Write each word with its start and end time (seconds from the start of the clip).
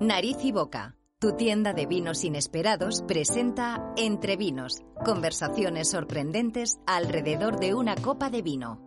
Nariz 0.00 0.38
y 0.44 0.52
Boca, 0.52 0.96
tu 1.18 1.32
tienda 1.36 1.72
de 1.72 1.86
vinos 1.86 2.24
inesperados, 2.24 3.02
presenta 3.06 3.92
Entre 3.96 4.36
Vinos, 4.36 4.82
conversaciones 5.04 5.90
sorprendentes 5.90 6.78
alrededor 6.86 7.58
de 7.58 7.74
una 7.74 7.94
copa 7.94 8.30
de 8.30 8.42
vino. 8.42 8.86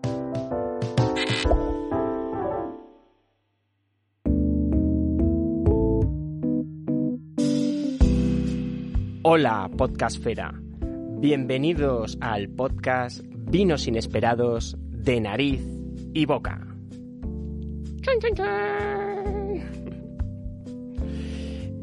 Hola, 9.30 9.70
podcastfera. 9.78 10.54
Bienvenidos 11.20 12.18
al 12.22 12.48
podcast 12.48 13.22
Vinos 13.26 13.88
Inesperados 13.88 14.78
de 14.80 15.20
Nariz 15.20 15.62
y 16.14 16.26
Boca. 16.26 16.66
Chun, 18.02 18.20
chun, 18.22 18.36
chun. 18.36 19.27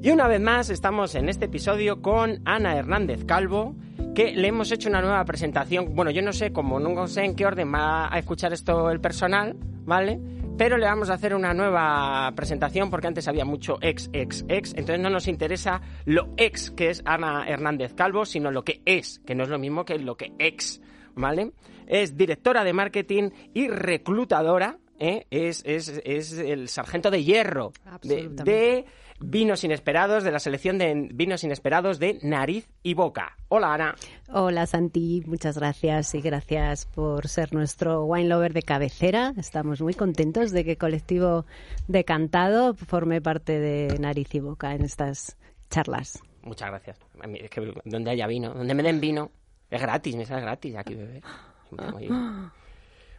Y 0.04 0.10
una 0.10 0.28
vez 0.28 0.38
más 0.38 0.68
estamos 0.68 1.14
en 1.14 1.30
este 1.30 1.46
episodio 1.46 2.02
con 2.02 2.42
Ana 2.44 2.76
Hernández 2.76 3.24
Calvo, 3.24 3.74
que 4.14 4.32
le 4.32 4.48
hemos 4.48 4.70
hecho 4.70 4.90
una 4.90 5.00
nueva 5.00 5.24
presentación. 5.24 5.94
Bueno, 5.94 6.10
yo 6.10 6.20
no 6.20 6.34
sé 6.34 6.52
cómo, 6.52 6.78
no 6.78 7.06
sé 7.06 7.24
en 7.24 7.34
qué 7.34 7.46
orden 7.46 7.72
va 7.72 8.14
a 8.14 8.18
escuchar 8.18 8.52
esto 8.52 8.90
el 8.90 9.00
personal, 9.00 9.56
¿vale? 9.86 10.20
Pero 10.58 10.76
le 10.76 10.84
vamos 10.84 11.08
a 11.08 11.14
hacer 11.14 11.34
una 11.34 11.54
nueva 11.54 12.30
presentación 12.36 12.90
porque 12.90 13.06
antes 13.06 13.28
había 13.28 13.46
mucho 13.46 13.78
ex, 13.80 14.10
ex, 14.12 14.44
ex. 14.48 14.74
Entonces 14.74 15.00
no 15.00 15.08
nos 15.08 15.26
interesa 15.26 15.80
lo 16.04 16.34
ex 16.36 16.70
que 16.72 16.90
es 16.90 17.00
Ana 17.06 17.48
Hernández 17.48 17.94
Calvo, 17.94 18.26
sino 18.26 18.50
lo 18.50 18.62
que 18.62 18.82
es, 18.84 19.22
que 19.24 19.34
no 19.34 19.44
es 19.44 19.48
lo 19.48 19.58
mismo 19.58 19.86
que 19.86 19.98
lo 19.98 20.18
que 20.18 20.34
ex, 20.38 20.82
¿vale? 21.14 21.52
Es 21.86 22.14
directora 22.14 22.62
de 22.62 22.74
marketing 22.74 23.30
y 23.54 23.68
reclutadora, 23.68 24.76
¿eh? 24.98 25.26
es, 25.30 25.62
es, 25.64 26.02
es 26.04 26.34
el 26.34 26.68
sargento 26.68 27.10
de 27.10 27.24
hierro 27.24 27.72
de, 28.02 28.28
de 28.28 28.84
vinos 29.20 29.64
inesperados, 29.64 30.24
de 30.24 30.32
la 30.32 30.38
selección 30.38 30.78
de 30.78 31.08
vinos 31.12 31.44
inesperados 31.44 31.98
de 31.98 32.18
nariz 32.22 32.68
y 32.82 32.94
boca. 32.94 33.36
Hola 33.48 33.74
Ana. 33.74 33.94
Hola 34.28 34.66
Santi, 34.66 35.22
muchas 35.26 35.58
gracias 35.58 36.14
y 36.14 36.20
gracias 36.20 36.86
por 36.86 37.28
ser 37.28 37.52
nuestro 37.52 38.04
wine 38.04 38.28
lover 38.28 38.52
de 38.52 38.62
cabecera. 38.62 39.32
Estamos 39.36 39.80
muy 39.80 39.94
contentos 39.94 40.50
de 40.52 40.64
que 40.64 40.76
Colectivo 40.76 41.46
Decantado 41.88 42.74
forme 42.74 43.20
parte 43.20 43.58
de 43.58 43.98
Nariz 43.98 44.34
y 44.34 44.40
Boca 44.40 44.74
en 44.74 44.84
estas 44.84 45.36
charlas. 45.70 46.22
Muchas 46.42 46.68
gracias. 46.68 46.98
Es 47.34 47.50
que 47.50 47.72
donde 47.84 48.10
haya 48.10 48.26
vino, 48.26 48.52
donde 48.52 48.74
me 48.74 48.82
den 48.82 49.00
vino, 49.00 49.30
es 49.70 49.80
gratis, 49.80 50.16
me 50.16 50.26
sale 50.26 50.42
gratis 50.42 50.76
aquí 50.76 50.94
beber. 50.94 51.22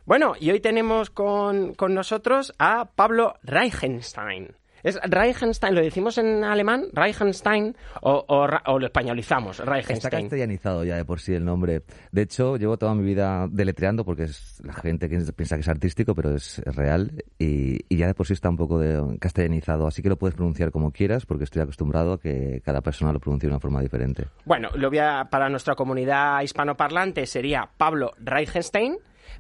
Bueno, 0.06 0.34
y 0.40 0.52
hoy 0.52 0.60
tenemos 0.60 1.10
con, 1.10 1.74
con 1.74 1.96
nosotros 1.96 2.54
a 2.60 2.86
Pablo 2.86 3.36
Reichenstein. 3.42 4.56
¿Es 4.86 5.00
Reichenstein? 5.04 5.74
¿Lo 5.74 5.82
decimos 5.82 6.18
en 6.20 6.44
alemán? 6.44 6.86
¿Reichenstein? 6.94 7.76
¿O, 8.02 8.24
o 8.28 8.80
lo 8.80 8.86
españolizamos? 8.86 9.60
Está 9.60 9.72
Reichenstein. 9.72 10.22
castellanizado 10.26 10.84
ya 10.84 10.96
de 10.96 11.04
por 11.06 11.20
sí 11.20 11.34
el 11.34 11.44
nombre. 11.44 11.82
De 12.12 12.22
hecho, 12.22 12.56
llevo 12.58 12.78
toda 12.78 12.94
mi 12.94 13.04
vida 13.04 13.48
deletreando 13.50 14.06
porque 14.06 14.24
es 14.26 14.62
la 14.64 14.74
gente 14.74 15.10
que 15.10 15.18
piensa 15.36 15.56
que 15.56 15.62
es 15.62 15.68
artístico, 15.68 16.14
pero 16.14 16.36
es, 16.36 16.60
es 16.60 16.76
real. 16.76 17.24
Y, 17.40 17.80
y 17.90 17.98
ya 17.98 18.06
de 18.06 18.14
por 18.14 18.28
sí 18.28 18.34
está 18.34 18.48
un 18.50 18.58
poco 18.58 18.78
de, 18.80 19.18
castellanizado. 19.18 19.88
Así 19.88 20.04
que 20.04 20.10
lo 20.10 20.18
puedes 20.18 20.36
pronunciar 20.36 20.70
como 20.70 20.92
quieras 20.92 21.26
porque 21.26 21.46
estoy 21.46 21.64
acostumbrado 21.64 22.14
a 22.14 22.20
que 22.20 22.62
cada 22.64 22.82
persona 22.82 23.12
lo 23.12 23.20
pronuncie 23.20 23.48
de 23.50 23.54
una 23.56 23.60
forma 23.60 23.82
diferente. 23.82 24.26
Bueno, 24.46 24.70
lo 24.76 24.90
voy 24.90 25.00
a- 25.00 25.28
para 25.32 25.50
nuestra 25.50 25.74
comunidad 25.74 26.42
hispanoparlante 26.44 27.26
sería 27.26 27.68
Pablo 27.76 28.12
Reichenstein, 28.20 28.98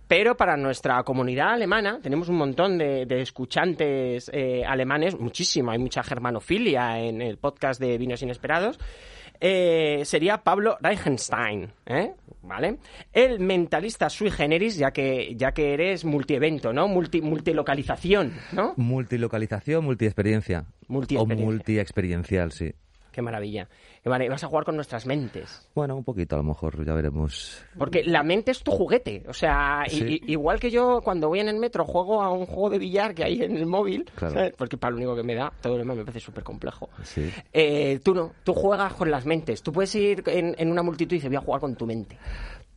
pero 0.07 0.35
para 0.37 0.57
nuestra 0.57 1.01
comunidad 1.03 1.53
alemana 1.53 1.99
tenemos 2.01 2.29
un 2.29 2.35
montón 2.37 2.77
de, 2.77 3.05
de 3.05 3.21
escuchantes 3.21 4.29
eh, 4.33 4.63
alemanes, 4.65 5.19
muchísimo, 5.19 5.71
hay 5.71 5.79
mucha 5.79 6.03
germanofilia 6.03 6.99
en 6.99 7.21
el 7.21 7.37
podcast 7.37 7.79
de 7.79 7.97
Vinos 7.97 8.21
Inesperados. 8.21 8.79
eh, 9.39 10.01
sería 10.05 10.37
Pablo 10.37 10.77
Reichenstein, 10.79 11.69
¿eh? 11.85 12.13
¿vale? 12.41 12.77
El 13.11 13.39
mentalista 13.39 14.09
sui 14.09 14.31
generis, 14.31 14.77
ya 14.77 14.91
que, 14.91 15.33
ya 15.35 15.51
que 15.51 15.73
eres 15.73 16.05
multievento, 16.05 16.71
¿no? 16.71 16.87
Multi, 16.87 17.21
multilocalización, 17.21 18.33
¿no? 18.53 18.73
Multilocalización, 18.77 19.83
multiexperiencia. 19.83 20.65
Multiexperiencia. 20.87 21.45
O 21.45 21.51
multiexperiencial, 21.51 22.51
sí. 22.51 22.73
Qué 23.11 23.21
maravilla. 23.21 23.67
Mara- 24.05 24.29
Vas 24.29 24.43
a 24.43 24.47
jugar 24.47 24.65
con 24.65 24.75
nuestras 24.75 25.05
mentes. 25.07 25.67
Bueno, 25.73 25.95
un 25.95 26.03
poquito 26.03 26.35
a 26.35 26.37
lo 26.39 26.43
mejor, 26.43 26.85
ya 26.85 26.93
veremos. 26.93 27.63
Porque 27.77 28.03
la 28.03 28.21
mente 28.23 28.51
es 28.51 28.61
tu 28.61 28.71
juguete. 28.71 29.23
O 29.27 29.33
sea, 29.33 29.83
Sí. 29.87 30.21
i- 30.23 30.31
igual 30.31 30.59
que 30.59 30.69
yo 30.69 31.01
cuando 31.03 31.27
voy 31.27 31.39
en 31.39 31.49
el 31.49 31.57
metro 31.57 31.85
juego 31.85 32.21
a 32.21 32.29
un 32.31 32.45
juego 32.45 32.69
de 32.69 32.77
billar 32.79 33.15
que 33.15 33.23
hay 33.23 33.41
en 33.41 33.57
el 33.57 33.65
móvil, 33.65 34.05
Claro. 34.15 34.33
¿sabes? 34.35 34.53
porque 34.57 34.77
para 34.77 34.91
lo 34.91 34.97
único 34.97 35.15
que 35.15 35.23
me 35.23 35.33
da, 35.35 35.51
todo 35.61 35.73
lo 35.73 35.79
demás 35.79 35.97
me 35.97 36.03
parece 36.03 36.19
súper 36.19 36.43
complejo. 36.43 36.89
Sí. 37.03 37.31
Eh, 37.51 37.99
tú 38.03 38.13
no, 38.13 38.31
tú 38.43 38.53
juegas 38.53 38.93
con 38.93 39.09
las 39.09 39.25
mentes. 39.25 39.63
Tú 39.63 39.71
puedes 39.73 39.93
ir 39.95 40.23
en, 40.27 40.55
en 40.57 40.71
una 40.71 40.83
multitud 40.83 41.13
y 41.13 41.17
dices, 41.17 41.29
voy 41.29 41.37
a 41.37 41.41
jugar 41.41 41.61
con 41.61 41.75
tu 41.75 41.85
mente. 41.87 42.17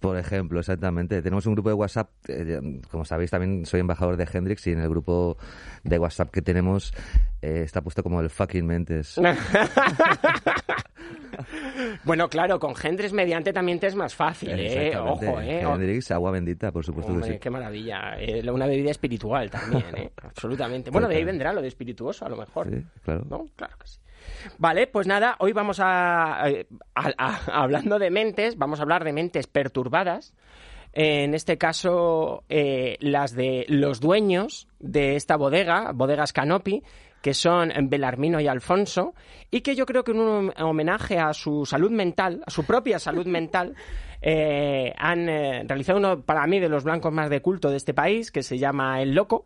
Por 0.00 0.16
ejemplo, 0.16 0.60
exactamente. 0.60 1.20
Tenemos 1.22 1.46
un 1.46 1.54
grupo 1.54 1.70
de 1.70 1.74
WhatsApp, 1.74 2.08
eh, 2.28 2.80
como 2.90 3.04
sabéis 3.04 3.30
también 3.30 3.66
soy 3.66 3.80
embajador 3.80 4.16
de 4.16 4.28
Hendrix 4.32 4.66
y 4.66 4.72
en 4.72 4.80
el 4.80 4.88
grupo 4.88 5.36
de 5.82 5.98
WhatsApp 5.98 6.30
que 6.30 6.40
tenemos 6.40 6.94
eh, 7.42 7.62
está 7.64 7.82
puesto 7.82 8.02
como 8.02 8.20
el 8.20 8.30
fucking 8.30 8.66
mentes. 8.66 9.20
bueno, 12.04 12.28
claro, 12.28 12.58
con 12.58 12.74
Gendres 12.74 13.12
mediante 13.12 13.52
también 13.52 13.78
te 13.78 13.88
es 13.88 13.94
más 13.94 14.14
fácil, 14.14 14.50
¿eh? 14.54 14.96
Ojo, 14.96 15.40
¿eh? 15.40 15.62
Hendrix, 15.62 16.10
agua 16.10 16.30
bendita, 16.30 16.72
por 16.72 16.84
supuesto 16.84 17.12
Hombre, 17.12 17.28
que 17.28 17.34
sí. 17.34 17.40
qué 17.40 17.50
maravilla. 17.50 18.18
Eh, 18.18 18.48
una 18.50 18.66
bebida 18.66 18.90
espiritual 18.90 19.50
también, 19.50 19.84
¿eh? 19.96 20.10
Absolutamente. 20.22 20.90
Bueno, 20.98 21.08
de 21.08 21.16
ahí 21.16 21.24
vendrá 21.24 21.52
lo 21.52 21.62
de 21.62 21.68
espirituoso, 21.68 22.26
a 22.26 22.28
lo 22.28 22.36
mejor. 22.36 22.68
Sí, 22.70 22.84
claro. 23.04 23.24
¿No? 23.28 23.46
Claro 23.54 23.76
que 23.78 23.86
sí. 23.86 24.00
Vale, 24.58 24.86
pues 24.86 25.06
nada, 25.06 25.36
hoy 25.38 25.52
vamos 25.52 25.80
a, 25.82 26.42
eh, 26.46 26.66
a- 26.94 27.12
a- 27.18 27.62
Hablando 27.62 27.98
de 27.98 28.10
mentes, 28.10 28.56
vamos 28.56 28.78
a 28.80 28.82
hablar 28.82 29.04
de 29.04 29.12
mentes 29.12 29.46
perturbadas. 29.46 30.34
En 30.92 31.34
este 31.34 31.58
caso, 31.58 32.44
eh, 32.48 32.96
las 33.00 33.34
de 33.34 33.66
los 33.68 34.00
dueños 34.00 34.68
de 34.80 35.16
esta 35.16 35.36
bodega, 35.36 35.92
Bodegas 35.92 36.32
Canopy, 36.32 36.82
que 37.22 37.34
son 37.34 37.72
Belarmino 37.88 38.40
y 38.40 38.46
Alfonso, 38.46 39.12
y 39.50 39.60
que 39.60 39.74
yo 39.74 39.86
creo 39.86 40.02
que 40.04 40.12
en 40.12 40.20
un 40.20 40.52
homenaje 40.58 41.18
a 41.18 41.34
su 41.34 41.66
salud 41.66 41.90
mental, 41.90 42.42
a 42.46 42.50
su 42.50 42.64
propia 42.64 42.98
salud 42.98 43.26
mental, 43.26 43.74
eh, 44.22 44.92
han 44.96 45.28
eh, 45.28 45.62
realizado 45.66 45.98
uno, 45.98 46.22
para 46.22 46.46
mí, 46.46 46.58
de 46.58 46.68
los 46.68 46.84
blancos 46.84 47.12
más 47.12 47.28
de 47.30 47.42
culto 47.42 47.70
de 47.70 47.76
este 47.76 47.92
país, 47.94 48.30
que 48.32 48.42
se 48.42 48.58
llama 48.58 49.02
El 49.02 49.14
Loco. 49.14 49.44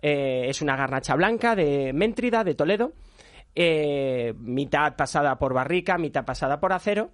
Eh, 0.00 0.46
es 0.48 0.60
una 0.62 0.76
garnacha 0.76 1.14
blanca 1.16 1.56
de 1.56 1.92
Méntrida, 1.94 2.44
de 2.44 2.54
Toledo, 2.54 2.92
eh, 3.54 4.34
mitad 4.38 4.96
pasada 4.96 5.38
por 5.38 5.54
barrica, 5.54 5.98
mitad 5.98 6.24
pasada 6.24 6.60
por 6.60 6.72
acero, 6.72 7.10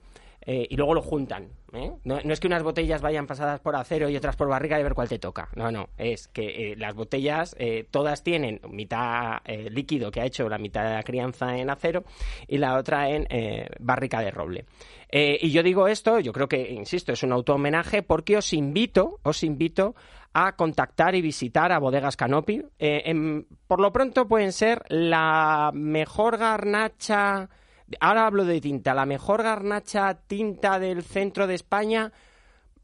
eh, 0.46 0.66
y 0.70 0.76
luego 0.76 0.94
lo 0.94 1.02
juntan. 1.02 1.48
¿eh? 1.72 1.92
No, 2.04 2.18
no 2.24 2.32
es 2.32 2.40
que 2.40 2.46
unas 2.46 2.62
botellas 2.62 3.02
vayan 3.02 3.26
pasadas 3.26 3.60
por 3.60 3.76
acero 3.76 4.08
y 4.08 4.16
otras 4.16 4.36
por 4.36 4.48
barrica 4.48 4.80
y 4.80 4.82
ver 4.82 4.94
cuál 4.94 5.08
te 5.08 5.18
toca. 5.18 5.48
No, 5.54 5.70
no. 5.70 5.90
Es 5.98 6.28
que 6.28 6.72
eh, 6.72 6.76
las 6.76 6.94
botellas 6.94 7.56
todas 7.90 8.22
tienen 8.22 8.60
mitad 8.70 9.38
líquido 9.70 10.10
que 10.10 10.20
ha 10.20 10.24
hecho 10.24 10.48
la 10.48 10.58
mitad 10.58 10.84
de 10.84 10.94
la 10.94 11.02
crianza 11.02 11.56
en 11.56 11.70
acero 11.70 12.04
y 12.48 12.58
la 12.58 12.76
otra 12.76 13.10
en 13.10 13.26
barrica 13.78 14.20
de 14.20 14.30
roble. 14.30 14.64
Y 15.10 15.50
yo 15.50 15.62
digo 15.62 15.88
esto, 15.88 16.20
yo 16.20 16.32
creo 16.32 16.48
que, 16.48 16.70
insisto, 16.70 17.12
es 17.12 17.22
un 17.22 17.32
auto-homenaje 17.32 18.02
porque 18.02 18.36
os 18.36 18.52
invito, 18.52 19.18
os 19.22 19.42
invito 19.42 19.94
a 20.32 20.56
contactar 20.56 21.14
y 21.14 21.20
visitar 21.20 21.72
a 21.72 21.78
Bodegas 21.78 22.16
Canopy. 22.16 22.62
Por 23.66 23.80
lo 23.80 23.92
pronto 23.92 24.26
pueden 24.26 24.52
ser 24.52 24.82
la 24.88 25.70
mejor 25.74 26.38
garnacha, 26.38 27.48
ahora 27.98 28.26
hablo 28.26 28.44
de 28.44 28.60
tinta, 28.60 28.94
la 28.94 29.06
mejor 29.06 29.42
garnacha 29.42 30.14
tinta 30.26 30.78
del 30.78 31.02
centro 31.02 31.46
de 31.46 31.54
España. 31.54 32.12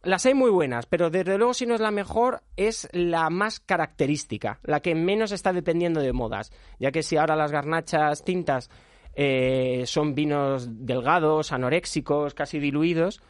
Las 0.03 0.27
hay 0.27 0.34
muy 0.34 0.50
buenas, 0.50 0.87
pero 0.87 1.11
desde 1.11 1.37
luego 1.37 1.55
si 1.55 1.67
no 1.67 1.75
es 1.75 1.81
la 1.81 1.91
mejor, 1.91 2.43
es 2.56 2.89
la 2.93 3.28
más 3.31 3.61
característica, 3.61 4.61
la 4.62 4.81
que 4.81 4.94
menos 4.94 5.33
está 5.33 5.53
dependiendo 5.53 6.00
de 6.00 6.12
modas, 6.12 6.53
ya 6.78 6.93
que 6.93 7.03
si 7.03 7.17
ahora 7.17 7.34
las 7.37 7.50
garnachas 7.50 8.25
tintas 8.25 8.70
eh, 9.14 9.85
son 9.87 10.14
vinos 10.14 10.69
delgados, 10.87 11.52
anoréxicos, 11.52 12.35
casi 12.35 12.59
diluidos, 12.59 13.20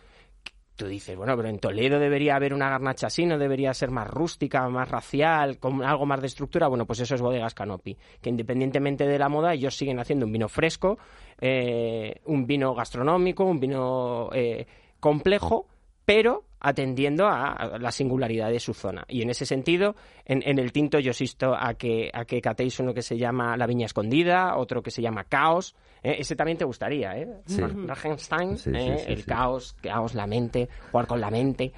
tú 0.76 0.86
dices, 0.86 1.16
bueno, 1.16 1.36
pero 1.36 1.48
en 1.48 1.58
Toledo 1.58 1.98
debería 1.98 2.36
haber 2.36 2.54
una 2.54 2.68
garnacha 2.70 3.08
así, 3.08 3.26
no 3.26 3.38
debería 3.38 3.74
ser 3.74 3.90
más 3.90 4.06
rústica, 4.08 4.68
más 4.68 4.88
racial, 4.88 5.58
con 5.58 5.82
algo 5.82 6.06
más 6.06 6.20
de 6.20 6.28
estructura. 6.28 6.68
Bueno, 6.68 6.86
pues 6.86 7.00
eso 7.00 7.14
es 7.14 7.20
Bodegas 7.20 7.54
Canopy, 7.54 7.96
que 8.20 8.30
independientemente 8.30 9.06
de 9.06 9.18
la 9.18 9.28
moda, 9.28 9.54
ellos 9.54 9.76
siguen 9.76 9.98
haciendo 9.98 10.26
un 10.26 10.32
vino 10.32 10.48
fresco, 10.48 10.98
eh, 11.40 12.20
un 12.26 12.46
vino 12.46 12.74
gastronómico, 12.74 13.44
un 13.44 13.58
vino 13.58 14.28
eh, 14.32 14.66
complejo, 15.00 15.66
pero 16.04 16.44
atendiendo 16.60 17.26
a 17.26 17.78
la 17.78 17.92
singularidad 17.92 18.50
de 18.50 18.60
su 18.60 18.74
zona. 18.74 19.04
Y 19.08 19.22
en 19.22 19.30
ese 19.30 19.46
sentido, 19.46 19.94
en, 20.24 20.42
en 20.44 20.58
el 20.58 20.72
tinto 20.72 20.98
yo 20.98 21.10
insisto 21.10 21.54
a 21.54 21.74
que, 21.74 22.10
a 22.12 22.24
que 22.24 22.40
catéis 22.40 22.78
uno 22.80 22.94
que 22.94 23.02
se 23.02 23.16
llama 23.16 23.56
La 23.56 23.66
Viña 23.66 23.86
Escondida, 23.86 24.56
otro 24.56 24.82
que 24.82 24.90
se 24.90 25.02
llama 25.02 25.24
Caos. 25.24 25.74
¿Eh? 26.02 26.16
Ese 26.18 26.36
también 26.36 26.58
te 26.58 26.64
gustaría, 26.64 27.16
¿eh? 27.16 27.28
Sí. 27.46 27.60
Ragenstein, 27.62 28.58
Sí, 28.58 28.70
¿eh? 28.74 28.96
sí, 28.98 29.12
el 29.12 29.24
caos, 29.24 29.74
caos, 29.80 30.14
la 30.14 30.26
mente, 30.26 30.68
jugar 30.90 31.06
con 31.06 31.20
la 31.20 31.30
mente. 31.30 31.72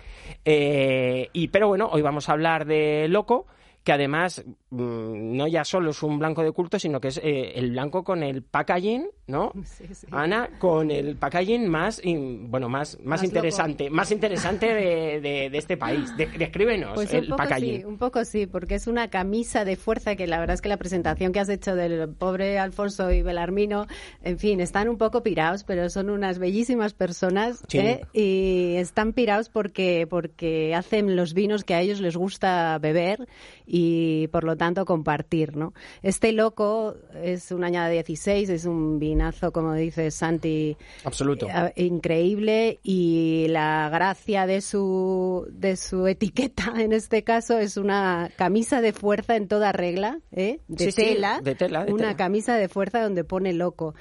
Eh, 0.44 1.29
y, 1.32 1.49
pero 1.49 1.69
bueno, 1.69 1.88
hoy 1.93 2.03
vamos 2.03 2.29
a 2.29 2.32
hablar 2.32 2.65
de 2.67 3.06
Loco, 3.09 3.47
que 3.85 3.93
además 3.93 4.45
mm, 4.71 5.37
no 5.37 5.47
ya 5.47 5.65
solo 5.65 5.91
es 5.91 6.03
un 6.03 6.19
blanco 6.19 6.43
de 6.43 6.53
culto, 6.53 6.79
sino 6.79 7.01
que 7.01 7.09
es 7.09 7.19
eh, 7.19 7.53
el 7.55 7.71
blanco 7.71 8.05
con 8.05 8.23
el 8.23 8.43
packaging, 8.43 9.09
¿no? 9.27 9.53
Ana, 10.11 10.51
con 10.59 10.91
el 10.91 11.17
packaging 11.17 11.69
más, 11.69 12.03
bueno, 12.05 12.69
más, 12.69 12.99
más, 13.03 13.23
interesante, 13.25 13.91
más 13.91 14.11
interesante 14.11 14.75
de, 14.75 15.21
de, 15.51 15.59
este 15.59 15.77
país. 15.77 16.15
descríbenos 16.17 16.93
pues 16.95 17.13
el 17.15 17.31
un 17.31 17.37
packaging. 17.37 17.87
un 17.87 17.99
poco 17.99 18.25
sí, 18.25 18.47
porque 18.47 18.75
es 18.75 18.87
una 18.87 19.09
camisa 19.09 19.65
de 19.65 19.77
fuerza 19.77 20.17
que 20.17 20.27
la 20.27 20.39
verdad 20.39 20.55
es 20.55 20.61
que 20.61 20.69
la 20.69 20.77
presentación 20.77 21.33
que 21.33 21.41
has 21.41 21.49
hecho 21.49 21.75
del 21.75 22.09
pobre 22.11 22.59
Alfonso 22.59 23.11
y 23.11 23.23
Belarmino, 23.23 23.87
en 24.23 24.39
fin, 24.39 24.61
están 24.61 24.89
un 24.89 24.99
poco 24.99 25.23
pirados, 25.23 25.65
pero 25.65 25.89
son 25.89 26.11
unas 26.11 26.39
bellísimas 26.39 26.95
personas 26.95 27.65
¿eh? 27.73 28.03
y 28.13 28.75
están 28.77 29.13
pirados 29.13 29.49
porque, 29.49 30.07
porque 30.09 30.75
hacen 30.75 31.17
los 31.17 31.35
vinos 31.35 31.65
que 31.65 31.75
a 31.75 31.81
ellos 31.81 32.01
les 32.01 32.17
gusta 32.17 32.79
beber 32.79 33.27
y 33.70 34.29
por 34.29 34.44
lo 34.44 34.56
tanto 34.56 34.87
compartir, 34.87 35.55
¿no? 35.55 35.75
Este 36.03 36.32
loco 36.32 36.97
es 37.23 37.53
un 37.53 37.65
año 37.65 37.85
de 37.85 37.91
16, 37.91 38.49
es 38.49 38.65
un 38.65 38.99
vinazo, 38.99 39.53
como 39.53 39.75
dice 39.75 40.11
Santi, 40.11 40.76
absoluto, 41.05 41.47
eh, 41.49 41.73
increíble 41.76 42.81
y 42.82 43.47
la 43.50 43.91
gracia 43.91 44.47
de 44.47 44.62
su 44.62 45.47
de 45.50 45.76
su 45.76 46.06
etiqueta 46.06 46.73
en 46.79 46.93
este 46.93 47.23
caso 47.25 47.59
es 47.59 47.76
una 47.76 48.31
camisa 48.37 48.81
de 48.81 48.94
fuerza 48.94 49.37
en 49.37 49.49
toda 49.49 49.73
regla, 49.73 50.20
¿eh? 50.32 50.61
de, 50.69 50.93
tela, 50.93 51.41
de 51.43 51.55
tela, 51.55 51.85
una 51.91 52.17
camisa 52.17 52.56
de 52.56 52.69
fuerza 52.69 53.03
donde 53.03 53.23
pone 53.23 53.53
loco 53.53 53.94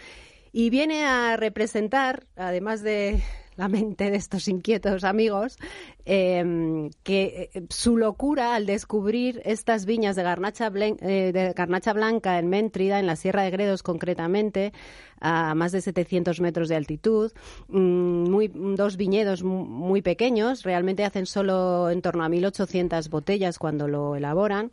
y 0.53 0.69
viene 0.69 1.05
a 1.05 1.35
representar, 1.35 2.25
además 2.37 2.81
de 2.81 3.21
la 3.57 3.67
mente 3.67 4.09
de 4.09 4.17
estos 4.17 4.47
inquietos 4.47 5.03
amigos, 5.03 5.57
em, 6.05 6.89
que 7.03 7.49
eh, 7.53 7.63
su 7.69 7.97
locura 7.97 8.55
al 8.55 8.65
descubrir 8.65 9.41
estas 9.43 9.85
viñas 9.85 10.15
de 10.15 10.23
garnacha, 10.23 10.71
eh, 10.75 11.31
de 11.33 11.53
garnacha 11.53 11.93
blanca 11.93 12.39
en 12.39 12.47
Méntrida, 12.47 12.99
en 12.99 13.07
la 13.07 13.15
Sierra 13.15 13.43
de 13.43 13.51
Gredos 13.51 13.83
concretamente, 13.83 14.73
a 15.19 15.55
más 15.55 15.71
de 15.71 15.81
700 15.81 16.39
metros 16.39 16.69
de 16.69 16.75
altitud, 16.75 17.31
mm, 17.67 18.29
muy, 18.29 18.47
dos 18.47 18.97
viñedos 18.97 19.43
muy 19.43 20.01
pequeños, 20.01 20.63
realmente 20.63 21.03
hacen 21.03 21.25
solo 21.25 21.89
en 21.89 22.01
torno 22.01 22.23
a 22.23 22.29
1.800 22.29 23.09
botellas 23.09 23.57
cuando 23.57 23.87
lo 23.87 24.15
elaboran. 24.15 24.71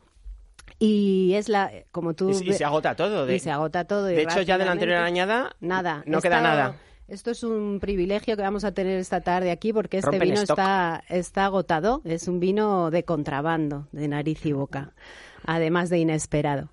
Y 0.78 1.34
es 1.34 1.48
la, 1.48 1.70
como 1.92 2.14
tú... 2.14 2.30
Y, 2.30 2.52
se 2.52 2.64
agota 2.64 2.96
todo. 2.96 3.26
De, 3.26 3.36
y 3.36 3.38
se 3.38 3.50
agota 3.50 3.84
todo. 3.84 4.04
De 4.04 4.22
hecho, 4.22 4.42
ya 4.42 4.58
de 4.58 4.64
la 4.64 4.72
anterior 4.72 4.98
añada... 4.98 5.54
Nada. 5.60 6.02
No 6.06 6.20
queda 6.20 6.40
nada. 6.40 6.76
Esto 7.06 7.30
es 7.30 7.42
un 7.42 7.80
privilegio 7.80 8.36
que 8.36 8.42
vamos 8.42 8.64
a 8.64 8.72
tener 8.72 8.98
esta 8.98 9.20
tarde 9.20 9.50
aquí 9.50 9.72
porque 9.72 9.98
este 9.98 10.18
vino 10.18 10.40
está, 10.40 11.04
está 11.08 11.44
agotado. 11.44 12.00
Es 12.04 12.28
un 12.28 12.40
vino 12.40 12.90
de 12.90 13.04
contrabando, 13.04 13.88
de 13.92 14.08
nariz 14.08 14.44
y 14.46 14.52
boca, 14.52 14.92
además 15.44 15.90
de 15.90 15.98
inesperado. 15.98 16.70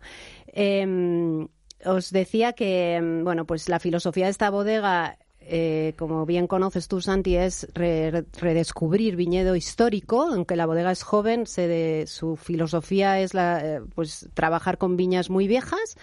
Em, 0.48 1.48
os 1.86 2.12
decía 2.12 2.54
que, 2.54 2.96
em, 2.96 3.24
bueno, 3.24 3.46
pues 3.46 3.68
la 3.68 3.80
filosofía 3.80 4.26
de 4.26 4.32
esta 4.32 4.50
bodega 4.50 5.18
eh, 5.44 5.96
como 5.98 6.26
bien 6.26 6.46
conoces 6.46 6.88
tú, 6.88 7.02
Santi, 7.02 7.36
es 7.36 7.68
redescubrir 7.74 9.16
viñedo 9.16 9.56
histórico, 9.56 10.22
aunque 10.22 10.56
la 10.56 10.68
bodega 10.68 10.92
es 10.92 11.02
joven, 11.02 11.48
se 11.48 12.06
su 12.06 12.36
filosofía 12.36 13.20
es 13.20 13.34
la, 13.34 13.60
eh, 13.60 13.82
pues 13.96 14.30
trabajar 14.36 14.78
con 14.78 14.98
viñas 14.98 15.32
muy 15.32 15.48
viejas, 15.48 15.98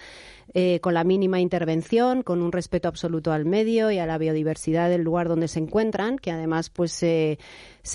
eh, 0.53 0.79
con 0.81 0.93
la 0.93 1.03
mínima 1.03 1.39
intervención, 1.39 2.23
con 2.23 2.41
un 2.41 2.51
respeto 2.51 2.87
absoluto 2.87 3.31
al 3.31 3.45
medio 3.45 3.91
y 3.91 3.99
a 3.99 4.05
la 4.05 4.17
biodiversidad 4.17 4.89
del 4.89 5.01
lugar 5.01 5.27
donde 5.27 5.47
se 5.47 5.59
encuentran, 5.59 6.17
que 6.17 6.31
además 6.31 6.69
pues 6.69 6.91
se 6.91 7.37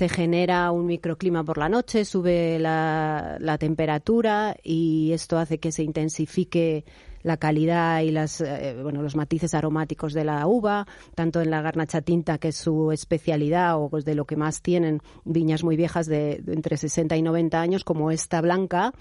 genera 0.09 0.71
un 0.71 0.87
microclima 0.87 1.45
por 1.45 1.59
la 1.59 1.69
noche, 1.69 2.05
sube 2.05 2.59
la, 2.59 3.37
la 3.41 3.59
temperatura 3.59 4.57
y 4.63 5.13
esto 5.13 5.39
hace 5.39 5.59
que 5.59 5.73
se 5.73 5.83
intensifique 5.83 6.85
la 7.25 7.39
calidad 7.39 8.03
y 8.03 8.11
las, 8.13 8.41
eh, 8.41 8.77
bueno, 8.81 9.03
los 9.03 9.17
matices 9.17 9.55
aromáticos 9.55 10.13
de 10.13 10.25
la 10.25 10.47
uva, 10.47 10.87
tanto 11.15 11.41
en 11.41 11.51
la 11.51 11.63
garnacha 11.63 12.03
tinta, 12.03 12.39
que 12.39 12.49
es 12.49 12.57
su 12.57 12.93
especialidad 12.93 13.77
o 13.83 13.89
pues, 13.89 14.05
de 14.05 14.15
lo 14.15 14.27
que 14.27 14.37
más 14.37 14.63
tienen 14.63 15.01
viñas 15.25 15.65
muy 15.65 15.75
viejas 15.77 16.07
de, 16.07 16.43
entre 16.47 16.77
60 16.77 17.17
y 17.17 17.23
90 17.23 17.61
años, 17.61 17.83
como 17.83 18.11
esta 18.11 18.41
blanca, 18.43 18.93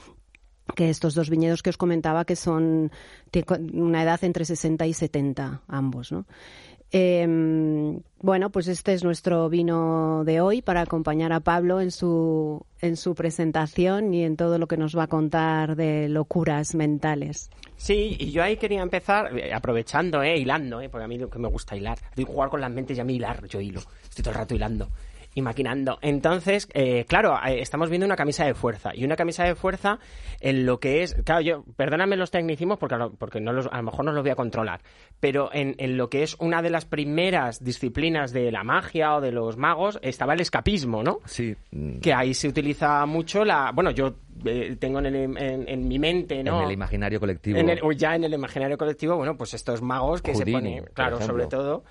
que 0.76 0.90
estos 0.90 1.14
dos 1.14 1.30
viñedos 1.30 1.62
que 1.62 1.70
os 1.70 1.78
comentaba 1.78 2.26
que 2.26 2.36
son 2.36 2.92
una 3.74 4.04
edad 4.04 4.24
entre 4.24 4.46
60 4.46 4.88
y 4.88 4.94
70 4.94 5.62
ambos, 5.68 6.12
¿no? 6.12 6.26
Em, 6.96 8.02
bueno, 8.20 8.52
pues 8.52 8.68
este 8.68 8.94
es 8.94 9.04
nuestro 9.04 9.50
vino 9.50 10.24
de 10.26 10.42
hoy 10.42 10.62
para 10.62 10.82
acompañar 10.82 11.34
a 11.34 11.40
Pablo 11.40 11.82
en 11.82 11.90
su, 11.90 12.64
en 12.82 12.98
su 12.98 13.16
presentación 13.16 14.14
y 14.14 14.24
en 14.24 14.38
todo 14.38 14.60
lo 14.60 14.68
que 14.68 14.78
nos 14.78 14.96
va 14.96 15.04
a 15.04 15.08
contar 15.08 15.76
de 15.76 16.08
locuras 16.08 16.76
mentales. 16.76 17.50
Sí, 17.78 18.16
y 18.20 18.30
yo 18.30 18.44
ahí 18.44 18.58
quería 18.58 18.84
empezar, 18.84 19.36
eh, 19.36 19.52
aprovechando, 19.52 20.22
eh, 20.22 20.38
hilando, 20.38 20.82
eh, 20.82 20.90
porque 20.90 21.06
a 21.06 21.08
mí 21.08 21.18
que 21.18 21.40
me 21.40 21.48
gusta 21.48 21.76
hilar. 21.76 21.98
jugar 22.16 22.50
con 22.52 22.62
las 22.62 22.70
mentes 22.70 22.96
y 22.96 23.02
a 23.02 23.04
mí 23.04 23.16
hilar, 23.16 23.48
yo 23.48 23.60
hilo. 23.60 23.82
Estoy 24.04 24.24
todo 24.24 24.34
el 24.34 24.38
rato 24.38 24.54
hilando 24.54 24.88
y 25.36 25.42
maquinando. 25.42 25.98
Entonces, 26.02 26.68
eh, 26.74 27.06
claro, 27.08 27.38
eh, 27.46 27.62
estamos 27.62 27.90
viendo 27.90 28.06
una 28.06 28.16
camisa 28.16 28.46
de 28.46 28.54
fuerza. 28.54 28.92
Y 28.94 29.04
una 29.04 29.16
camisa 29.16 29.44
de 29.44 29.56
fuerza 29.56 30.00
en 30.40 30.66
lo 30.66 30.80
que 30.80 31.04
es. 31.04 31.16
Claro, 31.26 31.42
yo, 31.42 31.64
perdóname 31.76 32.18
los 32.18 32.32
tecnicismos 32.32 32.78
porque, 32.78 32.96
porque 33.18 33.40
no 33.40 33.54
los, 33.54 33.68
a 33.68 33.78
lo 33.78 33.84
mejor 33.84 34.06
no 34.06 34.12
los 34.12 34.24
voy 34.24 34.32
a 34.32 34.36
controlar. 34.36 34.82
Pero 35.20 35.50
en, 35.54 35.76
en, 35.78 35.98
lo 35.98 36.10
que 36.10 36.24
es 36.24 36.36
una 36.40 36.62
de 36.62 36.70
las 36.70 36.86
primeras 36.86 37.64
disciplinas 37.64 38.34
de 38.34 38.52
la 38.52 38.64
magia 38.64 39.16
o 39.16 39.22
de 39.22 39.32
los 39.32 39.58
magos, 39.58 40.00
estaba 40.02 40.34
el 40.34 40.42
escapismo, 40.42 41.04
¿no? 41.04 41.20
Sí. 41.26 41.56
Que 42.02 42.14
ahí 42.14 42.34
se 42.34 42.48
utiliza 42.48 43.06
mucho 43.06 43.44
la. 43.46 43.72
Bueno, 43.74 43.92
yo 43.92 44.16
eh, 44.46 44.76
tengo 44.80 45.00
en, 45.00 45.38
en, 45.38 45.88
mi 45.88 46.00
mente, 46.00 46.44
¿no? 46.44 46.62
En 46.62 46.68
el 46.68 46.74
imaginario 46.74 47.20
colectivo. 47.20 47.60
o 47.82 47.92
ya 47.92 48.16
en 48.16 48.24
el 48.24 48.34
imaginario 48.34 48.78
colectivo, 48.78 49.16
bueno, 49.16 49.38
pues 49.38 49.54
estos 49.54 49.82
magos 49.82 50.22
que 50.22 50.36
se 50.36 50.46
ponen, 50.46 50.86
claro, 50.94 51.22
sobre 51.22 51.48
todo. 51.48 51.84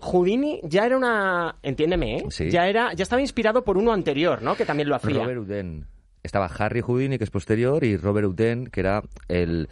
Houdini 0.00 0.60
ya 0.64 0.86
era 0.86 0.96
una, 0.96 1.56
entiéndeme, 1.62 2.18
¿eh? 2.18 2.50
Ya 2.50 2.68
era, 2.68 2.92
ya 2.94 3.02
estaba 3.02 3.20
inspirado 3.20 3.64
por 3.64 3.76
uno 3.78 3.92
anterior, 3.92 4.42
¿no? 4.42 4.56
Que 4.56 4.64
también 4.64 4.88
lo 4.88 4.96
hacía. 4.96 5.24
Robert 5.24 5.38
Houdin. 5.38 5.86
Estaba 6.22 6.46
Harry 6.46 6.80
Houdini, 6.80 7.16
que 7.16 7.24
es 7.24 7.30
posterior, 7.30 7.84
y 7.84 7.96
Robert 7.96 8.26
Houdin, 8.26 8.66
que 8.66 8.80
era 8.80 9.02
el... 9.28 9.68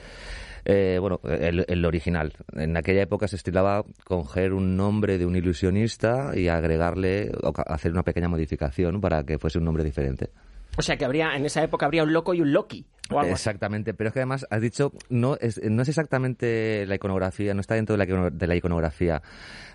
Eh, 0.69 0.99
bueno, 1.01 1.21
el, 1.23 1.65
el, 1.69 1.85
original. 1.85 2.33
En 2.53 2.77
aquella 2.77 3.03
época 3.03 3.29
se 3.29 3.37
estilaba 3.37 3.85
coger 4.05 4.53
un 4.53 4.77
nombre 4.77 5.17
de 5.17 5.25
un 5.25 5.37
ilusionista 5.37 6.33
y 6.35 6.49
agregarle, 6.49 7.31
o 7.43 7.53
hacer 7.67 7.93
una 7.93 8.03
pequeña 8.03 8.29
modificación 8.29 9.01
para 9.01 9.23
que 9.23 9.39
fuese 9.39 9.59
un 9.59 9.65
nombre 9.65 9.85
diferente. 9.85 10.31
O 10.77 10.83
sea 10.83 10.97
que 10.97 11.05
habría, 11.05 11.35
en 11.37 11.47
esa 11.47 11.63
época 11.63 11.87
habría 11.87 12.03
un 12.03 12.13
loco 12.13 12.35
y 12.35 12.41
un 12.41 12.53
Loki. 12.53 12.87
exactamente, 13.25 13.95
pero 13.95 14.09
es 14.09 14.15
que 14.15 14.21
además 14.21 14.47
has 14.51 14.61
dicho, 14.61 14.93
no 15.09 15.37
es, 15.41 15.61
no 15.63 15.83
es 15.83 15.89
exactamente 15.89 16.85
la 16.87 16.97
iconografía, 16.97 17.55
no 17.55 17.61
está 17.61 17.75
dentro 17.75 17.97
de 17.97 18.07
la, 18.07 18.31
de 18.31 18.47
la 18.47 18.57
iconografía 18.57 19.23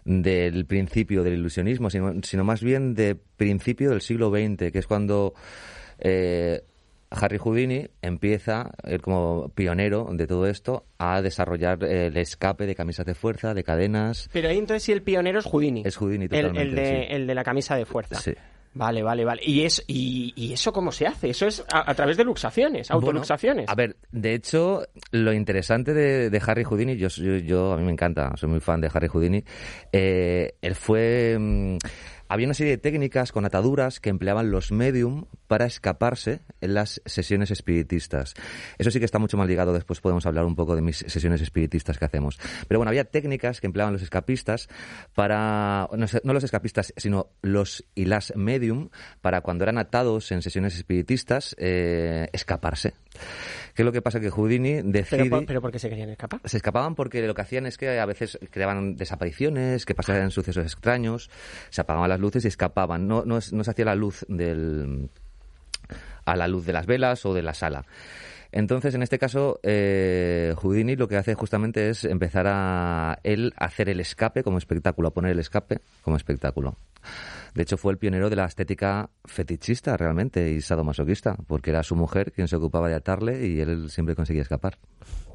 del 0.05 0.65
principio 0.65 1.23
del 1.23 1.33
ilusionismo, 1.35 1.89
sino, 1.89 2.13
sino 2.23 2.43
más 2.43 2.61
bien 2.61 2.93
de 2.93 3.15
principio 3.15 3.89
del 3.89 4.01
siglo 4.01 4.29
XX, 4.29 4.71
que 4.71 4.79
es 4.79 4.87
cuando 4.87 5.33
eh, 5.99 6.61
Harry 7.11 7.37
Houdini 7.37 7.87
empieza, 8.01 8.71
él 8.83 9.01
como 9.01 9.49
pionero 9.49 10.07
de 10.11 10.27
todo 10.27 10.47
esto, 10.47 10.85
a 10.97 11.21
desarrollar 11.21 11.83
el 11.83 12.15
escape 12.17 12.65
de 12.65 12.73
camisas 12.73 13.05
de 13.05 13.15
fuerza, 13.15 13.53
de 13.53 13.63
cadenas. 13.63 14.29
Pero 14.31 14.49
ahí 14.49 14.57
entonces 14.57 14.83
sí 14.83 14.91
el 14.91 15.03
pionero 15.03 15.39
es 15.39 15.45
Houdini. 15.45 15.83
Es 15.85 15.97
Houdini 15.97 16.27
totalmente. 16.27 16.61
El, 16.61 16.75
de, 16.75 17.03
el 17.07 17.27
de 17.27 17.35
la 17.35 17.43
camisa 17.43 17.75
de 17.75 17.85
fuerza. 17.85 18.19
Sí. 18.19 18.33
Vale, 18.73 19.03
vale, 19.03 19.25
vale. 19.25 19.41
¿Y, 19.43 19.63
es, 19.63 19.83
y, 19.87 20.53
eso 20.53 20.71
cómo 20.71 20.91
se 20.91 21.05
hace? 21.05 21.29
Eso 21.29 21.45
es 21.45 21.63
a, 21.71 21.93
través 21.93 22.15
de 22.15 22.23
luxaciones, 22.23 22.89
autoluxaciones. 22.89 23.67
a 23.67 23.75
ver, 23.75 23.97
de 24.11 24.33
hecho, 24.33 24.83
lo 25.11 25.33
interesante 25.33 25.93
de, 25.93 26.41
Harry 26.45 26.63
Houdini, 26.63 26.95
yo, 26.95 27.09
yo, 27.09 27.73
a 27.73 27.77
mí 27.77 27.83
me 27.83 27.91
encanta, 27.91 28.31
soy 28.37 28.49
muy 28.49 28.59
fan 28.61 28.79
de 28.79 28.89
Harry 28.93 29.07
Houdini, 29.07 29.43
eh, 29.91 30.55
él 30.61 30.75
fue... 30.75 31.37
Mm, 31.37 31.77
había 32.31 32.47
una 32.47 32.53
serie 32.53 32.71
de 32.71 32.77
técnicas 32.77 33.33
con 33.33 33.43
ataduras 33.43 33.99
que 33.99 34.09
empleaban 34.09 34.51
los 34.51 34.71
medium 34.71 35.25
para 35.47 35.65
escaparse 35.65 36.39
en 36.61 36.75
las 36.75 37.01
sesiones 37.05 37.51
espiritistas. 37.51 38.35
Eso 38.77 38.89
sí 38.89 38.99
que 38.99 39.05
está 39.05 39.19
mucho 39.19 39.35
más 39.35 39.49
ligado, 39.49 39.73
después 39.73 39.99
podemos 39.99 40.25
hablar 40.25 40.45
un 40.45 40.55
poco 40.55 40.77
de 40.77 40.81
mis 40.81 40.99
sesiones 40.99 41.41
espiritistas 41.41 41.97
que 41.97 42.05
hacemos. 42.05 42.39
Pero 42.69 42.79
bueno, 42.79 42.87
había 42.87 43.03
técnicas 43.03 43.59
que 43.59 43.67
empleaban 43.67 43.91
los 43.91 44.01
escapistas 44.01 44.69
para, 45.13 45.89
no, 45.91 46.33
los 46.33 46.43
escapistas, 46.45 46.93
sino 46.95 47.31
los 47.41 47.83
y 47.95 48.05
las 48.05 48.33
medium, 48.37 48.91
para 49.19 49.41
cuando 49.41 49.65
eran 49.65 49.77
atados 49.77 50.31
en 50.31 50.41
sesiones 50.41 50.77
espiritistas, 50.77 51.53
eh, 51.59 52.29
escaparse. 52.31 52.93
¿Qué 53.73 53.81
es 53.81 53.85
lo 53.85 53.91
que 53.91 54.01
pasa? 54.01 54.19
Que 54.19 54.29
Houdini 54.29 54.81
decide... 54.83 55.29
¿Pero, 55.29 55.45
¿Pero 55.45 55.61
por 55.61 55.71
qué 55.71 55.79
se 55.79 55.89
querían 55.89 56.09
escapar? 56.09 56.41
Se 56.45 56.57
escapaban 56.57 56.95
porque 56.95 57.25
lo 57.25 57.33
que 57.33 57.41
hacían 57.41 57.65
es 57.65 57.77
que 57.77 57.99
a 57.99 58.05
veces 58.05 58.37
creaban 58.49 58.95
desapariciones, 58.95 59.85
que 59.85 59.95
pasaban 59.95 60.31
sucesos 60.31 60.63
extraños, 60.65 61.29
se 61.69 61.81
apagaban 61.81 62.09
las 62.09 62.19
luces 62.19 62.45
y 62.45 62.47
escapaban. 62.47 63.07
No, 63.07 63.23
no, 63.25 63.39
no 63.51 63.63
se 63.63 63.71
hacía 63.71 63.85
la 63.85 63.95
luz 63.95 64.25
del... 64.27 65.09
a 66.25 66.35
la 66.35 66.47
luz 66.47 66.65
de 66.65 66.73
las 66.73 66.85
velas 66.85 67.25
o 67.25 67.33
de 67.33 67.41
la 67.41 67.53
sala. 67.53 67.85
Entonces, 68.51 68.93
en 68.95 69.01
este 69.01 69.17
caso, 69.17 69.59
eh, 69.63 70.53
Houdini 70.57 70.95
lo 70.95 71.07
que 71.07 71.15
hace 71.15 71.35
justamente 71.35 71.89
es 71.89 72.03
empezar 72.03 72.47
a 72.47 73.19
él 73.23 73.53
hacer 73.55 73.87
el 73.87 73.99
escape 73.99 74.43
como 74.43 74.57
espectáculo, 74.57 75.07
a 75.07 75.13
poner 75.13 75.31
el 75.31 75.39
escape 75.39 75.79
como 76.01 76.17
espectáculo. 76.17 76.75
De 77.53 77.63
hecho, 77.63 77.77
fue 77.77 77.93
el 77.93 77.97
pionero 77.97 78.29
de 78.29 78.35
la 78.35 78.45
estética 78.45 79.09
fetichista 79.25 79.95
realmente 79.97 80.51
y 80.51 80.61
sadomasoquista, 80.61 81.35
porque 81.47 81.69
era 81.69 81.83
su 81.83 81.95
mujer 81.95 82.31
quien 82.31 82.47
se 82.47 82.57
ocupaba 82.57 82.89
de 82.89 82.95
atarle 82.95 83.47
y 83.47 83.59
él 83.59 83.89
siempre 83.89 84.15
conseguía 84.15 84.41
escapar. 84.41 84.77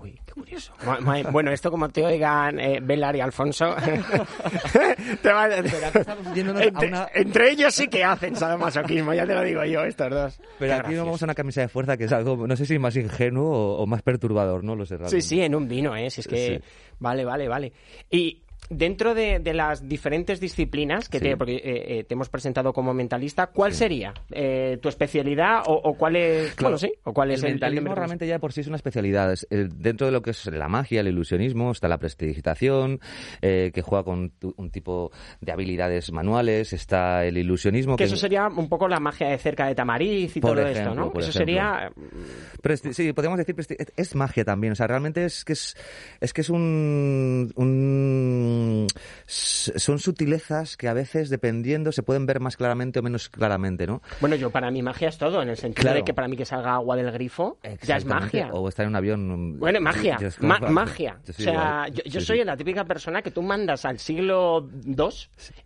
Uy, 0.07 0.21
qué 0.27 0.33
curioso. 0.33 0.73
Ma- 0.85 1.01
ma- 1.01 1.23
Bueno, 1.31 1.51
esto 1.53 1.71
como 1.71 1.89
te 1.89 2.05
oigan 2.05 2.59
eh, 2.61 2.81
Belar 2.83 3.17
y 3.17 3.21
Alfonso, 3.21 3.75
te 5.23 5.33
va 5.33 5.45
a 5.45 5.49
entre, 5.57 6.91
entre 7.15 7.51
ellos 7.51 7.75
sí 7.75 7.89
que 7.89 8.05
hacen 8.05 8.37
sadomasoquismo, 8.37 9.15
ya 9.15 9.27
te 9.27 9.35
lo 9.35 9.43
digo 9.43 9.65
yo, 9.65 9.85
estos 9.85 10.11
dos. 10.11 10.41
Pero 10.59 10.75
Qué 10.75 10.81
aquí 10.81 10.95
vamos 10.95 11.23
a 11.23 11.25
una 11.27 11.35
camisa 11.35 11.61
de 11.61 11.69
fuerza 11.69 11.97
que 11.97 12.05
es 12.05 12.13
algo, 12.13 12.47
no 12.47 12.57
sé 12.57 12.67
si 12.67 12.79
más 12.79 12.97
ingenuo 12.97 13.51
o, 13.51 13.83
o 13.83 13.87
más 13.87 14.03
perturbador, 14.03 14.65
no 14.65 14.75
lo 14.77 14.87
sé 14.87 14.97
Sí, 15.09 15.21
sí, 15.21 15.41
en 15.43 15.55
un 15.55 15.69
vino, 15.69 15.95
¿eh? 15.97 16.11
Si 16.11 16.21
es 16.23 16.29
que... 16.29 16.57
Sí. 16.59 16.65
Vale, 16.99 17.25
vale, 17.25 17.47
vale. 17.47 17.73
Y 18.11 18.43
dentro 18.71 19.15
de, 19.15 19.39
de 19.39 19.55
las 19.55 19.89
diferentes 19.89 20.41
disciplinas 20.41 21.09
que 21.09 21.19
Sí. 21.19 21.25
te, 21.25 21.37
porque, 21.37 21.57
eh, 21.57 21.99
eh, 21.99 22.05
te 22.05 22.15
hemos 22.15 22.29
presentado 22.29 22.73
como 22.73 22.93
mentalista, 22.95 23.47
¿cuál 23.49 23.73
sería 23.73 24.13
eh, 24.31 24.79
tu 24.83 24.89
especialidad 24.89 25.63
o, 25.67 25.73
o 25.75 25.95
cuál 25.95 26.17
es... 26.17 26.55
Claro, 26.55 26.75
bueno, 26.75 26.79
sí, 26.79 26.93
o 27.05 27.13
cuál 27.13 27.31
es 27.31 27.41
el 27.41 27.47
el, 27.47 27.53
mentalismo 27.55 27.91
que 27.91 27.95
realmente 27.95 28.27
ya 28.27 28.39
por 28.39 28.53
sí 28.53 28.61
es 28.63 28.67
una 28.67 28.77
especialidad. 28.77 29.33
Es, 29.33 29.47
dentro 29.51 30.07
de 30.07 30.13
lo 30.13 30.23
que 30.23 30.31
es 30.31 30.47
la 30.47 30.69
magia, 30.69 31.01
el 31.01 31.09
ilusionismo, 31.09 31.71
está 31.73 31.89
la 31.89 31.99
prestidigitación, 31.99 33.01
eh, 33.43 33.71
que 33.75 33.83
juega 33.83 34.05
con 34.05 34.31
tu- 34.31 34.55
un 34.57 34.71
tipo 34.71 35.11
de 35.41 35.53
habilidades 35.53 36.11
manuales, 36.13 36.73
está 36.73 37.25
el 37.25 37.39
ilusionismo. 37.39 37.97
Que 37.97 38.05
eso 38.05 38.17
sería 38.17 38.49
un 38.49 38.69
poco 38.69 38.89
la 38.89 39.01
magia 39.01 39.29
de 39.29 39.39
cerca 39.39 39.67
de 39.67 39.75
Tamariz 39.75 40.37
y 40.37 40.41
Por 40.41 40.57
todo 40.57 40.67
esto, 40.67 40.95
¿no? 40.95 41.13
por 41.13 41.23
Eso 41.23 41.31
ejemplo. 41.31 41.47
sería... 41.55 41.93
Presti- 42.63 42.93
sí, 42.93 43.13
podríamos 43.13 43.39
decir 43.39 43.55
es 43.97 44.15
magia 44.15 44.45
también. 44.45 44.73
O 44.73 44.77
sea, 44.77 44.87
realmente 44.87 45.25
es 45.25 45.45
que 45.45 45.53
es, 45.53 45.77
es 46.21 46.33
que 46.33 46.41
es 46.41 46.51
un, 46.51 47.53
un- 47.55 48.56
s- 49.27 49.73
son 49.79 49.99
sutilezas 49.99 50.77
que 50.77 50.89
a 50.89 50.93
veces, 50.95 51.29
dependiendo, 51.31 51.93
se 51.93 52.03
pueden 52.03 52.27
ver 52.27 52.41
más 52.41 52.57
claramente 52.57 52.99
o 52.99 53.03
menos 53.03 53.29
claramente, 53.29 53.87
¿no? 53.87 54.03
Bueno, 54.21 54.37
yo 54.37 54.51
para 54.51 54.71
mí 54.71 54.83
magia 54.83 55.09
es 55.09 55.19
todo, 55.19 55.43
en 55.43 55.49
el 55.49 55.57
sentido 55.57 55.83
Claro. 55.83 55.99
de 55.99 56.05
que 56.05 56.15
para 56.15 56.29
mí 56.29 56.37
que 56.37 56.45
salga 56.45 56.75
agua 56.75 56.97
del 56.97 57.11
grifo 57.13 57.59
ya 57.83 57.97
es 57.97 58.05
magia. 58.05 58.51
O 58.53 58.69
estar 58.69 58.85
en 58.85 58.91
un 58.91 58.97
avión. 58.97 59.59
Bueno, 59.59 59.81
magia, 59.81 60.19
Yo 60.21 60.29
es 60.29 60.41
ma- 60.41 60.59
magia. 60.59 61.19
yo 61.27 61.33
O 61.39 61.43
sea, 61.43 61.89
yo, 61.89 62.03
yo 62.05 62.21
Sí, 62.21 62.27
soy 62.27 62.39
sí. 62.39 62.45
la 62.45 62.57
típica 62.57 62.85
persona 62.85 63.23
que 63.23 63.31
tú 63.31 63.43
mandas 63.43 63.85
al 63.85 63.99
siglo 63.99 64.69
II 64.85 64.97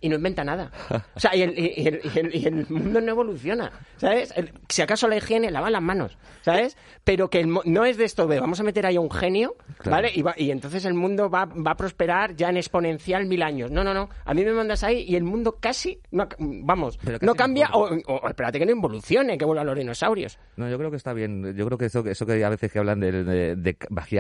y 0.01 0.09
no 0.09 0.17
inventa 0.17 0.45
nada. 0.45 0.71
O 1.15 1.21
sea, 1.21 1.35
y 1.35 1.43
el, 1.43 1.59
y 1.59 1.87
el- 1.87 2.01
y 2.15 2.19
el- 2.19 2.35
y 2.35 2.47
el 2.47 2.67
mundo 2.69 3.01
no 3.01 3.11
evoluciona, 3.13 3.71
¿sabes? 3.97 4.33
Si 4.69 4.83
acaso 4.83 5.09
la 5.09 5.17
higiene, 5.17 5.51
lava 5.51 5.71
las 5.71 5.83
manos, 5.83 6.17
¿sabes? 6.43 6.77
Pero 7.05 7.29
que 7.31 7.45
no 7.47 7.85
es 7.85 7.97
de 7.97 8.05
esto 8.05 8.27
de 8.27 8.41
vamos 8.41 8.61
a 8.61 8.63
meter 8.63 8.87
ahí 8.87 8.97
a 8.97 9.01
un 9.01 9.11
genio, 9.11 9.57
Claro. 9.79 9.91
¿vale? 9.97 10.13
Y, 10.15 10.23
va- 10.23 10.35
y 10.37 10.51
entonces 10.51 10.85
el 10.85 10.95
mundo 10.95 11.29
va, 11.31 11.45
va 11.47 11.73
a 11.73 11.77
prosperar 11.77 12.35
ya 12.37 12.49
en 12.51 12.57
exponencial 12.71 13.27
mil 13.27 13.43
años. 13.43 13.71
No, 13.71 13.83
no, 13.83 13.93
no. 13.93 14.09
A 14.25 14.33
mí 14.33 14.45
me 14.45 14.53
mandas 14.53 14.85
ahí 14.85 15.05
y 15.09 15.17
el 15.17 15.25
mundo 15.25 15.59
casi, 15.61 15.99
no, 16.13 16.29
vamos, 16.39 16.99
no 17.21 17.35
cambia 17.35 17.69
o, 17.73 17.89
espérate 18.29 18.59
que 18.61 18.67
no 18.67 18.73
involucione, 18.73 19.37
que 19.37 19.45
vuelva 19.45 19.63
a 19.63 19.65
los 19.65 19.77
dinosaurios. 19.77 20.39
No, 20.57 20.69
yo 20.71 20.79
creo 20.79 20.91
que 20.91 20.97
está 20.97 21.13
bien. 21.13 21.55
Yo 21.57 21.67
creo 21.67 21.77
que 21.79 21.87
eso, 21.87 22.05
eso 22.07 22.25
que 22.27 22.45
a 22.45 22.49
veces 22.49 22.71
que 22.73 22.79
hablan 22.79 23.01
de, 23.01 23.25
de- 23.25 23.57
de 23.57 23.77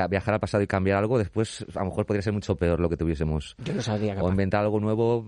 viajar 0.09 0.35
al 0.35 0.41
pasado 0.41 0.63
y 0.63 0.67
cambiar 0.67 0.99
algo, 0.99 1.19
después 1.19 1.65
a 1.75 1.81
lo 1.81 1.87
mejor 1.87 2.07
podría 2.07 2.23
ser 2.23 2.33
mucho 2.33 2.57
peor 2.57 2.81
lo 2.81 2.89
que 2.89 2.97
tuviésemos. 2.97 3.55
Yo 3.65 3.73
no 3.75 3.83
sabía 3.83 4.15
O 4.21 4.29
inventar 4.29 4.63
algo 4.63 4.81
nuevo, 4.81 5.25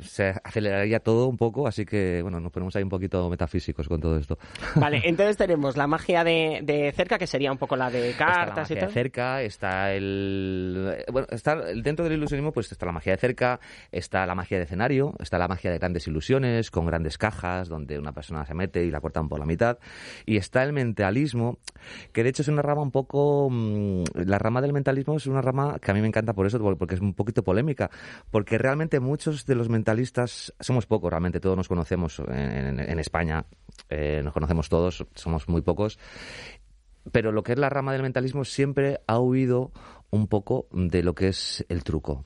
se 0.00 0.34
aceleraría 0.42 1.00
todo 1.00 1.28
un 1.28 1.36
poco, 1.36 1.66
así 1.68 1.84
que, 1.84 2.20
bueno, 2.22 2.40
nos 2.40 2.50
ponemos 2.50 2.74
ahí 2.76 2.82
un 2.82 2.88
poquito 2.88 3.28
metafísicos 3.30 3.88
con 3.88 4.00
todo 4.00 4.18
esto. 4.18 4.38
Vale, 4.76 5.00
entonces 5.04 5.36
tenemos 5.36 5.76
la 5.76 5.86
magia 5.86 6.24
de, 6.24 6.60
de 6.62 6.92
cerca, 6.92 7.18
que 7.18 7.26
sería 7.26 7.52
un 7.52 7.58
poco 7.58 7.76
la 7.76 7.90
de 7.90 8.10
está 8.10 8.26
la 8.26 8.34
cartas 8.34 8.70
y 8.70 8.74
todo. 8.74 8.86
de 8.86 8.92
cerca, 8.92 9.42
está 9.42 9.92
el... 9.92 11.04
Bueno, 11.12 11.28
está 11.30 11.56
dentro 11.56 12.04
del 12.04 12.14
ilusionismo, 12.14 12.52
pues 12.52 12.63
está 12.72 12.86
la 12.86 12.92
magia 12.92 13.12
de 13.12 13.18
cerca, 13.18 13.60
está 13.92 14.24
la 14.26 14.34
magia 14.34 14.58
de 14.58 14.64
escenario, 14.64 15.14
está 15.20 15.38
la 15.38 15.48
magia 15.48 15.70
de 15.70 15.78
grandes 15.78 16.06
ilusiones, 16.06 16.70
con 16.70 16.86
grandes 16.86 17.18
cajas, 17.18 17.68
donde 17.68 17.98
una 17.98 18.12
persona 18.12 18.44
se 18.46 18.54
mete 18.54 18.84
y 18.84 18.90
la 18.90 19.00
cortan 19.00 19.28
por 19.28 19.38
la 19.38 19.46
mitad, 19.46 19.78
y 20.26 20.36
está 20.36 20.62
el 20.62 20.72
mentalismo, 20.72 21.58
que 22.12 22.22
de 22.22 22.30
hecho 22.30 22.42
es 22.42 22.48
una 22.48 22.62
rama 22.62 22.82
un 22.82 22.90
poco... 22.90 23.48
mm, 23.50 24.04
La 24.26 24.38
rama 24.38 24.60
del 24.60 24.72
mentalismo 24.72 25.16
es 25.16 25.26
una 25.26 25.42
rama 25.42 25.78
que 25.80 25.90
a 25.90 25.94
mí 25.94 26.00
me 26.00 26.08
encanta 26.08 26.32
por 26.32 26.46
eso, 26.46 26.58
porque 26.78 26.94
es 26.94 27.00
un 27.00 27.14
poquito 27.14 27.42
polémica, 27.44 27.90
porque 28.30 28.58
realmente 28.58 29.00
muchos 29.00 29.46
de 29.46 29.54
los 29.54 29.68
mentalistas, 29.68 30.52
somos 30.60 30.86
pocos 30.86 31.10
realmente, 31.10 31.40
todos 31.40 31.56
nos 31.56 31.68
conocemos 31.68 32.18
en, 32.20 32.28
en- 32.78 32.80
en 32.80 32.98
España, 32.98 33.44
eh, 33.88 34.20
nos 34.24 34.32
conocemos 34.32 34.68
todos, 34.68 35.04
somos 35.14 35.48
muy 35.48 35.62
pocos, 35.62 35.98
pero 37.12 37.32
lo 37.32 37.42
que 37.42 37.52
es 37.52 37.58
la 37.58 37.68
rama 37.68 37.92
del 37.92 38.02
mentalismo 38.02 38.44
siempre 38.44 39.00
ha 39.06 39.18
huido 39.18 39.72
un 40.10 40.28
poco 40.28 40.66
de 40.72 41.02
lo 41.02 41.14
que 41.14 41.28
es 41.28 41.64
el 41.68 41.84
truco. 41.84 42.24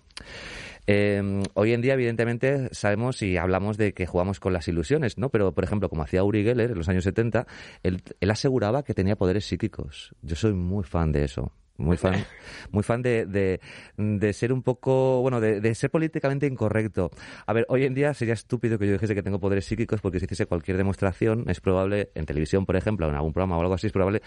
Eh, 0.87 1.43
hoy 1.53 1.73
en 1.75 1.83
día, 1.83 1.95
evidentemente, 1.95 2.71
sabemos 2.73 3.21
y 3.21 3.37
hablamos 3.37 3.77
de 3.77 3.93
que 3.93 4.07
jugamos 4.07 4.41
con 4.41 4.55
las 4.55 4.69
ilusiones, 4.69 5.19
¿no? 5.19 5.29
Pero, 5.29 5.53
por 5.53 5.65
ejemplo, 5.65 5.91
como 5.91 6.03
hacía 6.03 6.25
Uri 6.25 6.45
Geller 6.45 6.71
en 6.71 6.79
los 6.79 6.89
años 6.89 7.05
70, 7.05 7.47
él, 7.83 8.03
él 8.21 8.31
aseguraba 8.31 8.83
que 8.85 8.95
tenía 8.95 9.17
poderes 9.17 9.45
psíquicos. 9.45 10.15
Yo 10.23 10.35
soy 10.35 10.55
muy 10.55 10.85
fan 10.85 11.13
de 11.13 11.25
eso. 11.25 11.53
Muy 11.79 11.97
fan, 11.97 12.15
muy 12.73 12.83
fan 12.83 13.03
de, 13.03 13.25
de, 13.25 13.61
de 13.97 14.33
ser 14.33 14.53
un 14.53 14.65
poco, 14.65 15.21
bueno, 15.23 15.41
de, 15.41 15.61
de 15.61 15.75
ser 15.77 15.91
políticamente 15.91 16.47
incorrecto. 16.47 17.13
A 17.47 17.53
ver, 17.53 17.67
hoy 17.69 17.85
en 17.85 17.95
día 17.95 18.13
sería 18.15 18.35
estúpido 18.35 18.81
que 18.81 18.87
yo 18.87 18.95
dijese 18.95 19.15
que 19.15 19.23
tengo 19.23 19.39
poderes 19.39 19.65
psíquicos 19.65 20.01
porque 20.01 20.19
si 20.19 20.25
hiciese 20.25 20.47
cualquier 20.47 20.77
demostración 20.77 21.49
es 21.49 21.61
probable, 21.61 22.11
en 22.17 22.27
televisión, 22.27 22.67
por 22.67 22.75
ejemplo, 22.75 23.07
o 23.07 23.11
en 23.11 23.15
algún 23.15 23.33
programa 23.33 23.57
o 23.57 23.61
algo 23.61 23.75
así, 23.75 23.87
es 23.87 23.93
probable 23.93 24.23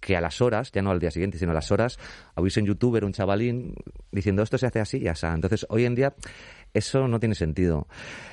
que 0.00 0.16
a 0.16 0.20
las 0.20 0.40
horas, 0.40 0.72
ya 0.72 0.82
no 0.82 0.90
al 0.90 0.98
día 0.98 1.12
siguiente, 1.12 1.38
sino 1.38 1.52
a 1.52 1.54
las 1.54 1.70
horas, 1.70 1.98
hubiese 2.36 2.60
un 2.60 2.66
youtuber, 2.66 3.04
un 3.04 3.12
chavalín, 3.12 3.74
diciendo 4.10 4.42
esto 4.42 4.58
se 4.58 4.66
hace 4.66 4.80
así 4.80 4.98
y 4.98 5.06
así. 5.06 5.26
Entonces, 5.26 5.66
hoy 5.68 5.84
en 5.84 5.94
día 5.94 6.14
eso 6.74 7.08
no 7.08 7.18
tiene 7.20 7.34
sentido. 7.34 7.86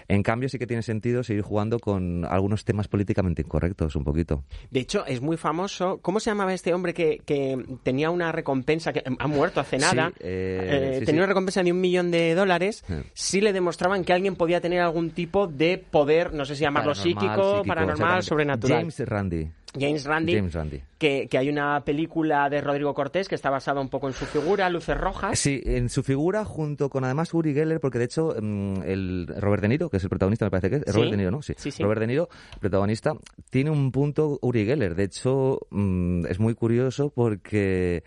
En 0.08 0.22
cambio, 0.24 0.50
sí 0.50 0.60
que 0.60 0.68
tiene 0.68 0.84
sentido 0.84 1.24
seguir 1.24 1.42
jugando 1.42 1.80
con 1.80 2.26
algunos 2.26 2.64
temas 2.64 2.88
políticamente 2.88 3.42
incorrectos, 3.42 3.96
un 3.96 4.04
poquito. 4.04 4.44
De 4.70 4.82
hecho, 4.82 5.06
es 5.06 5.20
muy 5.22 5.36
famoso. 5.38 6.00
¿Cómo 6.02 6.20
se 6.20 6.30
llamaba 6.30 6.54
este 6.54 6.74
hombre 6.74 6.94
que, 6.94 7.22
que 7.26 7.58
tenía 7.84 8.12
una 8.12 8.32
recompensa, 8.32 8.94
que 8.94 9.04
ha 9.18 9.28
muerto 9.28 9.60
hace 9.60 9.78
nada? 9.78 10.10
Sí, 10.10 10.16
eh, 10.22 10.92
Eh, 10.96 11.00
sí, 11.00 11.06
tenía 11.06 11.20
sí. 11.22 11.24
una 11.24 11.28
recompensa 11.28 11.64
de 11.64 11.72
un 11.72 11.82
millón 11.82 12.12
de 12.12 12.36
dólares 12.36 12.84
Sí. 12.88 12.94
si 13.14 13.42
le 13.42 13.52
demostraban 13.54 14.04
que 14.04 14.14
alguien 14.14 14.36
podía 14.36 14.62
tener 14.62 14.82
algún 14.82 15.10
tipo 15.12 15.48
de 15.48 15.78
poder, 15.80 16.34
no 16.34 16.46
sé 16.46 16.56
si 16.56 16.62
llamarlo 16.62 16.94
Paranormal, 16.94 17.04
psíquico, 17.24 17.52
psíquico, 17.56 17.64
paranormal, 17.68 18.24
sobrenatural. 18.24 18.80
James 18.80 19.00
Randi. 19.00 19.50
James 19.78 20.06
Randi, 20.06 20.36
James 20.36 20.54
Randi. 20.54 20.82
Que, 20.98 21.28
que 21.30 21.38
hay 21.38 21.50
una 21.50 21.84
película 21.84 22.50
de 22.50 22.62
Rodrigo 22.62 22.94
Cortés 22.94 23.28
que 23.28 23.36
está 23.36 23.50
basada 23.50 23.82
un 23.82 23.90
poco 23.90 24.08
en 24.08 24.14
su 24.14 24.26
figura, 24.26 24.70
Luces 24.70 24.98
Rojas. 24.98 25.38
Sí, 25.38 25.62
en 25.66 25.90
su 25.90 26.02
figura, 26.04 26.46
junto 26.46 26.90
con 26.90 27.04
además 27.04 27.34
Uri 27.34 27.54
Geller, 27.54 27.82
porque 27.82 28.00
de 28.00 28.06
hecho 28.06 28.34
mm, 28.42 28.84
el 28.86 29.28
Robert 29.38 29.62
De 29.62 29.68
Niro, 29.68 29.90
que 29.90 29.98
es 29.98 30.04
el 30.04 30.10
protagonista, 30.10 30.46
me 30.46 30.52
parece 30.52 30.70
que 30.70 30.76
es, 30.78 30.84
Sí. 30.86 30.92
Robert 30.94 31.12
De 31.12 31.18
Niro, 31.18 31.32
¿no? 31.32 31.42
Sí. 31.42 31.54
Sí, 31.58 31.72
sí. 31.72 31.84
Robert 31.84 32.00
De 32.00 32.08
Niro, 32.08 32.30
protagonista, 32.60 33.14
tiene 33.50 33.70
un 33.72 33.92
punto 33.92 34.40
Uri 34.42 34.66
Geller. 34.66 34.96
De 34.96 35.04
hecho, 35.04 35.60
mm, 35.72 36.26
es 36.28 36.40
muy 36.40 36.54
curioso 36.56 37.10
porque 37.10 38.04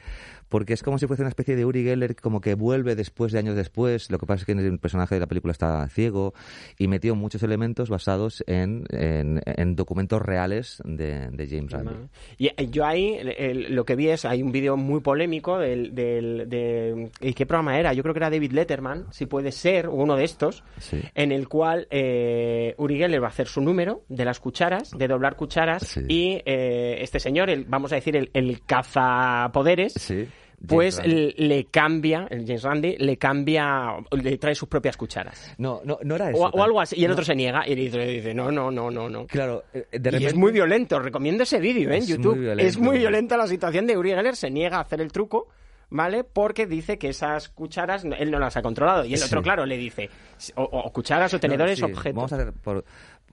porque 0.49 0.73
es 0.73 0.83
como 0.83 0.99
si 0.99 1.07
fuese 1.07 1.23
una 1.23 1.29
especie 1.29 1.57
de 1.57 1.65
Uri 1.65 1.85
Geller 1.85 2.17
como 2.17 2.41
que 2.41 2.55
vuelve 2.55 2.95
después 2.97 3.33
de 3.33 3.39
años 3.39 3.57
después. 3.57 4.11
Lo 4.11 4.19
que 4.19 4.27
pasa 4.27 4.43
es 4.43 4.47
que 4.47 4.53
el 4.53 4.79
personaje 4.79 5.15
de 5.15 5.21
la 5.21 5.27
película 5.27 5.53
está 5.53 5.87
ciego 5.89 6.35
y 6.79 6.89
metió 6.89 7.15
muchos 7.15 7.43
elementos 7.43 7.89
basados 7.91 8.43
en, 8.47 8.85
en, 8.91 9.41
en 9.45 9.77
documentos 9.77 10.23
reales 10.23 10.83
de, 10.85 11.31
de 11.31 11.47
James 11.49 11.71
Randi. 11.73 11.93
Y 12.39 12.47
eh, 12.49 12.69
yo 12.71 12.85
ahí 12.87 13.19
el- 13.21 13.75
lo 13.75 13.85
que 13.85 13.95
vi 13.97 14.09
es, 14.09 14.25
hay 14.25 14.43
un 14.43 14.53
vídeo 14.53 14.77
muy 14.77 15.01
polémico 15.01 15.59
del, 15.59 15.95
del, 15.95 16.49
de... 16.49 17.11
¿Y 17.21 17.35
qué 17.35 17.47
programa 17.47 17.79
era? 17.79 17.93
Yo 17.93 18.03
creo 18.03 18.15
que 18.15 18.19
era 18.21 18.31
David 18.31 18.53
Letterman, 18.53 19.07
si 19.13 19.27
puede 19.27 19.53
ser, 19.53 19.89
uno 19.89 20.17
de 20.17 20.25
estos, 20.25 20.65
Sí. 20.79 21.01
en 21.15 21.33
el 21.33 21.49
cual 21.49 21.87
eh, 21.91 22.75
Uri 22.79 22.97
Geller 22.99 23.23
va 23.23 23.27
a 23.27 23.31
hacer 23.31 23.47
su 23.49 23.61
número 23.61 24.03
de 24.09 24.25
las 24.25 24.41
cucharas, 24.41 24.91
de 24.97 25.09
doblar 25.09 25.37
cucharas, 25.37 25.83
Sí. 25.87 26.01
y 26.09 26.43
eh, 26.47 26.99
este 27.01 27.21
señor, 27.21 27.51
el, 27.51 27.65
vamos 27.65 27.93
a 27.93 27.97
decir, 27.97 28.17
el, 28.17 28.31
el 28.33 28.61
cazapoderes... 28.65 29.93
Sí. 29.95 30.27
Pues 30.67 30.97
Randi. 30.99 31.35
le, 31.39 31.47
le 31.49 31.65
cambia, 31.67 32.27
el 32.31 32.45
James 32.45 32.63
Randy, 32.65 32.97
le 32.99 33.17
cambia, 33.17 33.95
le 34.11 34.39
trae 34.39 34.55
sus 34.57 34.69
propias 34.69 34.97
cucharas. 34.97 35.55
No, 35.59 35.81
no, 35.85 35.99
no 36.03 36.17
era 36.17 36.31
eso. 36.31 36.39
O, 36.41 36.49
o 36.51 36.63
algo 36.65 36.81
así. 36.81 36.97
Y 36.99 37.05
el 37.05 37.09
No. 37.11 37.13
otro 37.15 37.25
se 37.25 37.37
niega 37.37 37.67
y 37.67 37.77
le 37.77 38.07
dice, 38.07 38.35
no, 38.35 38.51
no, 38.51 38.71
no, 38.71 38.91
no, 38.91 39.09
no. 39.09 39.27
Claro, 39.29 39.63
eh, 39.73 39.87
de 39.93 39.99
Y 39.99 40.03
repente... 40.03 40.27
es 40.27 40.35
muy 40.35 40.51
violento, 40.51 40.99
recomiendo 40.99 41.45
ese 41.45 41.61
vídeo 41.61 41.91
¿eh? 41.93 41.99
en 41.99 42.07
YouTube. 42.07 42.35
muy 42.35 42.41
violento. 42.45 42.69
Es 42.69 42.77
muy 42.79 42.99
violenta 42.99 43.37
la 43.37 43.47
situación 43.47 43.87
de 43.87 43.97
Uri 43.97 44.11
Geller, 44.11 44.35
se 44.35 44.51
niega 44.51 44.79
a 44.79 44.81
hacer 44.81 45.01
el 45.01 45.13
truco, 45.13 45.47
¿vale? 45.91 46.25
Porque 46.25 46.67
dice 46.67 46.99
que 46.99 47.09
esas 47.11 47.49
cucharas 47.51 48.05
él 48.05 48.31
no 48.31 48.39
las 48.41 48.57
ha 48.57 48.63
controlado. 48.63 49.05
Y 49.05 49.15
el 49.15 49.23
otro, 49.23 49.41
claro, 49.43 49.65
le 49.65 49.77
dice, 49.77 50.11
o, 50.57 50.65
o 50.65 50.93
cucharas 50.93 51.33
o 51.35 51.39
tenedores, 51.41 51.81
No, 51.81 51.87
sí, 51.87 51.93
objetos. 51.93 52.17
Vamos 52.17 52.33
a 52.33 52.37
hacer 52.37 52.53
por, 52.53 52.85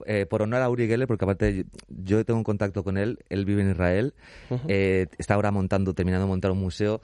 eh, 0.06 0.26
por 0.26 0.42
honor 0.42 0.62
a 0.62 0.68
Uri 0.68 0.86
Geller, 0.86 1.06
porque 1.06 1.24
aparte 1.24 1.66
yo 1.88 2.24
tengo 2.24 2.38
un 2.38 2.44
contacto 2.44 2.84
con 2.84 2.98
él, 2.98 3.18
él 3.28 3.44
vive 3.44 3.62
en 3.62 3.70
Israel, 3.70 4.14
eh, 4.68 5.06
está 5.18 5.34
ahora 5.34 5.50
montando, 5.50 5.94
terminando 5.94 6.26
de 6.26 6.28
montar 6.28 6.50
un 6.50 6.60
museo. 6.60 7.00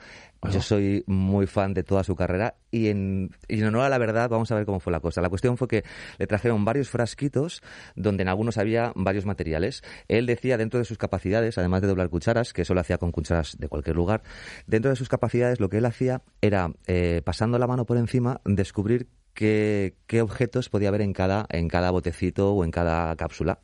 Yo 0.51 0.61
soy 0.61 1.05
muy 1.07 1.47
fan 1.47 1.73
de 1.73 1.83
toda 1.83 2.03
su 2.03 2.17
carrera 2.17 2.55
y 2.69 2.89
en, 2.89 3.29
y 3.47 3.59
en 3.59 3.67
honor 3.67 3.83
a 3.83 3.89
la 3.89 3.97
verdad, 3.97 4.29
vamos 4.29 4.51
a 4.51 4.55
ver 4.55 4.65
cómo 4.65 4.81
fue 4.81 4.91
la 4.91 4.99
cosa. 4.99 5.21
La 5.21 5.29
cuestión 5.29 5.55
fue 5.55 5.69
que 5.69 5.85
le 6.17 6.27
trajeron 6.27 6.65
varios 6.65 6.89
frasquitos 6.89 7.61
donde 7.95 8.23
en 8.23 8.27
algunos 8.27 8.57
había 8.57 8.91
varios 8.95 9.25
materiales. 9.25 9.83
Él 10.09 10.25
decía 10.25 10.57
dentro 10.57 10.79
de 10.79 10.85
sus 10.85 10.97
capacidades, 10.97 11.57
además 11.57 11.81
de 11.81 11.87
doblar 11.87 12.09
cucharas, 12.09 12.51
que 12.51 12.63
eso 12.63 12.73
lo 12.73 12.81
hacía 12.81 12.97
con 12.97 13.13
cucharas 13.13 13.55
de 13.57 13.69
cualquier 13.69 13.95
lugar, 13.95 14.23
dentro 14.67 14.89
de 14.89 14.97
sus 14.97 15.07
capacidades 15.07 15.61
lo 15.61 15.69
que 15.69 15.77
él 15.77 15.85
hacía 15.85 16.23
era, 16.41 16.73
eh, 16.87 17.21
pasando 17.23 17.57
la 17.57 17.67
mano 17.67 17.85
por 17.85 17.97
encima, 17.97 18.41
descubrir 18.43 19.07
qué, 19.33 19.95
qué 20.07 20.21
objetos 20.21 20.69
podía 20.69 20.89
haber 20.89 21.01
en 21.01 21.13
cada, 21.13 21.45
en 21.49 21.67
cada 21.67 21.91
botecito 21.91 22.53
o 22.53 22.63
en 22.63 22.71
cada 22.71 23.15
cápsula. 23.15 23.59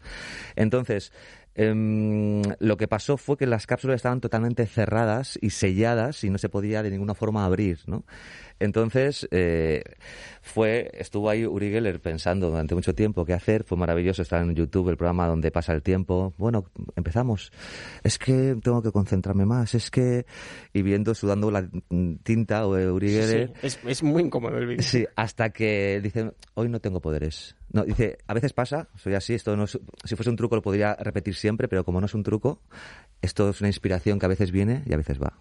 Entonces, 0.55 1.11
em, 1.59 2.41
lo 2.59 2.77
que 2.77 2.87
pasó 2.87 3.17
fue 3.17 3.37
que 3.37 3.45
las 3.45 3.67
cápsulas 3.67 3.97
estaban 3.97 4.21
totalmente 4.21 4.65
cerradas 4.65 5.37
y 5.41 5.49
selladas 5.49 6.23
y 6.23 6.29
no 6.29 6.37
se 6.37 6.49
podía 6.49 6.83
de 6.83 6.91
ninguna 6.91 7.13
forma 7.13 7.45
abrir, 7.45 7.79
¿no? 7.87 8.03
Entonces, 8.59 9.27
eh, 9.31 9.83
fue, 10.41 10.91
estuvo 10.93 11.29
ahí 11.29 11.45
Uri 11.45 11.71
Geller 11.71 12.01
pensando 12.01 12.49
durante 12.49 12.75
mucho 12.75 12.93
tiempo 12.93 13.25
qué 13.25 13.33
hacer. 13.33 13.63
Fue 13.63 13.77
maravilloso 13.77 14.21
estar 14.21 14.41
en 14.41 14.53
YouTube, 14.53 14.89
el 14.89 14.97
programa 14.97 15.27
donde 15.27 15.49
pasa 15.49 15.73
el 15.73 15.81
tiempo. 15.81 16.33
Bueno, 16.37 16.65
empezamos. 16.95 17.51
Es 18.03 18.17
que 18.17 18.57
tengo 18.61 18.81
que 18.81 18.91
concentrarme 18.91 19.45
más. 19.45 19.75
Es 19.75 19.89
que. 19.89 20.25
Y 20.73 20.81
viendo, 20.81 21.15
sudando 21.15 21.51
la 21.51 21.69
tinta 22.23 22.65
o 22.65 22.71
Uri 22.71 23.09
Geller. 23.09 23.53
Sí, 23.61 23.67
es, 23.67 23.79
es 23.85 24.03
muy 24.03 24.23
incómodo 24.23 24.57
el 24.57 24.67
vídeo. 24.67 24.83
Sí, 24.83 25.05
hasta 25.15 25.51
que 25.51 26.01
dice, 26.01 26.31
hoy 26.55 26.67
no 26.67 26.81
tengo 26.81 26.99
poderes. 26.99 27.55
No, 27.71 27.83
dice, 27.83 28.17
a 28.27 28.33
veces 28.33 28.53
pasa, 28.53 28.87
soy 28.95 29.13
así, 29.13 29.33
esto 29.35 29.55
no 29.55 29.65
es- 29.65 29.79
si 30.03 30.15
fuese 30.15 30.29
un 30.29 30.35
truco 30.35 30.55
lo 30.55 30.61
podría 30.61 30.95
repetir 30.95 31.35
siempre, 31.35 31.67
pero 31.67 31.83
como 31.83 31.99
no 31.99 32.05
es 32.07 32.13
un 32.15 32.23
truco, 32.23 32.61
esto 33.21 33.49
es 33.49 33.61
una 33.61 33.67
inspiración 33.69 34.17
que 34.19 34.25
a 34.25 34.29
veces 34.29 34.51
viene 34.51 34.83
y 34.87 34.93
a 34.93 34.97
veces 34.97 35.19
va. 35.21 35.33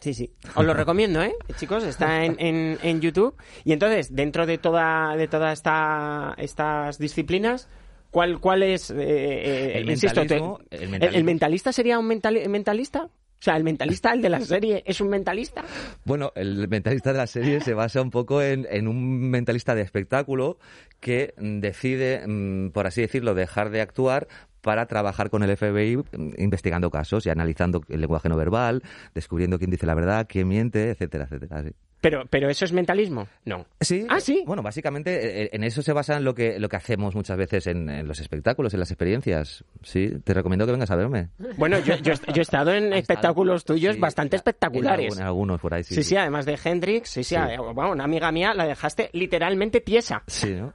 Sí, 0.00 0.12
sí. 0.12 0.30
Os 0.54 0.64
lo 0.66 0.74
recomiendo, 0.74 1.22
¿eh? 1.22 1.34
Chicos, 1.56 1.84
está 1.84 2.24
en, 2.26 2.36
en, 2.38 2.78
en 2.82 3.00
YouTube. 3.00 3.34
Y 3.64 3.72
entonces, 3.72 4.14
dentro 4.14 4.44
de 4.44 4.58
toda, 4.58 5.16
de 5.16 5.26
toda 5.28 5.52
esta, 5.52 6.34
estas 6.36 6.98
disciplinas, 6.98 7.68
¿cuál, 8.10 8.38
cuál 8.40 8.62
es? 8.62 8.90
eh, 8.90 8.96
eh, 8.98 9.72
El 9.78 9.88
insisto, 9.88 10.20
mentalismo, 10.20 10.58
el 10.70 10.82
el, 10.82 10.88
mentalismo. 10.90 11.18
el 11.18 11.24
mentalista 11.24 11.72
sería 11.72 11.98
un 11.98 12.06
mentali- 12.10 12.46
mentalista? 12.48 13.08
Sea, 13.44 13.58
¿el 13.58 13.62
mentalista, 13.62 14.14
el 14.14 14.22
de 14.22 14.30
la 14.30 14.40
serie, 14.40 14.82
es 14.86 15.02
un 15.02 15.10
mentalista? 15.10 15.62
Bueno, 16.06 16.32
el 16.34 16.66
mentalista 16.66 17.12
de 17.12 17.18
la 17.18 17.26
serie 17.26 17.60
se 17.60 17.74
basa 17.74 18.00
un 18.00 18.10
poco 18.10 18.40
en, 18.40 18.66
en 18.70 18.88
un 18.88 19.28
mentalista 19.28 19.74
de 19.74 19.82
espectáculo 19.82 20.56
que 20.98 21.34
decide, 21.36 22.26
mm, 22.26 22.70
por 22.70 22.86
así 22.86 23.02
decirlo, 23.02 23.34
dejar 23.34 23.68
de 23.68 23.82
actuar 23.82 24.28
para 24.64 24.86
trabajar 24.86 25.30
con 25.30 25.42
el 25.44 25.56
FBI 25.56 25.96
mm, 25.98 26.32
investigando 26.38 26.90
casos 26.90 27.24
y 27.26 27.30
analizando 27.30 27.82
el 27.88 28.00
lenguaje 28.00 28.28
no 28.28 28.36
verbal, 28.36 28.82
descubriendo 29.14 29.58
quién 29.58 29.70
dice 29.70 29.86
la 29.86 29.94
verdad, 29.94 30.26
quién 30.28 30.48
miente, 30.48 30.90
etcétera, 30.90 31.24
etcétera. 31.30 31.62
sí. 31.62 31.70
Pero, 32.00 32.24
pero 32.28 32.50
¿eso 32.50 32.66
es 32.66 32.72
mentalismo? 32.74 33.28
No. 33.46 33.64
Sí. 33.80 34.06
Ah, 34.10 34.20
sí. 34.20 34.42
Bueno, 34.46 34.60
básicamente 34.62 35.44
eh, 35.44 35.50
en 35.54 35.64
eso 35.64 35.80
se 35.80 35.90
basa 35.94 36.18
en 36.18 36.24
lo 36.24 36.34
que, 36.34 36.58
lo 36.58 36.68
que 36.68 36.76
hacemos 36.76 37.14
muchas 37.14 37.38
veces 37.38 37.66
en, 37.66 37.88
en 37.88 38.06
los 38.06 38.20
espectáculos, 38.20 38.74
en 38.74 38.80
las 38.80 38.90
experiencias. 38.90 39.64
Sí, 39.82 40.10
te 40.22 40.34
recomiendo 40.34 40.66
que 40.66 40.72
vengas 40.72 40.90
a 40.90 40.96
verme. 40.96 41.30
Bueno, 41.56 41.78
yo, 41.78 41.96
yo, 41.96 42.12
yo 42.12 42.34
he 42.36 42.42
estado 42.42 42.74
en 42.74 42.92
espectáculos 42.92 43.62
estado- 43.62 43.76
tuyos 43.78 43.94
sí, 43.94 44.00
bastante 44.02 44.36
espectaculares. 44.36 45.16
En 45.16 45.22
algunos 45.24 45.58
por 45.62 45.72
ahí, 45.72 45.82
sí. 45.82 45.94
Sí, 45.94 46.02
sí, 46.02 46.16
además 46.18 46.44
de 46.44 46.58
Hendrix, 46.62 47.08
sí, 47.08 47.24
sí, 47.24 47.36
eh, 47.36 47.56
bueno, 47.58 47.92
una 47.92 48.04
amiga 48.04 48.30
mía 48.32 48.52
la 48.52 48.66
dejaste 48.66 49.08
literalmente 49.14 49.80
tiesa, 49.80 50.24
Sí, 50.26 50.52
¿no? 50.52 50.74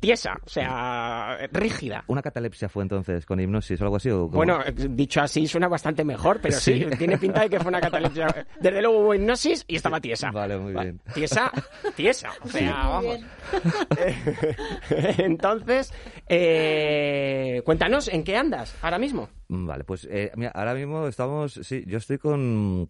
Tiesa, 0.00 0.34
o 0.44 0.48
sea, 0.48 1.38
rígida. 1.52 2.04
¿Una 2.06 2.22
catalepsia 2.22 2.68
fue 2.68 2.82
entonces 2.82 3.24
con 3.26 3.40
hipnosis 3.40 3.80
o 3.80 3.84
algo 3.84 3.96
así? 3.96 4.10
o? 4.10 4.28
Bueno, 4.28 4.60
eh, 4.64 4.72
dicho 4.90 5.20
así 5.20 5.46
suena 5.46 5.68
bastante 5.68 6.04
mejor, 6.04 6.40
pero 6.40 6.54
sí, 6.58 6.84
Sí. 6.84 6.86
tiene 6.98 7.16
pinta 7.18 7.40
de 7.42 7.50
que 7.50 7.58
fue 7.60 7.68
una 7.68 7.80
catalepsia. 7.80 8.46
Desde 8.60 8.80
luego 8.82 8.98
hubo 9.00 9.14
hipnosis 9.14 9.64
y 9.68 9.76
estaba 9.76 10.00
tiesa. 10.00 10.30
Vale, 10.30 10.58
muy 10.58 10.72
Va- 10.72 10.82
bien. 10.82 11.00
Tiesa, 11.14 11.50
tiesa, 11.94 12.30
o 12.42 12.48
sea, 12.48 12.72
vamos. 12.88 13.20
Entonces, 15.18 15.92
eh, 16.28 17.62
cuéntanos, 17.64 18.08
¿en 18.08 18.24
qué 18.24 18.36
andas 18.36 18.74
ahora 18.82 18.98
mismo? 18.98 19.28
Vale, 19.48 19.84
pues 19.84 20.06
eh, 20.10 20.30
mira, 20.36 20.50
ahora 20.54 20.74
mismo 20.74 21.06
estamos, 21.06 21.54
sí, 21.62 21.84
yo 21.86 21.98
estoy 21.98 22.18
con... 22.18 22.88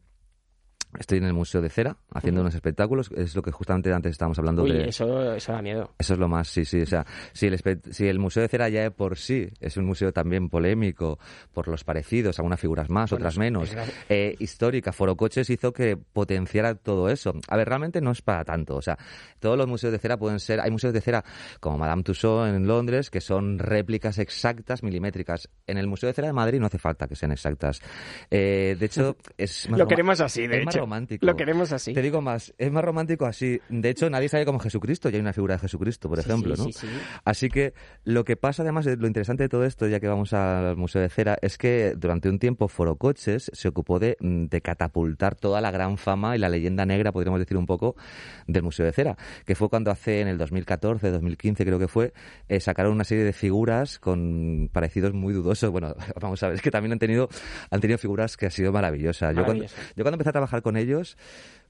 Estoy 0.98 1.18
en 1.18 1.24
el 1.24 1.32
Museo 1.32 1.60
de 1.60 1.68
Cera 1.68 1.96
haciendo 2.12 2.40
unos 2.40 2.54
espectáculos, 2.54 3.10
es 3.16 3.34
lo 3.34 3.42
que 3.42 3.50
justamente 3.52 3.92
antes 3.92 4.12
estábamos 4.12 4.38
hablando 4.38 4.62
Uy, 4.62 4.72
de... 4.72 4.88
eso, 4.88 5.34
eso 5.34 5.52
da 5.52 5.62
miedo. 5.62 5.90
Eso 5.98 6.14
es 6.14 6.18
lo 6.18 6.28
más, 6.28 6.48
sí, 6.48 6.64
sí. 6.64 6.80
O 6.82 6.86
sea, 6.86 7.04
si 7.32 7.46
el, 7.46 7.54
espe- 7.58 7.80
si 7.92 8.08
el 8.08 8.18
Museo 8.18 8.42
de 8.42 8.48
Cera 8.48 8.68
ya 8.68 8.82
de 8.82 8.90
por 8.90 9.18
sí 9.18 9.48
es 9.60 9.76
un 9.76 9.84
museo 9.84 10.12
también 10.12 10.48
polémico 10.48 11.18
por 11.52 11.68
los 11.68 11.84
parecidos, 11.84 12.38
algunas 12.38 12.60
figuras 12.60 12.88
más, 12.90 13.10
Bueno, 13.10 13.22
otras 13.22 13.38
menos, 13.38 13.76
eh, 14.08 14.34
histórica, 14.38 14.92
Forocoches 14.92 15.48
hizo 15.50 15.72
que 15.72 15.96
potenciara 15.96 16.74
todo 16.74 17.08
eso. 17.08 17.32
A 17.48 17.56
ver, 17.56 17.68
realmente 17.68 18.00
no 18.00 18.10
es 18.10 18.22
para 18.22 18.44
tanto. 18.44 18.76
O 18.76 18.82
sea, 18.82 18.96
todos 19.38 19.56
los 19.58 19.66
museos 19.66 19.92
de 19.92 19.98
cera 19.98 20.16
pueden 20.16 20.40
ser. 20.40 20.60
Hay 20.60 20.70
museos 20.70 20.92
de 20.92 21.00
cera 21.00 21.24
como 21.60 21.78
Madame 21.78 22.02
Tussauds 22.02 22.54
en 22.54 22.66
Londres 22.66 23.10
que 23.10 23.20
son 23.20 23.58
réplicas 23.58 24.18
exactas, 24.18 24.82
milimétricas. 24.82 25.48
En 25.66 25.78
el 25.78 25.86
Museo 25.86 26.08
de 26.08 26.14
Cera 26.14 26.28
de 26.28 26.32
Madrid 26.32 26.58
no 26.60 26.66
hace 26.66 26.78
falta 26.78 27.06
que 27.06 27.16
sean 27.16 27.32
exactas. 27.32 27.80
Eh, 28.30 28.76
de 28.78 28.86
hecho, 28.86 29.16
es 29.38 29.68
más 29.68 29.78
Lo 29.78 29.86
queremos 29.86 30.20
así, 30.20 30.46
de 30.46 30.62
hecho. 30.62 30.85
Romántico. 30.86 31.26
Lo 31.26 31.36
queremos 31.36 31.72
así. 31.72 31.92
Te 31.92 32.02
digo 32.02 32.20
más, 32.20 32.54
es 32.58 32.70
más 32.70 32.84
romántico 32.84 33.26
así. 33.26 33.60
De 33.68 33.90
hecho, 33.90 34.08
nadie 34.08 34.28
sabe 34.28 34.44
cómo 34.46 34.58
Jesucristo, 34.58 35.08
ya 35.10 35.16
hay 35.16 35.20
una 35.20 35.32
figura 35.32 35.54
de 35.56 35.60
Jesucristo, 35.60 36.08
por 36.08 36.18
Sí, 36.22 36.28
ejemplo, 36.28 36.56
sí, 36.56 36.62
¿no? 36.62 36.66
sí, 36.68 36.72
sí. 36.72 36.86
Así 37.24 37.48
que 37.48 37.74
lo 38.04 38.24
que 38.24 38.36
pasa, 38.36 38.62
además, 38.62 38.84
de 38.84 38.96
lo 38.96 39.06
interesante 39.06 39.42
de 39.42 39.48
todo 39.48 39.64
esto, 39.64 39.86
ya 39.88 40.00
que 40.00 40.08
vamos 40.08 40.32
al 40.32 40.76
Museo 40.76 41.02
de 41.02 41.08
Cera, 41.08 41.36
es 41.42 41.58
que 41.58 41.94
durante 41.96 42.28
un 42.28 42.38
tiempo 42.38 42.68
Forocoches 42.68 43.50
se 43.52 43.68
ocupó 43.68 43.98
de, 43.98 44.16
mm, 44.20 44.44
de 44.46 44.60
catapultar 44.60 45.34
toda 45.34 45.60
la 45.60 45.70
gran 45.70 45.98
fama 45.98 46.36
y 46.36 46.38
la 46.38 46.48
leyenda 46.48 46.86
negra, 46.86 47.12
podríamos 47.12 47.40
decir 47.40 47.56
un 47.56 47.66
poco, 47.66 47.96
del 48.46 48.62
Museo 48.62 48.86
de 48.86 48.92
Cera, 48.92 49.16
que 49.44 49.54
fue 49.54 49.68
cuando 49.68 49.90
hace 49.90 50.20
en 50.20 50.28
el 50.28 50.38
2014, 50.38 51.10
2015 51.10 51.64
creo 51.64 51.78
que 51.78 51.88
fue, 51.88 52.12
eh, 52.48 52.60
sacaron 52.60 52.92
una 52.92 53.04
serie 53.04 53.24
de 53.24 53.32
figuras 53.32 53.98
con 53.98 54.70
parecidos 54.72 55.12
muy 55.14 55.34
dudosos. 55.34 55.70
Bueno, 55.70 55.94
vamos 56.20 56.42
a 56.42 56.48
ver, 56.48 56.56
es 56.56 56.62
que 56.62 56.70
también 56.70 56.92
han 56.92 56.98
tenido, 56.98 57.28
han 57.70 57.80
tenido 57.80 57.98
figuras 57.98 58.36
que 58.36 58.46
ha 58.46 58.50
sido 58.50 58.72
maravillosas. 58.72 59.34
Yo 59.34 59.44
cuando, 59.44 59.64
yo 59.64 60.02
cuando 60.04 60.12
empecé 60.14 60.28
a 60.30 60.32
trabajar 60.32 60.62
con 60.66 60.76
ellos, 60.76 61.16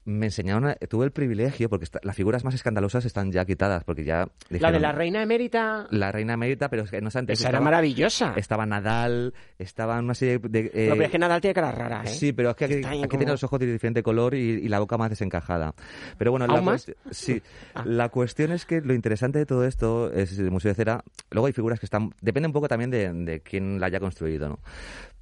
me 0.05 0.27
enseñaron, 0.27 0.73
tuve 0.89 1.03
el 1.05 1.11
privilegio, 1.11 1.69
porque 1.69 1.83
esta- 1.83 1.99
las 2.01 2.15
figuras 2.15 2.43
más 2.45 2.55
escandalosas 2.55 3.03
están 3.03 3.29
ya 3.31 3.43
quitadas, 3.43 3.83
porque 3.83 4.05
ya... 4.05 4.19
La 4.19 4.25
de 4.25 4.29
dijeron, 4.57 4.81
la 4.81 4.91
reina 4.93 5.21
emérita, 5.21 5.85
la 5.91 6.11
reina 6.13 6.33
emérita, 6.33 6.69
pero 6.69 6.83
es 6.83 6.89
que 6.91 7.01
no 7.01 7.11
sé 7.11 7.19
antes. 7.19 7.37
esa 7.39 7.49
era 7.49 7.57
estaba- 7.57 7.65
maravillosa. 7.65 8.33
Estaba 8.37 8.65
Nadal, 8.65 9.33
estaba 9.59 9.99
una 9.99 10.13
serie 10.13 10.39
de. 10.39 10.59
eh, 10.73 10.87
Pero 10.91 11.03
es 11.03 11.11
que 11.11 11.19
Nadal 11.19 11.41
tiene 11.41 11.53
cara 11.53 11.73
rara, 11.73 12.03
¿eh? 12.05 12.07
Sí, 12.07 12.31
pero 12.31 12.51
es 12.51 12.55
que 12.55 12.65
aquí, 12.65 12.73
Está 12.75 12.87
aquí 12.89 12.97
como- 12.99 13.09
tiene 13.09 13.25
los 13.33 13.43
ojos 13.43 13.59
de 13.59 13.69
diferente 13.69 14.01
color 14.01 14.33
y, 14.33 14.39
y 14.39 14.69
la 14.69 14.79
boca 14.79 14.97
más 14.97 15.09
desencajada. 15.09 15.75
Pero 16.17 16.31
bueno, 16.31 16.47
la 16.47 16.53
¿Aún 16.53 16.65
más? 16.65 16.89
sí. 17.11 17.41
Ah. 17.75 17.83
La 17.85 18.07
cuestión 18.07 18.53
es 18.53 18.65
que 18.65 18.79
lo 18.79 18.93
interesante 18.93 19.39
de 19.39 19.45
todo 19.45 19.65
esto 19.65 20.09
es 20.13 20.39
el 20.39 20.49
Museo 20.51 20.69
de 20.71 20.75
Cera. 20.75 21.03
Luego 21.31 21.47
hay 21.47 21.53
figuras 21.53 21.79
que 21.81 21.85
están. 21.85 22.11
Depende 22.21 22.47
un 22.47 22.53
poco 22.53 22.69
también 22.69 22.89
de, 22.91 23.11
de 23.11 23.41
quién 23.41 23.79
la 23.79 23.87
haya 23.87 23.99
construido, 23.99 24.47
¿no? 24.47 24.59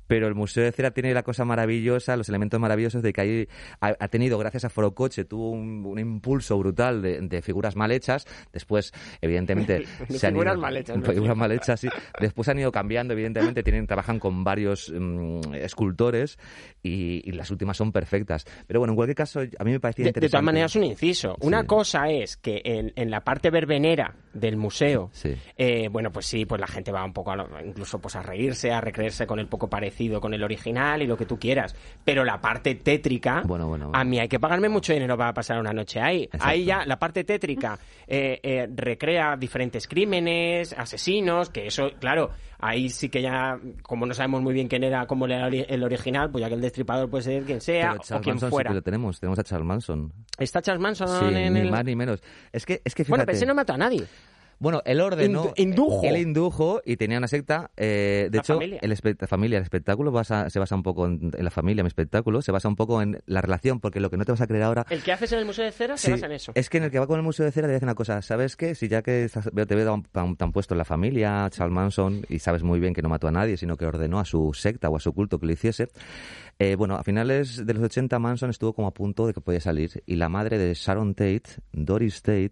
Pero 0.08 0.28
el 0.28 0.36
Museo 0.36 0.64
de 0.64 0.72
Cera 0.72 0.92
tiene 0.92 1.14
la 1.14 1.24
cosa 1.24 1.46
maravillosa, 1.46 2.16
los 2.18 2.30
elementos 2.30 2.60
maravillosos 2.60 3.02
de 3.02 3.12
que 3.14 3.22
ahí 3.22 3.48
ha, 3.82 3.96
ha 4.00 4.08
tenido, 4.08 4.38
gracias 4.38 4.66
a 4.66 4.70
Forocoche, 4.70 5.26
tuvo 5.26 5.52
un, 5.52 5.84
un 5.86 6.00
impulso 6.00 6.58
brutal 6.58 7.02
de, 7.02 7.20
de 7.22 7.42
figuras 7.42 7.76
mal 7.76 7.92
hechas. 7.92 8.26
Después, 8.54 8.92
evidentemente, 9.22 9.86
De 10.10 10.18
se 10.20 10.28
han 10.28 10.34
figuras 10.34 10.54
ido- 10.56 10.62
mal 10.62 10.78
hechas, 10.78 10.98
¿no? 10.98 11.04
Figuras 11.12 11.38
mal 11.38 11.52
hechas, 11.52 11.80
sí. 11.80 11.90
Después 12.20 12.48
han 12.50 12.60
ido 12.60 12.72
cambiando, 12.72 13.14
evidentemente, 13.14 13.64
tienen, 13.64 13.88
trabajan 13.88 14.20
con 14.20 14.44
varios 14.44 14.92
mm, 14.96 15.54
escultores 15.56 16.38
y, 16.84 17.22
y 17.28 17.32
las 17.32 17.52
últimas 17.52 17.78
son 17.78 17.92
perfectas. 17.92 18.46
Pero 18.68 18.80
bueno, 18.80 18.94
en 18.94 18.96
cualquier 18.96 19.16
caso, 19.16 19.40
a 19.42 19.64
mí 19.64 19.72
me 19.72 19.80
parecía 19.80 20.04
De, 20.04 20.08
de 20.08 20.10
interesante. 20.10 20.30
todas 20.32 20.44
maneras, 20.44 20.76
un 20.76 20.84
inciso. 20.84 21.36
Una 21.42 21.66
cosa 21.66 22.10
es 22.10 22.38
que 22.38 22.62
en, 22.64 22.94
en 22.96 23.10
la 23.10 23.22
parte 23.24 23.50
verbenera 23.50 24.16
del 24.36 24.58
museo, 24.58 25.10
Sí. 25.14 25.36
eh, 25.58 25.88
bueno, 25.90 26.12
pues 26.12 26.26
sí, 26.28 26.46
pues 26.46 26.62
la 26.62 26.68
gente 26.68 26.92
va 26.92 27.04
un 27.04 27.14
poco, 27.14 27.32
a 27.32 27.36
lo- 27.36 27.48
incluso 27.66 28.00
pues 28.00 28.16
a 28.16 28.22
reírse, 28.22 28.72
a 28.72 28.82
recreerse 28.82 29.26
con 29.26 29.40
el 29.40 29.48
poco 29.48 29.70
parecido 29.70 30.22
con 30.22 30.34
el 30.34 30.44
original 30.44 31.02
y 31.02 31.08
lo 31.08 31.18
que 31.18 31.26
tú 31.26 31.40
quieras. 31.40 31.76
Pero 32.04 32.24
la 32.24 32.40
parte 32.40 32.76
tétrica, 32.76 33.42
Bueno, 33.46 33.68
bueno, 33.68 33.86
bueno. 33.88 33.98
a 34.00 34.04
mí 34.04 34.20
hay 34.20 34.28
que 34.28 34.40
pagarme 34.40 34.70
mucho 34.70 34.94
dinero 34.94 35.18
para 35.18 35.34
pasar 35.34 35.60
una 35.60 35.74
noche 35.74 36.00
ahí. 36.00 36.24
Exacto. 36.24 36.46
Ahí 36.46 36.66
ya 36.66 36.86
la 36.86 37.00
parte 37.00 37.24
tétrica 37.24 37.80
eh, 38.08 38.40
eh, 38.44 38.68
recrea 38.76 39.36
diferentes 39.38 39.88
crímenes, 39.88 40.74
asesinos, 40.78 41.50
que 41.50 41.68
eso, 41.68 41.92
claro, 42.00 42.30
ahí 42.66 42.90
sí 42.90 43.10
que 43.10 43.22
ya, 43.22 43.60
como 43.84 44.06
no 44.06 44.14
sabemos 44.14 44.42
muy 44.42 44.54
bien 44.54 44.68
quién 44.68 44.84
era, 44.84 45.06
cómo 45.08 45.26
era 45.26 45.48
el 45.48 45.54
ori- 45.54 45.66
el 45.68 45.84
original, 45.84 46.30
pues 46.32 46.42
ya 46.42 46.48
que 46.50 46.56
el 46.56 46.62
destripador 46.62 47.10
puede 47.10 47.24
ser 47.24 47.44
quien 47.44 47.62
sea 47.62 47.92
Pero 47.92 48.02
o 48.02 48.04
Charles 48.06 48.24
quien 48.24 48.34
Manson 48.36 48.50
sí 48.50 48.52
fuera. 48.52 48.70
que 48.70 48.76
lo 48.76 48.82
tenemos, 48.82 49.20
tenemos 49.20 49.40
a 49.40 49.44
Charles 49.44 49.68
Manson. 49.68 50.14
¿Está 50.38 50.62
Charles 50.62 50.82
Manson 50.82 51.08
Sí, 51.08 51.36
en 51.36 51.54
ni 51.54 51.60
el...? 51.62 51.72
más 51.72 51.86
ni 51.86 51.96
menos. 51.96 52.22
Es 52.52 52.66
que, 52.66 52.82
es 52.84 52.94
que 52.96 53.04
Bueno, 53.04 53.24
pero 53.26 53.36
ese 53.38 53.46
no 53.46 53.56
mató 53.56 53.74
a 53.74 53.78
nadie. 53.78 54.06
Bueno, 54.60 54.82
él 54.86 55.02
ordenó. 55.02 55.52
indujo. 55.56 56.02
Él 56.04 56.18
indujo 56.18 56.82
y 56.86 56.98
tenía 56.98 57.18
una 57.18 57.28
secta. 57.28 57.72
Eh, 57.78 58.30
de 58.32 58.38
La 58.38 58.42
hecho, 58.42 58.54
familia. 58.54 58.80
el 58.82 58.92
espe- 58.92 59.28
familia, 59.28 59.58
el 59.58 59.64
espectáculo 59.64 60.12
basa- 60.12 60.50
se 60.50 60.60
basa 60.60 60.76
un 60.76 60.84
poco 60.84 61.06
en, 61.06 61.32
en 61.38 61.44
la 61.44 61.52
familia, 61.52 61.84
mi 61.84 61.88
espectáculo, 61.88 62.42
se 62.42 62.52
basa 62.52 62.68
un 62.68 62.76
poco 62.76 63.02
en 63.02 63.22
la 63.26 63.42
relación, 63.42 63.80
porque 63.80 64.00
lo 64.00 64.10
que 64.10 64.18
no 64.18 64.26
te 64.26 64.32
vas 64.32 64.42
a 64.42 64.48
creer 64.48 64.64
ahora. 64.64 64.86
El 64.90 65.04
que 65.04 65.12
haces 65.12 65.32
en 65.34 65.40
el 65.40 65.46
Museo 65.46 65.66
de 65.66 65.72
Cera 65.72 65.98
se 65.98 66.08
Sí, 66.08 66.12
basa 66.14 66.26
en 66.28 66.32
eso. 66.32 66.52
Es 66.56 66.70
que 66.70 66.78
en 66.78 66.86
el 66.86 66.92
que 66.92 67.00
va 67.00 67.08
con 67.08 67.18
el 67.18 67.24
Museo 67.24 67.46
de 67.46 67.52
Cera 67.52 67.68
te 67.68 67.70
voy 67.70 67.74
a 67.74 67.76
decir 67.76 67.86
una 67.88 67.96
cosa. 67.96 68.22
¿Sabes 68.22 68.56
qué? 68.56 68.76
Si 68.76 68.88
ya 68.88 69.02
que 69.02 69.26
estás- 69.26 69.50
te 69.54 69.76
veo 69.76 69.86
tan, 69.86 70.04
tan- 70.04 70.36
tan 70.36 70.52
puesto 70.52 70.74
en 70.74 70.78
la 70.80 70.86
familia, 70.86 71.48
Charles 71.52 71.74
Manson, 71.74 72.26
y 72.30 72.40
sabes 72.40 72.64
muy 72.64 72.80
bien 72.80 72.94
que 72.94 73.02
no 73.02 73.10
mató 73.10 73.28
a 73.28 73.32
nadie, 73.32 73.58
sino 73.58 73.76
que 73.78 73.86
ordenó 73.86 74.20
a 74.20 74.26
su 74.26 74.54
secta 74.54 74.90
o 74.90 74.96
a 74.96 75.00
su 75.00 75.14
culto 75.14 75.40
que 75.40 75.46
lo 75.48 75.52
hiciese. 75.54 75.88
eh, 76.58 76.76
bueno, 76.76 76.96
a 76.96 77.04
finales 77.04 77.66
de 77.66 77.74
los 77.74 77.84
80 77.84 78.18
Manson 78.18 78.50
estuvo 78.50 78.72
como 78.74 78.88
a 78.88 78.94
punto 78.94 79.28
de 79.28 79.34
que 79.34 79.42
podía 79.42 79.60
salir. 79.60 80.02
Y 80.06 80.16
la 80.16 80.30
madre 80.30 80.58
de 80.58 80.74
Sharon 80.74 81.14
Tate, 81.14 81.44
Doris 81.74 82.22
Tate, 82.22 82.52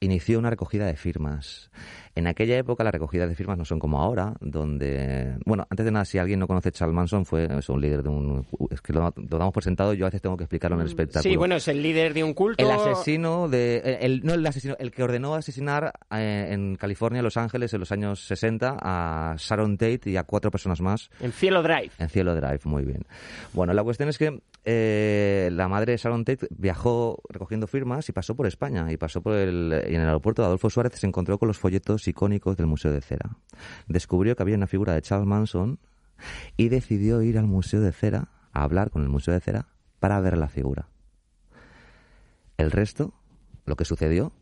inició 0.00 0.38
una 0.38 0.50
recogida 0.50 0.86
de 0.86 0.96
firmas. 0.96 1.70
En 2.18 2.26
aquella 2.26 2.58
época 2.58 2.82
las 2.82 2.92
recogidas 2.92 3.28
de 3.28 3.34
firmas 3.36 3.56
no 3.58 3.64
son 3.64 3.78
como 3.78 4.00
ahora, 4.00 4.34
donde... 4.40 5.36
Bueno, 5.46 5.66
antes 5.70 5.84
de 5.86 5.92
nada, 5.92 6.04
si 6.04 6.18
alguien 6.18 6.40
no 6.40 6.46
conoce 6.48 6.72
Charles 6.72 6.94
Manson, 6.94 7.24
fue 7.24 7.46
es 7.58 7.68
un 7.68 7.80
líder 7.80 8.02
de 8.02 8.08
un... 8.08 8.46
Es 8.70 8.80
que 8.80 8.92
lo, 8.92 9.12
lo 9.16 9.38
damos 9.38 9.52
por 9.54 9.62
sentado, 9.62 9.94
yo 9.94 10.04
a 10.04 10.08
veces 10.08 10.20
tengo 10.22 10.36
que 10.36 10.44
explicarlo 10.44 10.76
en 10.76 10.80
el 10.82 10.88
espectáculo. 10.88 11.28
Mm, 11.30 11.32
Sí, 11.32 11.36
bueno, 11.36 11.54
es 11.56 11.68
el 11.68 11.82
líder 11.82 12.14
de 12.14 12.24
un 12.24 12.34
culto. 12.34 12.62
El 12.64 12.70
asesino 12.70 13.48
de. 13.48 13.78
El, 14.00 14.12
el- 14.12 14.22
no 14.24 14.34
el 14.34 14.44
asesino, 14.46 14.74
el 14.80 14.90
que 14.90 15.02
ordenó 15.02 15.34
asesinar 15.36 15.92
eh, 16.10 16.48
en 16.50 16.74
California, 16.76 17.22
Los 17.22 17.36
Ángeles, 17.36 17.72
en 17.72 17.80
los 17.80 17.92
años 17.92 18.20
60, 18.26 18.76
a 18.80 19.34
Sharon 19.38 19.76
Tate 19.78 20.00
y 20.10 20.16
a 20.16 20.24
cuatro 20.24 20.50
personas 20.50 20.80
más 20.80 21.10
En 21.20 21.30
Cielo 21.32 21.62
Drive. 21.62 21.90
en 21.98 22.08
Cielo 22.08 22.34
Drive. 22.34 22.60
Muy 22.64 22.84
bien. 22.84 23.02
Bueno, 23.52 23.72
la 23.74 23.84
cuestión 23.84 24.08
es 24.08 24.18
que 24.18 24.40
eh, 24.64 25.50
la 25.52 25.68
madre 25.68 25.92
de 25.92 25.98
Sharon 25.98 26.24
Tate 26.24 26.48
viajó 26.50 27.20
recogiendo 27.28 27.66
firmas 27.68 28.08
y 28.08 28.12
pasó 28.12 28.34
por 28.34 28.46
España. 28.46 28.90
Y 28.90 28.96
pasó 28.96 29.20
por 29.22 29.34
el. 29.34 29.84
Y 29.88 29.94
en 29.94 30.00
el 30.00 30.06
aeropuerto 30.08 30.42
de 30.42 30.46
Adolfo 30.46 30.68
Suárez 30.68 30.94
se 30.98 31.06
encontró 31.06 31.38
con 31.38 31.46
los 31.48 31.58
folletos 31.58 32.07
icónicos 32.08 32.56
del 32.56 32.66
Museo 32.66 32.92
de 32.92 33.00
Cera. 33.00 33.36
Descubrió 33.86 34.34
que 34.36 34.42
había 34.42 34.56
una 34.56 34.66
figura 34.66 34.94
de 34.94 35.02
Charles 35.02 35.26
Manson 35.26 35.78
y 36.56 36.68
decidió 36.68 37.22
ir 37.22 37.38
al 37.38 37.46
Museo 37.46 37.80
de 37.80 37.92
Cera 37.92 38.28
a 38.52 38.62
hablar 38.62 38.90
con 38.90 39.02
el 39.02 39.08
Museo 39.08 39.34
de 39.34 39.40
Cera 39.40 39.66
para 40.00 40.20
ver 40.20 40.36
la 40.36 40.48
figura. 40.48 40.88
El 42.56 42.70
resto, 42.70 43.14
lo 43.66 43.76
que 43.76 43.84
sucedió, 43.84 44.32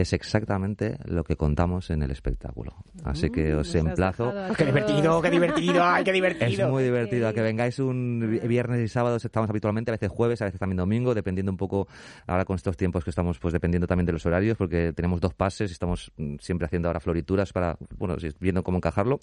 es 0.00 0.12
exactamente 0.12 0.98
lo 1.04 1.24
que 1.24 1.36
contamos 1.36 1.90
en 1.90 2.02
el 2.02 2.10
espectáculo. 2.10 2.74
Así 3.04 3.30
que 3.30 3.54
os 3.54 3.58
Nos 3.58 3.68
has 3.68 3.74
emplazo. 3.74 4.26
dejado 4.32 4.52
a 4.52 4.56
¡Qué 4.56 4.64
divertido, 4.66 5.22
qué 5.22 5.30
divertido! 5.30 5.84
¡Ay, 5.84 6.04
qué 6.04 6.10
Es 6.12 6.14
divertido! 6.14 6.68
muy 6.70 6.82
divertido. 6.84 7.28
A 7.28 7.32
que 7.32 7.40
vengáis 7.40 7.78
un 7.78 8.26
vi- 8.40 8.46
viernes 8.48 8.80
y 8.80 8.88
sábados 8.88 9.24
estamos 9.24 9.48
habitualmente, 9.50 9.90
a 9.90 9.94
veces 9.94 10.08
jueves, 10.10 10.42
a 10.42 10.46
veces 10.46 10.58
también 10.60 10.76
domingo, 10.76 11.14
dependiendo 11.14 11.52
un 11.52 11.58
poco, 11.58 11.88
ahora 12.26 12.44
con 12.44 12.56
estos 12.56 12.76
tiempos 12.76 13.04
que 13.04 13.10
estamos, 13.10 13.38
pues 13.38 13.52
dependiendo 13.52 13.86
también 13.86 14.06
de 14.06 14.12
los 14.12 14.24
horarios, 14.26 14.56
porque 14.56 14.92
tenemos 14.94 15.20
dos 15.20 15.34
pases 15.34 15.70
y 15.70 15.72
estamos 15.72 16.10
mm, 16.16 16.36
siempre 16.40 16.66
haciendo 16.66 16.88
ahora 16.88 17.00
florituras 17.00 17.52
para, 17.52 17.76
bueno, 17.96 18.18
sí, 18.18 18.28
viendo 18.40 18.62
cómo 18.62 18.78
encajarlo. 18.78 19.20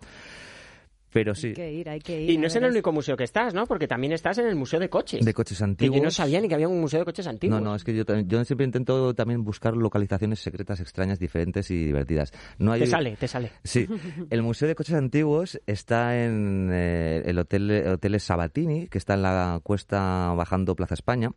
Pero 1.16 1.34
sí, 1.34 1.48
Hay 1.48 1.54
que 1.54 1.72
ir, 1.72 1.90
hay 1.90 2.02
que 2.02 2.22
ir. 2.24 2.30
Y 2.30 2.38
no 2.38 2.48
es 2.48 2.56
en 2.58 2.66
el 2.66 2.72
único 2.72 2.92
museo 2.92 3.16
que 3.16 3.24
estás, 3.24 3.54
¿no? 3.54 3.66
Porque 3.68 3.88
también 3.88 4.12
estás 4.12 4.38
en 4.40 4.48
el 4.48 4.56
Museo 4.58 4.82
de 4.82 4.90
Coches. 4.90 5.24
de 5.24 5.34
coches 5.34 5.60
que 5.60 5.64
antiguos. 5.64 5.98
yo 5.98 6.04
no 6.04 6.12
sabía 6.12 6.42
ni 6.42 6.50
que 6.50 6.56
había 6.56 6.68
un 6.68 6.82
museo 6.82 7.00
de 7.00 7.06
coches 7.06 7.26
antiguos. 7.26 7.58
No, 7.58 7.70
no, 7.70 7.74
es 7.74 7.86
que 7.86 7.96
yo, 7.96 8.44
siempre 8.44 8.66
intento 8.66 9.14
también 9.14 9.42
buscar 9.42 9.78
localizaciones 9.78 10.42
secretas, 10.42 10.82
extrañas, 10.82 11.18
diferentes 11.18 11.72
y 11.72 11.86
divertidas. 11.86 12.34
No 12.58 12.74
hay, 12.74 12.82
Te 12.82 12.88
sale, 12.88 13.16
te 13.16 13.30
sale. 13.30 13.54
Sí, 13.64 13.88
el 14.30 14.44
Museo 14.44 14.68
de 14.68 14.76
Coches 14.76 14.96
Antiguos 14.96 15.58
está 15.66 16.22
en 16.22 16.70
eh, 16.74 17.24
el 17.24 17.40
hotel, 17.40 17.72
el 17.72 17.94
hotel 17.94 18.20
Sabatini, 18.20 18.88
que 18.90 18.98
está 18.98 19.14
en 19.14 19.22
la 19.22 19.62
cuesta 19.64 20.34
bajando 20.36 20.76
Plaza 20.76 20.96
España, 20.96 21.32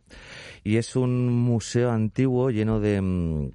y 0.61 0.75
es 0.75 0.97
un 0.97 1.29
museo 1.29 1.91
antiguo 1.91 2.49
lleno 2.49 2.81
de, 2.81 2.99
mm, 2.99 3.49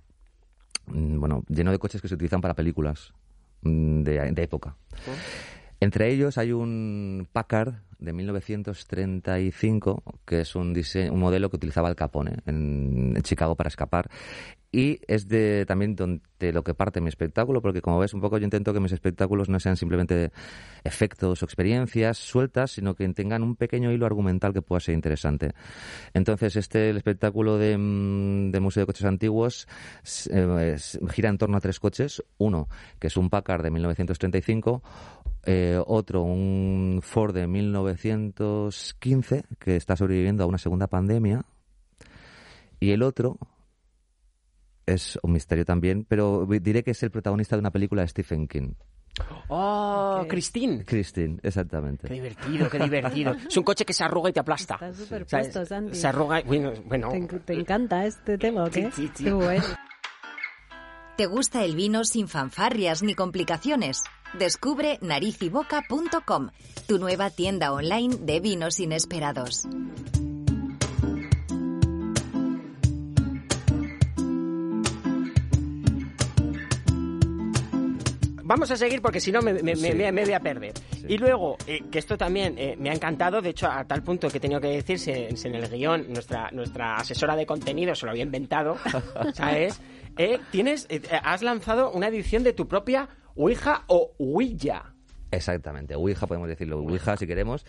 bueno, 0.87 1.45
lleno 1.51 1.71
de 1.71 1.79
coches 1.79 2.01
que 2.01 2.09
se 2.09 2.15
utilizan 2.15 2.41
para 2.41 2.55
películas 2.55 3.13
mm, 3.61 4.01
de, 4.05 4.33
de 4.33 4.43
época. 4.43 4.75
Entre 5.81 6.11
ellos 6.13 6.39
hay 6.39 6.53
un 6.53 7.29
Packard 7.33 7.75
de 7.99 8.13
1935, 8.13 10.03
que 10.25 10.41
es 10.43 10.55
un, 10.55 10.75
dise- 10.75 11.11
un 11.11 11.21
modelo 11.21 11.51
que 11.51 11.57
utilizaba 11.57 11.89
Al 11.89 11.97
Capone 11.97 12.37
en, 12.47 13.17
Chicago 13.23 13.55
para 13.57 13.69
escapar. 13.69 14.11
Y 14.71 14.99
es 15.07 15.29
de 15.29 15.65
también 15.67 15.95
donde 15.95 16.21
lo 16.53 16.65
que 16.65 16.75
parte 16.75 17.01
mi 17.01 17.09
espectáculo, 17.09 17.63
porque 17.63 17.81
como 17.81 18.01
ves 18.01 18.13
un 18.13 18.21
poco 18.21 18.39
yo 18.39 18.45
intento 18.45 18.73
que 18.75 18.81
mis 18.81 18.91
espectáculos 18.91 19.49
no 19.49 19.61
sean 19.61 19.77
simplemente 19.77 20.33
efectos 20.83 21.43
o 21.43 21.45
experiencias 21.45 22.19
sueltas, 22.19 22.73
sino 22.73 22.95
que 22.97 23.09
tengan 23.11 23.45
un 23.45 23.55
pequeño 23.55 23.93
hilo 23.93 24.05
argumental 24.05 24.53
que 24.53 24.63
pueda 24.63 24.81
ser 24.81 24.97
interesante. 24.97 25.53
Entonces 26.13 26.57
este 26.57 26.91
el 26.91 26.97
espectáculo 26.97 27.57
de, 27.57 27.79
mm, 27.79 28.61
Museo 28.61 28.83
de 28.83 28.87
Coches 28.87 29.07
Antiguos 29.07 29.69
eh, 30.31 30.77
gira 31.11 31.29
en 31.29 31.39
torno 31.39 31.57
a 31.57 31.61
tres 31.61 31.79
coches. 31.79 32.23
Uno, 32.39 32.69
que 32.99 33.07
es 33.07 33.17
un 33.17 33.31
Packard 33.31 33.63
de 33.63 33.71
1935, 33.71 34.83
eh, 35.47 35.81
otro, 35.87 36.23
un 36.23 37.01
Ford 37.03 37.35
de 37.35 37.47
1915, 37.47 39.45
que 39.59 39.77
está 39.77 39.97
sobreviviendo 39.97 40.45
a 40.45 40.47
una 40.47 40.59
segunda 40.59 40.87
pandemia, 40.87 41.45
y 42.81 42.91
el 42.93 43.03
otro 43.03 43.39
es 44.87 45.19
un 45.23 45.33
misterio 45.33 45.65
también, 45.65 46.05
pero 46.09 46.47
diré 46.47 46.83
que 46.83 46.91
es 46.91 47.03
el 47.03 47.11
protagonista 47.11 47.57
de 47.57 47.61
una 47.61 47.71
película 47.71 48.03
de 48.03 48.09
Stephen 48.09 48.47
King. 48.49 48.75
¡Oh, 49.49 50.21
Ok. 50.23 50.29
Christine! 50.29 50.85
Christine, 50.85 51.39
exactamente. 51.43 52.09
Qué 52.09 52.15
divertido, 52.15 52.69
qué 52.69 52.79
divertido. 52.81 53.33
Es 53.49 53.57
un 53.57 53.63
coche 53.63 53.85
que 53.85 53.93
se 53.93 54.03
arruga 54.05 54.31
y 54.31 54.33
te 54.33 54.41
aplasta. 54.41 54.75
Estás 54.75 54.97
súper 54.97 55.23
O 55.23 55.29
sea, 55.29 55.39
puesto, 55.41 55.65
Santi. 55.65 55.95
Se 55.97 56.07
arruga 56.09 56.41
y... 56.41 56.45
Bueno, 56.45 56.73
bueno. 56.85 57.09
¿Te, 57.11 57.21
te 57.41 57.55
encanta 57.55 58.05
este 58.07 58.37
tema 58.39 58.65
o 58.65 58.71
qué? 58.71 58.91
Sí, 58.91 59.07
sí, 59.07 59.11
sí. 59.15 59.25
Qué 59.25 59.33
bueno. 59.33 59.65
¿Te 61.17 61.27
gusta 61.27 61.65
el 61.65 61.77
vino 61.77 62.05
sin 62.05 62.27
fanfarrias 62.27 63.03
ni 63.05 63.15
complicaciones? 63.15 64.03
Descubre 64.39 64.99
narizyboca.com, 65.01 66.49
tu 66.87 66.99
nueva 66.99 67.31
tienda 67.31 67.73
online 67.73 68.17
de 68.21 68.41
vinos 68.41 68.81
inesperados. 68.81 69.67
Vamos 78.47 78.71
a 78.71 78.77
seguir 78.77 79.01
porque 79.01 79.21
si 79.21 79.33
no 79.33 79.41
me, 79.41 79.55
me- 79.55 79.63
me- 79.63 79.77
Sí. 79.77 79.93
me- 79.95 80.13
me 80.13 80.25
voy 80.25 80.35
a 80.35 80.41
perder. 80.41 80.75
Sí. 80.93 81.07
Y 81.09 81.17
luego, 81.19 81.57
eh, 81.67 81.81
que 81.91 81.99
esto 81.99 82.19
también 82.19 82.57
eh, 82.59 82.77
me 82.79 82.91
ha 82.91 82.93
encantado, 82.93 83.41
de 83.41 83.49
hecho, 83.51 83.67
a 83.71 83.85
tal 83.85 84.03
punto 84.03 84.29
que 84.29 84.37
he 84.37 84.41
tenido 84.41 84.61
que 84.61 84.69
decirse 84.69 85.29
en 85.45 85.55
el 85.55 85.67
guion, 85.71 86.13
nuestra, 86.13 86.51
nuestra 86.53 86.97
asesora 86.97 87.37
de 87.37 87.47
contenido 87.47 87.95
se 87.95 88.05
lo 88.05 88.11
había 88.13 88.23
inventado, 88.25 88.77
¿sabes? 89.35 89.81
Eh, 90.19 90.39
tienes, 90.51 90.87
eh, 90.91 91.01
has 91.23 91.43
lanzado 91.43 91.91
una 91.93 92.09
edición 92.09 92.43
de 92.45 92.53
tu 92.53 92.69
propia 92.69 93.09
Ouija 93.37 93.85
o 93.89 94.15
Ouija. 94.19 94.95
Exactamente, 95.31 95.97
Ouija 95.97 96.27
podemos 96.27 96.49
decirlo, 96.49 96.79
Ouija 96.79 97.17
si 97.17 97.27
queremos. 97.27 97.67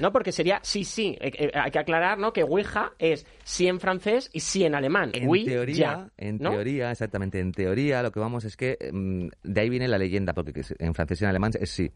¿No? 0.00 0.12
Porque 0.12 0.32
sería 0.32 0.58
sí, 0.62 0.84
sí. 0.84 1.16
Eh, 1.20 1.30
eh, 1.38 1.50
hay 1.54 1.70
que 1.70 1.78
aclarar, 1.78 2.18
¿no? 2.18 2.32
Que 2.32 2.42
Ouija 2.42 2.92
es 2.98 3.26
sí 3.44 3.68
en 3.68 3.80
francés 3.80 4.28
y 4.32 4.40
sí 4.40 4.64
en 4.64 4.74
alemán. 4.74 5.10
En 5.14 5.28
Ouija, 5.28 5.50
teoría, 5.52 6.10
en 6.16 6.38
¿no? 6.38 6.50
teoría, 6.50 6.90
exactamente, 6.90 7.40
en 7.40 7.52
teoría 7.52 8.02
lo 8.02 8.10
que 8.10 8.20
vamos 8.20 8.44
es 8.44 8.56
que 8.56 8.76
mm, 8.92 9.28
de 9.42 9.60
ahí 9.60 9.70
viene 9.70 9.88
la 9.88 9.98
leyenda, 9.98 10.34
porque 10.34 10.52
que 10.52 10.62
en 10.78 10.94
francés 10.94 11.20
y 11.20 11.24
en 11.24 11.30
alemán 11.30 11.52
es 11.58 11.70
sí. 11.70 11.92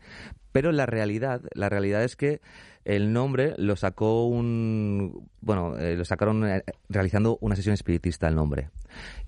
Pero 0.53 0.73
la 0.73 0.87
realidad, 0.87 1.43
la 1.55 1.69
realidad 1.69 2.05
es 2.05 2.17
que 2.17 2.41
el 2.85 3.13
nombre 3.13 3.55
lo 3.59 3.77
sacó 3.77 4.27
un, 4.27 5.29
bueno, 5.41 5.77
eh, 5.79 5.97
lo 5.97 6.05
sacaron 6.05 6.49
eh, 6.49 6.63
realizando 6.89 7.37
una 7.41 7.57
sesión 7.57 7.75
espiritista 7.75 8.27
el 8.29 8.35
nombre 8.35 8.71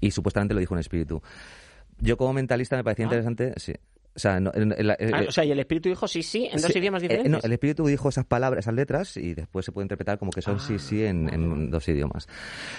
y 0.01 0.11
supuestamente 0.11 0.55
lo 0.55 0.61
dijo 0.61 0.75
un 0.75 0.81
espíritu. 0.81 1.23
Yo 2.01 2.17
como 2.17 2.33
mentalista 2.33 2.77
me 2.77 2.85
parecía 2.85 3.05
Ah. 3.05 3.09
interesante, 3.09 3.53
sí. 3.57 3.73
O 4.15 4.19
sea, 4.19 4.41
no- 4.41 4.51
en- 4.55 4.75
en 4.77 4.87
la- 4.87 4.99
Ah, 5.15 5.25
o 5.27 5.33
sea, 5.33 5.43
y 5.45 5.53
el 5.53 5.59
espíritu 5.59 5.89
dijo 5.89 6.07
sí, 6.07 6.23
sí, 6.23 6.47
en 6.53 6.61
dos 6.61 6.77
idiomas 6.77 7.03
eh, 7.03 7.05
diferentes. 7.09 7.33
no, 7.33 7.39
el 7.43 7.53
espíritu 7.53 7.87
dijo 7.87 8.11
esas 8.11 8.27
palabras, 8.27 8.65
esas 8.67 8.75
letras, 8.75 9.17
y 9.17 9.33
después 9.33 9.65
se 9.65 9.73
puede 9.73 9.87
interpretar 9.87 10.19
como 10.19 10.31
que 10.33 10.43
son 10.43 10.61
sí, 10.61 10.79
sí 10.79 11.03
en, 11.03 11.31
Ah. 11.31 11.67
dos 11.71 11.89
idiomas. 11.89 12.29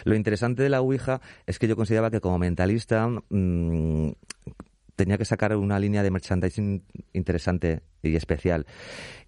Lo 0.03 0.13
interesante 0.15 0.61
de 0.61 0.69
la 0.69 0.81
Ouija 0.81 1.21
es 1.47 1.57
que 1.57 1.67
yo 1.67 1.75
consideraba 1.75 2.11
que 2.11 2.21
como 2.21 2.37
mentalista 2.37 3.07
mm, 3.07 4.09
tenía 4.95 5.17
que 5.17 5.25
sacar 5.25 5.55
una 5.55 5.79
línea 5.79 6.03
de 6.03 6.11
merchandising 6.11 6.83
interesante 7.13 7.81
y 8.03 8.15
especial. 8.15 8.65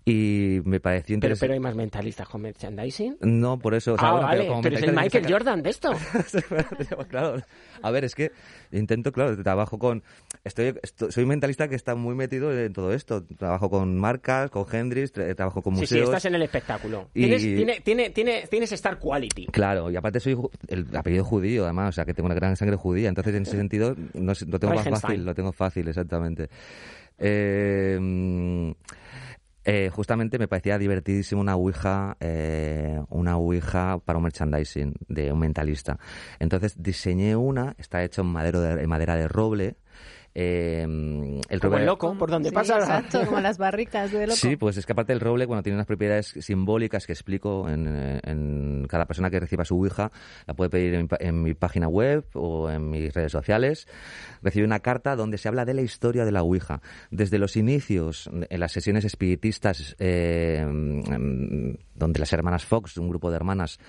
Y 0.07 0.61
me 0.65 0.79
pareció 0.79 1.07
Pero, 1.07 1.15
interesante. 1.15 1.39
pero 1.45 1.53
hay 1.55 1.59
más 1.59 1.75
mentalistas 1.75 2.29
con 2.29 2.39
merchandising. 2.43 3.17
No, 3.21 3.57
por 3.57 3.73
eso. 3.73 3.95
o 3.95 3.97
sea, 3.97 4.09
ah, 4.09 4.11
bueno, 4.11 4.27
vale, 4.27 4.37
pero 4.41 4.49
como 4.51 4.61
pero 4.61 4.75
es 4.77 4.83
el 4.83 4.93
Michael 4.95 5.25
Jordan 5.27 5.63
de 5.63 5.69
esto. 5.71 5.91
claro. 7.09 7.41
A 7.81 7.89
ver, 7.91 8.05
es 8.05 8.13
que 8.13 8.31
intento, 8.71 9.11
claro, 9.11 9.41
trabajo 9.41 9.79
con... 9.79 10.03
Estoy, 10.43 10.75
esto- 10.83 11.11
soy 11.11 11.23
un 11.23 11.29
mentalista 11.29 11.67
que 11.67 11.75
está 11.75 11.95
muy 11.95 12.13
metido 12.13 12.55
en 12.55 12.71
todo 12.73 12.93
esto. 12.93 13.23
Trabajo 13.23 13.71
con 13.71 13.97
marcas, 13.97 14.51
con 14.51 14.65
Hendrix, 14.71 15.11
tra- 15.11 15.35
trabajo 15.35 15.63
con 15.63 15.73
Sí, 15.75 15.81
museos. 15.81 15.99
sí, 16.01 16.03
estás 16.05 16.25
en 16.25 16.35
el 16.35 16.43
espectáculo. 16.43 17.09
Y- 17.15 17.21
Tienes, 17.21 17.41
tiene, 17.41 17.79
tiene, 17.81 18.09
tiene- 18.11 18.47
tienes 18.47 18.71
Star 18.73 18.99
Quality. 18.99 19.47
Claro, 19.47 19.89
y 19.89 19.95
aparte 19.95 20.19
soy 20.19 20.37
el 20.67 20.85
apellido 20.95 21.23
judío, 21.23 21.63
además, 21.63 21.89
o 21.89 21.91
sea, 21.93 22.05
que 22.05 22.13
tengo 22.13 22.27
una 22.27 22.35
gran 22.35 22.55
sangre 22.55 22.75
judía. 22.75 23.09
Entonces, 23.09 23.33
en 23.33 23.41
ese 23.41 23.57
sentido, 23.57 23.95
no 24.13 24.33
lo 24.47 24.59
tengo 24.59 24.75
más 24.75 24.87
fácil, 25.01 25.25
lo 25.25 25.33
tengo 25.33 25.51
fácil, 25.51 25.87
exactamente. 25.87 26.49
Eh, 27.17 27.97
mm, 27.99 28.71
eh, 29.67 29.89
justamente 29.89 30.37
me 30.37 30.47
parecía 30.47 30.77
divertidísimo 30.77 31.41
una 31.41 31.55
ouija, 31.55 32.17
eh, 32.19 33.01
una 33.09 33.37
ouija 33.37 33.97
para 33.97 34.17
un 34.17 34.23
merchandising 34.23 34.93
de 35.07 35.31
un 35.31 35.39
mentalista. 35.39 35.97
Entonces 36.39 36.81
diseñé 36.81 37.35
una, 37.35 37.75
está 37.79 38.03
hecha 38.03 38.21
en, 38.21 38.27
en 38.37 38.89
madera 38.89 39.15
de 39.15 39.27
roble 39.27 39.77
Eh, 40.37 40.81
el 40.81 41.59
Como 41.61 41.71
roble... 41.71 41.79
el 41.79 41.85
loco, 41.85 42.13
por 42.17 42.29
donde 42.29 42.49
Sí, 42.49 42.55
pasa. 42.55 42.77
Exacto, 42.79 43.25
como 43.25 43.39
las 43.39 43.57
barricas 43.57 44.11
de 44.11 44.27
loco. 44.27 44.35
Sí, 44.37 44.57
pues 44.57 44.75
es 44.75 44.85
que 44.85 44.91
aparte 44.91 45.13
el 45.13 45.21
roble, 45.21 45.45
bueno, 45.45 45.63
tiene 45.63 45.77
unas 45.77 45.87
propiedades 45.87 46.27
simbólicas 46.41 47.07
que 47.07 47.13
explico 47.13 47.69
en, 47.69 48.19
en 48.23 48.85
cada 48.89 49.05
persona 49.05 49.29
que 49.29 49.39
reciba 49.39 49.63
su 49.63 49.75
Ouija, 49.77 50.11
la 50.45 50.53
puede 50.53 50.69
pedir 50.69 50.93
en, 50.95 51.01
mi 51.03 51.07
pa- 51.07 51.17
en 51.21 51.41
mi 51.41 51.53
página 51.53 51.87
web 51.87 52.25
o 52.33 52.69
en 52.69 52.89
mis 52.89 53.13
redes 53.13 53.31
sociales. 53.31 53.87
Recibe 54.41 54.65
una 54.65 54.81
carta 54.81 55.15
donde 55.15 55.37
se 55.37 55.47
habla 55.47 55.63
de 55.63 55.73
la 55.73 55.81
historia 55.81 56.25
de 56.25 56.33
la 56.33 56.43
Ouija, 56.43 56.81
desde 57.11 57.37
los 57.39 57.55
inicios, 57.55 58.29
en 58.49 58.59
las 58.59 58.73
sesiones 58.73 59.05
espiritistas, 59.05 59.95
eh, 59.99 60.65
mm, 60.67 61.75
donde 61.95 62.19
las 62.19 62.33
hermanas 62.33 62.65
Fox, 62.65 62.97
un 62.97 63.07
grupo 63.07 63.29
de 63.29 63.37
hermanas, 63.37 63.79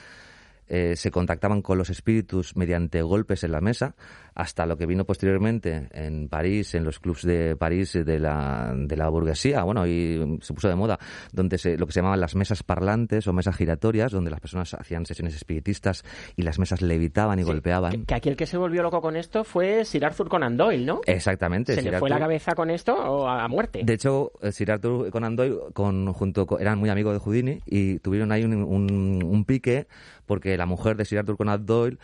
eh, 0.68 0.96
se 0.96 1.10
contactaban 1.12 1.62
con 1.62 1.78
los 1.78 1.90
espíritus 1.90 2.56
mediante 2.56 3.00
golpes 3.02 3.44
en 3.44 3.52
la 3.52 3.60
mesa, 3.60 3.94
hasta 4.36 4.66
lo 4.66 4.76
que 4.76 4.86
vino 4.86 5.04
posteriormente 5.04 5.88
en 5.92 6.28
París, 6.28 6.74
en 6.74 6.84
los 6.84 7.00
clubs 7.00 7.22
de 7.22 7.56
París 7.56 7.94
de 7.94 8.18
la, 8.20 8.72
de 8.76 8.96
la 8.96 9.08
burguesía, 9.08 9.62
bueno, 9.64 9.86
y 9.86 10.38
se 10.42 10.54
puso 10.54 10.68
de 10.68 10.76
moda, 10.76 10.98
donde 11.32 11.58
se, 11.58 11.76
lo 11.76 11.86
que 11.86 11.92
se 11.92 12.00
llamaban 12.00 12.20
las 12.20 12.36
mesas 12.36 12.62
parlantes 12.62 13.26
o 13.26 13.32
mesas 13.32 13.56
giratorias, 13.56 14.12
donde 14.12 14.30
las 14.30 14.40
personas 14.40 14.74
hacían 14.74 15.06
sesiones 15.06 15.34
espiritistas 15.34 16.04
y 16.36 16.42
las 16.42 16.58
mesas 16.58 16.82
levitaban 16.82 17.38
y 17.38 17.42
golpeaban. 17.42 17.92
Que, 17.92 18.04
que 18.04 18.14
aquí 18.14 18.28
el 18.28 18.36
que 18.36 18.46
se 18.46 18.56
volvió 18.58 18.82
loco 18.82 19.00
con 19.00 19.16
esto 19.16 19.42
fue 19.42 19.84
Sir 19.84 20.04
Arthur 20.04 20.28
Conan 20.28 20.56
Doyle, 20.56 20.84
¿no? 20.84 21.00
Exactamente. 21.06 21.74
¿Se 21.74 21.82
le 21.82 21.98
fue 21.98 22.10
la 22.10 22.18
cabeza 22.18 22.54
con 22.54 22.70
esto 22.70 22.94
o 22.94 23.26
a 23.26 23.48
muerte? 23.48 23.80
De 23.84 23.94
hecho, 23.94 24.32
eh, 24.42 24.52
Sir 24.52 24.70
Arthur 24.70 25.10
Conan 25.10 25.34
Doyle 25.34 25.56
con, 25.72 26.12
junto 26.12 26.46
con- 26.46 26.60
eran 26.60 26.78
muy 26.78 26.90
amigos 26.90 27.14
de 27.14 27.20
Houdini 27.20 27.60
y 27.64 27.98
tuvieron 28.00 28.32
ahí 28.32 28.44
un, 28.44 28.52
un- 28.54 29.22
un 29.24 29.44
pique 29.46 29.86
porque 30.26 30.56
la 30.58 30.66
mujer 30.66 30.96
de 30.96 31.04
Sir 31.06 31.20
Arthur 31.20 31.36
Conan 31.38 31.64
Doyle 31.64 31.98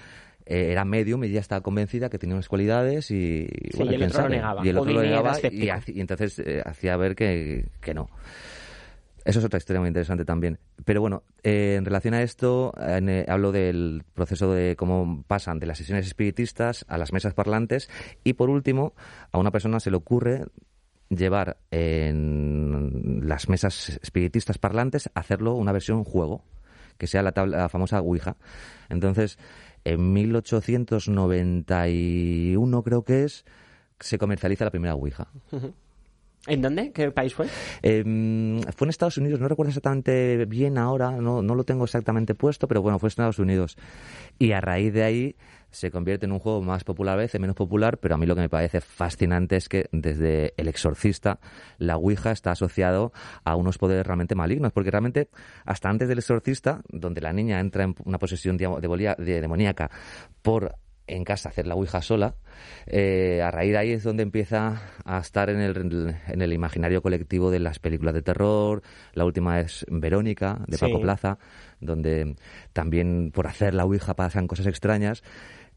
eh, 0.47 0.73
era 0.73 0.85
medium 0.85 1.25
y 1.25 1.29
ella 1.29 1.41
estaba 1.41 1.61
convencida 1.61 2.11
que 2.11 2.19
tenía 2.19 2.35
unas 2.35 2.49
cualidades 2.49 3.11
y, 3.11 3.49
Sí, 3.71 3.77
bueno, 3.77 3.93
y 3.93 3.95
el 3.95 4.03
otro 4.05 4.23
lo 4.23 4.29
negaba. 4.29 4.67
Y 4.67 4.69
el 4.69 4.79
otro 4.79 4.93
lo 4.93 5.03
negaba 5.03 5.37
y, 5.51 6.01
entonces 6.01 6.39
eh, 6.39 6.63
hacía 6.65 6.97
ver 6.97 7.15
que, 7.15 7.67
que 7.81 7.95
no. 7.95 8.09
Eso 9.25 9.39
es 9.39 9.45
otra 9.45 9.59
historia 9.59 9.81
muy 9.81 9.89
interesante 9.89 10.25
también. 10.25 10.59
Pero 10.85 11.01
bueno, 11.01 11.23
eh, 11.43 11.77
en 11.79 11.85
relación 11.85 12.15
a 12.15 12.23
esto, 12.23 12.73
en, 12.77 13.09
eh, 13.09 13.25
hablo 13.29 13.53
del 13.53 14.03
proceso 14.15 14.53
de 14.53 14.75
cómo 14.77 15.25
pasan 15.27 15.61
de 15.61 15.67
las 15.67 15.79
sesiones 15.79 16.07
espiritistas 16.07 16.85
a 16.89 16.99
las 16.99 17.13
mesas 17.13 17.35
parlantes. 17.35 17.89
Y 18.25 18.33
por 18.33 18.51
último, 18.51 18.95
a 19.31 19.39
una 19.39 19.53
persona 19.53 19.79
se 19.79 19.91
le 19.91 19.97
ocurre 19.97 20.47
llevar 21.09 21.59
en 21.71 23.21
las 23.23 23.49
mesas 23.49 24.01
espiritistas 24.03 24.59
parlantes, 24.59 25.11
hacerlo 25.15 25.55
una 25.55 25.73
versión 25.73 26.05
juego, 26.05 26.43
que 26.99 27.07
sea 27.07 27.23
la, 27.23 27.33
tabla, 27.33 27.59
la 27.59 27.69
famosa 27.69 28.01
Ouija. 28.01 28.37
Entonces, 28.89 29.39
en 29.85 30.13
1891 30.13 32.83
creo 32.83 33.05
que 33.05 33.25
es, 33.25 33.45
se 34.01 34.19
comercializa 34.19 34.65
la 34.65 34.71
primera 34.71 34.95
Ouija. 34.95 35.29
¿En 36.47 36.61
dónde? 36.61 36.93
¿Qué 36.93 37.11
país 37.13 37.35
fue? 37.35 37.47
Eh, 37.83 38.03
fue 38.75 38.87
en 38.87 38.91
Estados 38.91 39.19
Unidos, 39.19 39.39
no 39.41 39.47
recuerdo 39.47 39.71
exactamente 39.71 40.45
bien 40.47 40.77
ahora, 40.77 41.13
no, 41.13 41.41
no 41.41 41.55
lo 41.55 41.63
tengo 41.65 41.85
exactamente 41.85 42.35
puesto, 42.35 42.67
pero 42.67 42.83
bueno, 42.83 42.99
fue 42.99 43.07
en 43.07 43.11
Estados 43.11 43.39
Unidos. 43.39 43.77
Y 44.39 44.51
a 44.53 44.61
raíz 44.61 44.93
de 44.93 45.05
ahí 45.05 45.37
se 45.73 45.91
convierte 45.91 46.27
en 46.27 46.33
un 46.33 46.39
juego 46.39 46.63
más 46.63 46.85
popular 46.85 47.15
a 47.15 47.23
veces, 47.23 47.41
menos 47.41 47.57
popular, 47.57 47.99
pero 47.99 48.15
a 48.15 48.19
mí 48.19 48.27
lo 48.27 48.35
que 48.37 48.43
me 48.43 48.49
parece 48.49 48.81
fascinante 48.81 49.57
es 49.57 49.69
que 49.69 49.89
desde 49.91 50.55
El 50.57 50.69
Exorcista 50.69 51.41
la 51.79 51.97
Ouija 51.97 52.31
está 52.31 52.53
asociado 52.53 53.13
a 53.43 53.57
unos 53.57 53.79
poderes 53.79 54.07
realmente 54.07 54.35
malignos, 54.35 54.71
porque 54.73 54.91
realmente 54.91 55.29
hasta 55.65 55.89
antes 55.89 56.09
del 56.09 56.19
Exorcista, 56.19 56.83
donde 56.91 57.21
la 57.21 57.33
niña 57.33 57.59
entra 57.59 57.85
en 57.85 57.95
una 58.05 58.19
posesión 58.19 58.57
de- 58.57 59.41
demoníaca 59.41 59.91
por 60.43 60.77
en 61.09 61.25
casa 61.25 61.49
hacer 61.49 61.67
la 61.67 61.75
Ouija 61.75 62.01
sola, 62.01 62.37
eh, 62.87 63.43
a 63.43 63.51
raíz 63.51 63.73
de 63.73 63.79
ahí 63.79 63.91
es 63.93 64.05
donde 64.05 64.23
empieza 64.23 64.81
a 65.05 65.19
estar 65.19 65.51
en 65.51 65.61
el, 65.61 66.17
en 66.29 66.41
el 66.43 66.53
imaginario 66.53 67.03
colectivo 67.03 67.51
de 67.51 67.59
las 67.59 67.81
películas 67.81 68.15
de 68.15 68.23
terror. 68.23 68.83
La 69.13 69.25
última 69.25 69.61
es 69.61 69.85
Verónica, 69.91 70.61
de 70.69 70.77
Sí. 70.79 70.87
Paco 70.87 71.01
Plaza, 71.01 71.39
donde 71.81 72.37
también 72.73 73.33
por 73.35 73.49
hacer 73.49 73.75
la 73.75 73.85
Ouija 73.85 74.15
pasan 74.15 74.47
cosas 74.47 74.69
extrañas. 74.69 75.23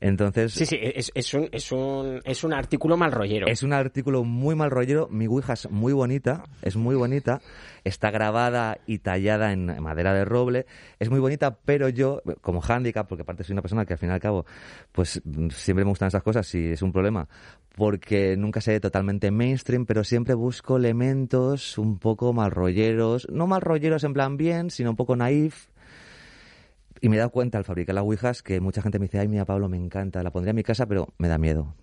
Entonces, 0.01 0.53
Sí, 0.53 0.65
sí, 0.65 0.77
es, 0.81 1.12
es 1.15 1.34
un, 1.34 1.49
es, 1.51 1.71
un, 1.71 2.21
es 2.25 2.43
un 2.43 2.53
artículo 2.53 2.97
mal 2.97 3.12
rollero. 3.12 3.47
es 3.47 3.63
un 3.63 3.73
artículo 3.73 4.23
muy 4.23 4.53
mal 4.55 4.69
rollero. 4.69 5.08
Mi 5.10 5.27
Ouija 5.27 5.53
es 5.53 5.69
muy 5.71 5.93
bonita, 5.93 6.43
es 6.62 6.75
muy 6.75 6.95
bonita. 6.95 7.41
Está 7.84 8.12
grabada 8.12 8.77
y 8.86 8.99
tallada 8.99 9.53
en 9.53 9.81
madera 9.81 10.13
de 10.13 10.25
roble. 10.25 10.65
Es 10.99 11.10
muy 11.10 11.19
bonita, 11.19 11.58
pero 11.63 11.88
yo, 11.89 12.21
como 12.41 12.62
hándicap, 12.62 13.08
porque 13.08 13.21
aparte 13.21 13.43
soy 13.43 13.53
una 13.53 13.62
persona 13.62 13.86
que 13.86 13.93
al 13.93 13.99
fin 13.99 14.10
y 14.10 14.13
al 14.13 14.19
cabo, 14.19 14.45
pues 14.91 15.21
siempre 15.51 15.86
me 15.86 15.89
gustan 15.89 16.08
esas 16.10 16.23
cosas 16.23 16.53
y 16.55 16.71
es 16.71 16.81
un 16.81 16.91
problema. 16.91 17.27
Porque 17.75 18.38
nunca 18.38 18.62
sé 18.62 18.79
totalmente 18.79 19.31
mainstream, 19.31 19.86
pero 19.86 20.03
siempre 20.03 20.34
busco 20.34 20.77
elementos 20.77 21.77
un 21.77 21.99
poco 21.99 22.34
mal 22.34 22.51
rolleros. 22.51 23.27
No 23.29 23.47
mal 23.47 23.62
rolleros 23.62 24.03
en 24.03 24.13
plan 24.13 24.38
bien, 24.38 24.69
sino 24.69 24.91
un 24.91 24.95
poco 24.95 25.15
naif. 25.15 25.67
Y 27.01 27.10
me 27.10 27.15
he 27.15 27.19
dado 27.19 27.31
cuenta 27.31 27.58
al 27.58 27.65
fabricar 27.65 27.95
las 27.95 28.03
Ouijas 28.03 28.41
que 28.41 28.60
mucha 28.60 28.81
gente 28.81 28.99
me 28.99 29.05
dice, 29.05 29.19
ay, 29.19 29.27
mira, 29.27 29.45
Pablo, 29.45 29.69
me 29.69 29.77
encanta, 29.77 30.23
la 30.23 30.31
pondría 30.31 30.51
en 30.51 30.55
mi 30.58 30.63
casa, 30.63 30.86
pero 30.86 31.10
me 31.17 31.27
da 31.27 31.38
miedo. 31.38 31.75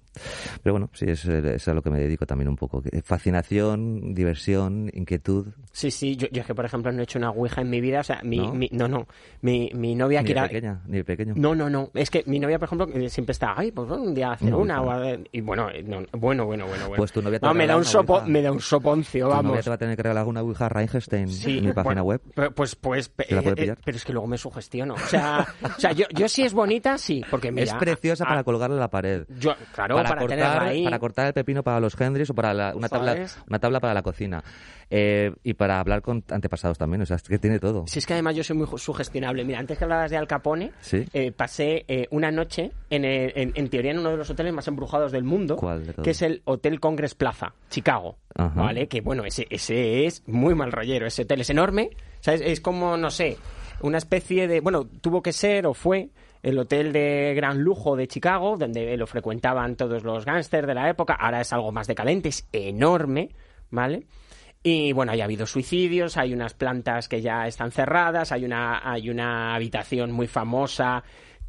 Pero 0.62 0.74
bueno, 0.74 0.90
sí, 0.92 1.06
es, 1.08 1.24
es 1.24 1.68
a 1.68 1.74
lo 1.74 1.82
que 1.82 1.90
me 1.90 1.98
dedico 2.00 2.26
también 2.26 2.48
un 2.48 2.56
poco. 2.56 2.82
Fascinación, 3.04 4.14
diversión, 4.14 4.90
inquietud. 4.92 5.48
Sí, 5.72 5.90
sí, 5.90 6.16
yo, 6.16 6.28
yo 6.30 6.40
es 6.42 6.46
que, 6.46 6.54
por 6.54 6.64
ejemplo, 6.64 6.92
no 6.92 7.00
he 7.00 7.04
hecho 7.04 7.18
una 7.18 7.30
ouija 7.30 7.60
en 7.62 7.70
mi 7.70 7.80
vida. 7.80 8.00
O 8.00 8.02
sea, 8.04 8.20
mi, 8.22 8.36
¿No? 8.38 8.52
mi- 8.52 8.68
no, 8.72 8.88
no. 8.88 9.06
Mi, 9.40 9.70
mi 9.74 9.94
novia 9.94 10.20
Ni 10.20 10.26
que 10.28 10.34
de 10.34 10.38
era... 10.40 10.48
pequeña, 10.48 10.82
ni 10.86 11.02
pequeño. 11.02 11.34
No, 11.36 11.54
no, 11.54 11.70
no. 11.70 11.90
Es 11.94 12.10
que 12.10 12.22
mi 12.26 12.38
novia, 12.38 12.58
por 12.58 12.66
ejemplo, 12.66 13.08
siempre 13.08 13.32
está, 13.32 13.54
ay, 13.56 13.70
pues 13.72 13.90
un 13.90 14.14
día 14.14 14.32
hacer 14.32 14.54
Una 14.54 14.82
o 14.82 14.90
a- 14.90 15.16
y 15.32 15.40
bueno, 15.40 15.70
eh, 15.70 15.82
no, 15.82 16.02
bueno, 16.12 16.44
bueno, 16.46 16.66
bueno, 16.66 16.84
bueno. 16.88 16.96
Pues 16.96 17.12
tu 17.12 17.22
novia 17.22 17.38
te 17.38 17.46
No, 17.46 17.48
va 17.48 17.50
a 17.52 17.54
me 17.58 17.66
da, 17.66 17.76
un 17.76 17.84
sopo, 17.84 18.14
ouija. 18.14 18.26
me 18.26 18.42
da 18.42 18.52
un 18.52 18.60
soponcio, 18.60 19.26
Tu 19.28 19.30
novia 19.34 19.42
vamos. 19.50 19.64
te 19.64 19.70
va 19.70 19.74
a 19.74 19.78
tener 19.78 19.96
que 19.96 20.02
regalar 20.02 20.26
una 20.26 20.42
Ouija 20.42 20.68
Reinstein 20.68 21.28
Sí, 21.28 21.58
en 21.58 21.66
mi 21.66 21.72
página 21.72 22.02
bueno, 22.02 22.04
web. 22.04 22.20
Pues, 22.54 22.76
pues, 22.76 23.08
pe- 23.08 23.24
¿Se 23.28 23.34
la 23.34 23.42
puede 23.42 23.62
eh, 23.64 23.70
eh, 23.70 23.76
pero 23.84 23.96
es 23.96 24.04
que 24.04 24.12
luego 24.12 24.26
me 24.26 24.36
sugestiono. 24.38 24.94
O 24.94 24.98
sea, 24.98 25.46
o 25.62 25.80
sea 25.80 25.92
yo, 25.92 26.04
yo 26.14 26.28
sí 26.28 26.42
es 26.42 26.52
bonita, 26.52 26.98
sí, 26.98 27.22
porque 27.30 27.50
mira, 27.50 27.64
es 27.64 27.74
preciosa 27.74 28.24
a- 28.24 28.28
para 28.28 28.44
colgarla 28.44 28.76
en 28.76 28.80
la 28.80 28.90
pared. 28.90 29.24
Yo, 29.38 29.54
claro, 29.72 29.94
para, 29.96 30.01
tenerla 30.10 30.46
cortar, 30.52 30.62
ahí. 30.68 30.84
para 30.84 30.98
cortar 30.98 31.26
el 31.28 31.32
pepino 31.32 31.62
para 31.62 31.80
los 31.80 31.98
Hendrix 32.00 32.30
o 32.30 32.34
para 32.34 32.52
la- 32.54 32.74
una, 32.74 32.88
tabla, 32.88 33.26
una 33.48 33.58
tabla 33.58 33.80
para 33.80 33.94
la 33.94 34.02
cocina. 34.02 34.42
Eh, 34.90 35.32
y 35.42 35.54
para 35.54 35.80
hablar 35.80 36.02
con 36.02 36.22
antepasados 36.30 36.76
también, 36.76 37.00
o 37.02 37.06
sea, 37.06 37.16
es 37.16 37.22
que 37.22 37.38
tiene 37.38 37.58
todo. 37.58 37.84
Si 37.86 37.98
es 37.98 38.06
que 38.06 38.12
además 38.12 38.36
yo 38.36 38.44
soy 38.44 38.56
muy 38.56 38.66
sugestionable. 38.76 39.44
Mira, 39.44 39.58
antes 39.58 39.78
que 39.78 39.84
hablabas 39.84 40.10
de 40.10 40.16
Al 40.18 40.26
Capone, 40.26 40.72
Sí. 40.80 41.04
eh, 41.14 41.32
pasé 41.32 41.84
eh, 41.88 42.06
una 42.10 42.30
noche, 42.30 42.72
en, 42.90 43.04
el- 43.04 43.32
en, 43.34 43.52
en 43.54 43.68
teoría, 43.70 43.92
en 43.92 43.98
uno 44.00 44.10
de 44.10 44.16
los 44.18 44.28
hoteles 44.28 44.52
más 44.52 44.68
embrujados 44.68 45.10
del 45.12 45.24
mundo, 45.24 45.56
que 46.02 46.10
es 46.10 46.20
el 46.22 46.42
Hotel 46.44 46.78
Congress 46.80 47.14
Plaza, 47.14 47.54
Chicago. 47.70 48.18
Ajá. 48.34 48.60
¿Vale? 48.62 48.88
Que 48.88 49.00
bueno, 49.00 49.24
ese, 49.24 49.46
ese 49.50 50.04
es 50.06 50.22
muy 50.26 50.54
mal 50.54 50.72
rollero. 50.72 51.06
Ese 51.06 51.22
hotel 51.22 51.40
es 51.42 51.50
enorme. 51.50 51.90
¿sabes? 52.20 52.40
Es 52.44 52.60
como, 52.60 52.96
no 52.96 53.10
sé, 53.10 53.36
una 53.80 53.98
especie 53.98 54.46
de. 54.46 54.60
Bueno, 54.60 54.86
tuvo 55.00 55.22
que 55.22 55.32
ser 55.32 55.66
o 55.66 55.74
fue 55.74 56.10
el 56.42 56.58
hotel 56.58 56.92
de 56.92 57.32
gran 57.36 57.60
lujo 57.60 57.96
de 57.96 58.08
Chicago, 58.08 58.56
donde 58.56 58.96
lo 58.96 59.06
frecuentaban 59.06 59.76
todos 59.76 60.02
los 60.02 60.24
gángsters 60.24 60.66
de 60.66 60.74
la 60.74 60.88
época. 60.88 61.14
Ahora 61.14 61.40
es 61.40 61.52
algo 61.52 61.72
más 61.72 61.86
decadente, 61.86 62.30
es 62.30 62.48
enorme, 62.52 63.30
¿vale? 63.70 64.06
Y 64.64 64.92
bueno, 64.92 65.14
ya 65.14 65.24
ha 65.24 65.26
habido 65.26 65.46
suicidios, 65.46 66.16
hay 66.16 66.32
unas 66.32 66.54
plantas 66.54 67.08
que 67.08 67.20
ya 67.20 67.46
están 67.46 67.72
cerradas, 67.72 68.30
hay 68.30 68.44
una, 68.44 68.80
hay 68.88 69.10
una 69.10 69.54
habitación 69.54 70.12
muy 70.12 70.28
famosa 70.28 71.02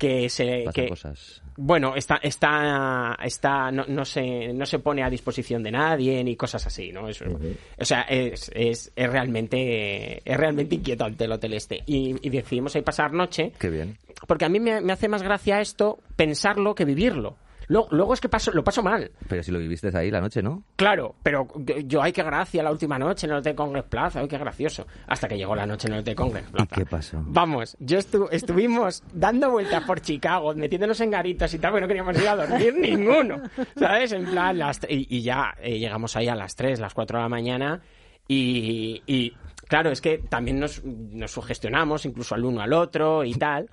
que 0.04 0.30
se... 0.30 0.66
Que, 0.74 0.89
cosas. 0.89 1.42
bueno, 1.56 1.96
está, 1.96 2.16
está, 2.22 3.18
está, 3.24 3.72
no, 3.72 3.86
no 3.88 4.04
se, 4.04 4.52
no 4.54 4.66
se 4.66 4.80
pone 4.80 5.02
a 5.02 5.10
disposición 5.10 5.63
de 5.63 5.72
nadie 5.72 6.22
ni 6.26 6.36
cosas 6.36 6.68
así, 6.68 6.92
¿no? 6.92 7.08
Es- 7.08 7.22
O 7.22 7.86
sea, 7.86 8.02
es, 8.02 8.52
es, 8.54 8.92
es 8.94 9.10
realmente, 9.10 10.22
es 10.30 10.38
realmente 10.38 10.76
inquietante 10.76 11.24
el 11.24 11.32
hotel 11.32 11.54
este. 11.54 11.84
Y, 11.86 12.16
y 12.22 12.30
decidimos 12.30 12.76
ahí 12.76 12.82
pasar 12.82 13.13
noche, 13.13 13.54
Qué 13.58 13.70
bien. 13.70 13.98
porque 14.28 14.44
a 14.46 14.50
mí 14.50 14.60
me, 14.60 14.82
me 14.82 14.92
hace 14.92 15.08
más 15.08 15.24
gracia 15.24 15.62
esto 15.62 16.00
pensarlo 16.18 16.76
que 16.76 16.84
vivirlo. 16.84 17.38
Luego, 17.74 17.88
luego 17.90 18.14
es 18.14 18.22
que 18.22 18.30
paso, 18.30 18.52
lo 18.52 18.64
paso 18.64 18.84
mal. 18.84 19.10
Pero 19.28 19.42
si 19.42 19.52
lo 19.52 19.58
viviste 19.58 19.90
ahí 19.98 20.12
la 20.12 20.22
noche, 20.22 20.44
¿no? 20.44 20.64
Claro, 20.76 21.16
pero 21.24 21.48
yo, 21.86 22.04
ay, 22.04 22.12
qué 22.12 22.22
gracia 22.22 22.62
la 22.62 22.72
última 22.72 23.00
noche 23.00 23.26
en 23.26 23.32
el 23.34 23.40
Hotel 23.40 23.56
Congress 23.56 23.86
Plaza, 23.86 24.20
ay, 24.20 24.28
qué 24.28 24.38
gracioso. 24.38 24.86
Hasta 25.08 25.28
que 25.28 25.38
llegó 25.38 25.56
la 25.56 25.66
noche 25.66 25.88
en 25.88 25.94
el 25.96 26.00
Hotel 26.02 26.16
Congress 26.16 26.46
Plaza. 26.52 26.76
qué 26.76 26.86
pasó? 26.86 27.24
Vamos, 27.26 27.76
yo 27.80 27.98
estu- 27.98 28.28
estuvimos 28.32 29.02
dando 29.12 29.50
vueltas 29.50 29.84
por 29.86 30.02
Chicago, 30.02 30.54
metiéndonos 30.54 31.02
en 31.02 31.10
garitos 31.10 31.52
y 31.54 31.58
tal, 31.58 31.72
porque 31.72 31.82
no 31.82 31.88
queríamos 31.88 32.16
ir 32.22 32.28
a 32.28 32.36
dormir 32.36 32.76
ninguno, 32.80 33.42
¿sabes? 33.76 34.12
En 34.12 34.26
plan, 34.26 34.56
las 34.60 34.80
y, 34.88 35.08
y 35.10 35.22
ya 35.24 35.56
eh, 35.60 35.80
llegamos 35.80 36.16
ahí 36.16 36.28
a 36.28 36.36
las 36.36 36.56
3, 36.56 36.80
las 36.80 36.94
4 36.94 37.18
de 37.18 37.24
la 37.24 37.30
mañana 37.30 37.82
y, 38.28 39.02
y, 39.08 39.34
claro, 39.74 39.90
es 39.90 40.02
que 40.02 40.20
también 40.20 40.60
nos, 40.60 40.84
nos 40.84 41.32
sugestionamos 41.32 42.06
incluso 42.06 42.36
al 42.36 42.46
uno 42.46 42.62
al 42.62 42.74
otro 42.74 43.24
y 43.24 43.34
tal. 43.46 43.72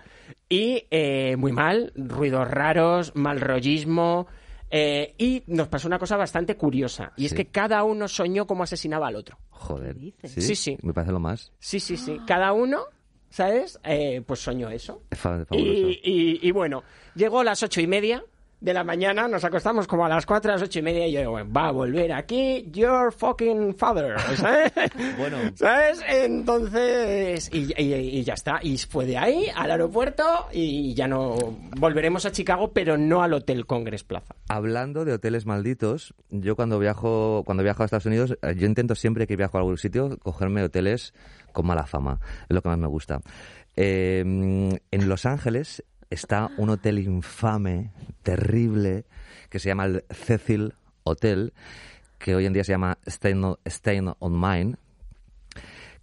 Y 0.49 0.87
eh, 0.91 1.37
muy 1.37 1.53
mal, 1.53 1.93
ruidos 1.95 2.49
raros, 2.51 3.13
mal 3.15 3.39
rollismo. 3.39 4.27
eh, 4.71 5.15
y 5.19 5.43
nos 5.47 5.69
pasó 5.69 5.89
una 5.89 5.99
cosa 5.99 6.17
bastante 6.17 6.57
curiosa, 6.57 7.13
y 7.19 7.25
es 7.27 7.33
Sí. 7.33 7.37
que 7.37 7.47
cada 7.49 7.85
uno 7.85 8.09
soñó 8.09 8.47
cómo 8.47 8.63
asesinaba 8.63 9.09
al 9.09 9.17
otro. 9.17 9.37
Joder. 9.51 9.95
¿Qué 9.97 10.29
dices? 10.29 10.47
Sí, 10.47 10.55
sí. 10.55 10.79
Me 10.81 10.95
parece 10.95 11.13
lo 11.13 11.21
más. 11.21 11.53
Sí, 11.59 11.81
sí, 11.81 11.97
sí. 11.99 12.19
Cada 12.27 12.53
uno, 12.53 12.85
¿sabes? 13.29 13.79
Eh, 13.85 14.23
pues 14.27 14.41
soñó 14.41 14.71
eso. 14.71 15.03
fabuloso. 15.11 15.49
Y, 15.55 16.01
y- 16.03 16.39
y 16.41 16.51
bueno, 16.53 16.83
llegó 17.15 17.41
a 17.41 17.45
las 17.45 17.63
ocho 17.63 17.81
y 17.83 17.87
media, 17.87 18.25
de 18.61 18.75
la 18.75 18.85
mañana, 18.85 19.27
nos 19.27 19.43
acostamos 19.45 19.87
como 19.87 20.05
a 20.05 20.09
las 20.09 20.27
4, 20.27 20.51
a 20.51 20.55
las 20.57 20.63
8 20.63 20.79
y 20.81 20.83
media 20.83 21.07
y 21.07 21.13
yo 21.13 21.21
digo, 21.21 21.33
va 21.51 21.69
a 21.69 21.71
volver 21.73 22.13
aquí 22.13 22.69
your 22.73 23.13
fucking 23.13 23.75
father, 23.75 24.19
¿sabes? 24.37 24.73
Bueno. 25.19 25.39
¿Sabes? 25.55 26.03
Entonces, 26.07 27.51
y, 27.53 27.73
y- 27.83 27.95
y 28.19 28.23
ya 28.25 28.35
está. 28.35 28.61
Y 28.63 28.77
fue 28.79 29.07
de 29.07 29.17
ahí 29.17 29.47
al 29.55 29.71
aeropuerto 29.71 30.25
y 30.53 30.93
ya 30.95 31.09
no 31.09 31.37
volveremos 31.79 32.27
a 32.27 32.33
Chicago, 32.33 32.73
pero 32.73 32.99
no 32.99 33.23
al 33.23 33.33
Hotel 33.33 33.67
Congress 33.67 34.05
Plaza. 34.05 34.35
Hablando 34.49 35.05
de 35.05 35.15
hoteles 35.15 35.47
malditos, 35.47 36.15
yo 36.29 36.57
cuando 36.57 36.79
viajo, 36.79 37.43
cuando 37.47 37.63
viajo 37.63 37.83
a 37.83 37.87
Estados 37.87 38.07
Unidos, 38.07 38.37
eh, 38.43 38.55
yo 38.57 38.67
intento 38.67 38.95
siempre 38.95 39.27
que 39.27 39.37
viajo 39.37 39.57
a 39.57 39.61
algún 39.61 39.79
sitio 39.79 40.19
cogerme 40.23 40.63
hoteles 40.63 41.15
con 41.53 41.67
mala 41.67 41.87
fama. 41.87 42.21
Es 42.49 42.55
lo 42.55 42.63
que 42.63 42.69
más 42.69 42.79
me 42.79 42.89
gusta. 42.89 43.21
Eh, 43.77 44.21
en 44.21 45.09
Los 45.09 45.25
Ángeles 45.27 45.85
está 46.11 46.51
un 46.59 46.71
hotel 46.71 46.99
infame, 46.99 47.93
terrible, 48.23 49.05
que 49.49 49.59
se 49.59 49.69
llama 49.69 49.87
el 49.87 50.05
Cecil 50.11 50.75
Hotel, 51.05 51.55
que 52.19 52.35
hoy 52.35 52.47
en 52.47 52.53
día 52.53 52.65
se 52.65 52.73
llama 52.73 52.99
Stain, 53.07 53.57
Stain 53.65 54.13
on 54.19 54.41
Mine, 54.41 54.77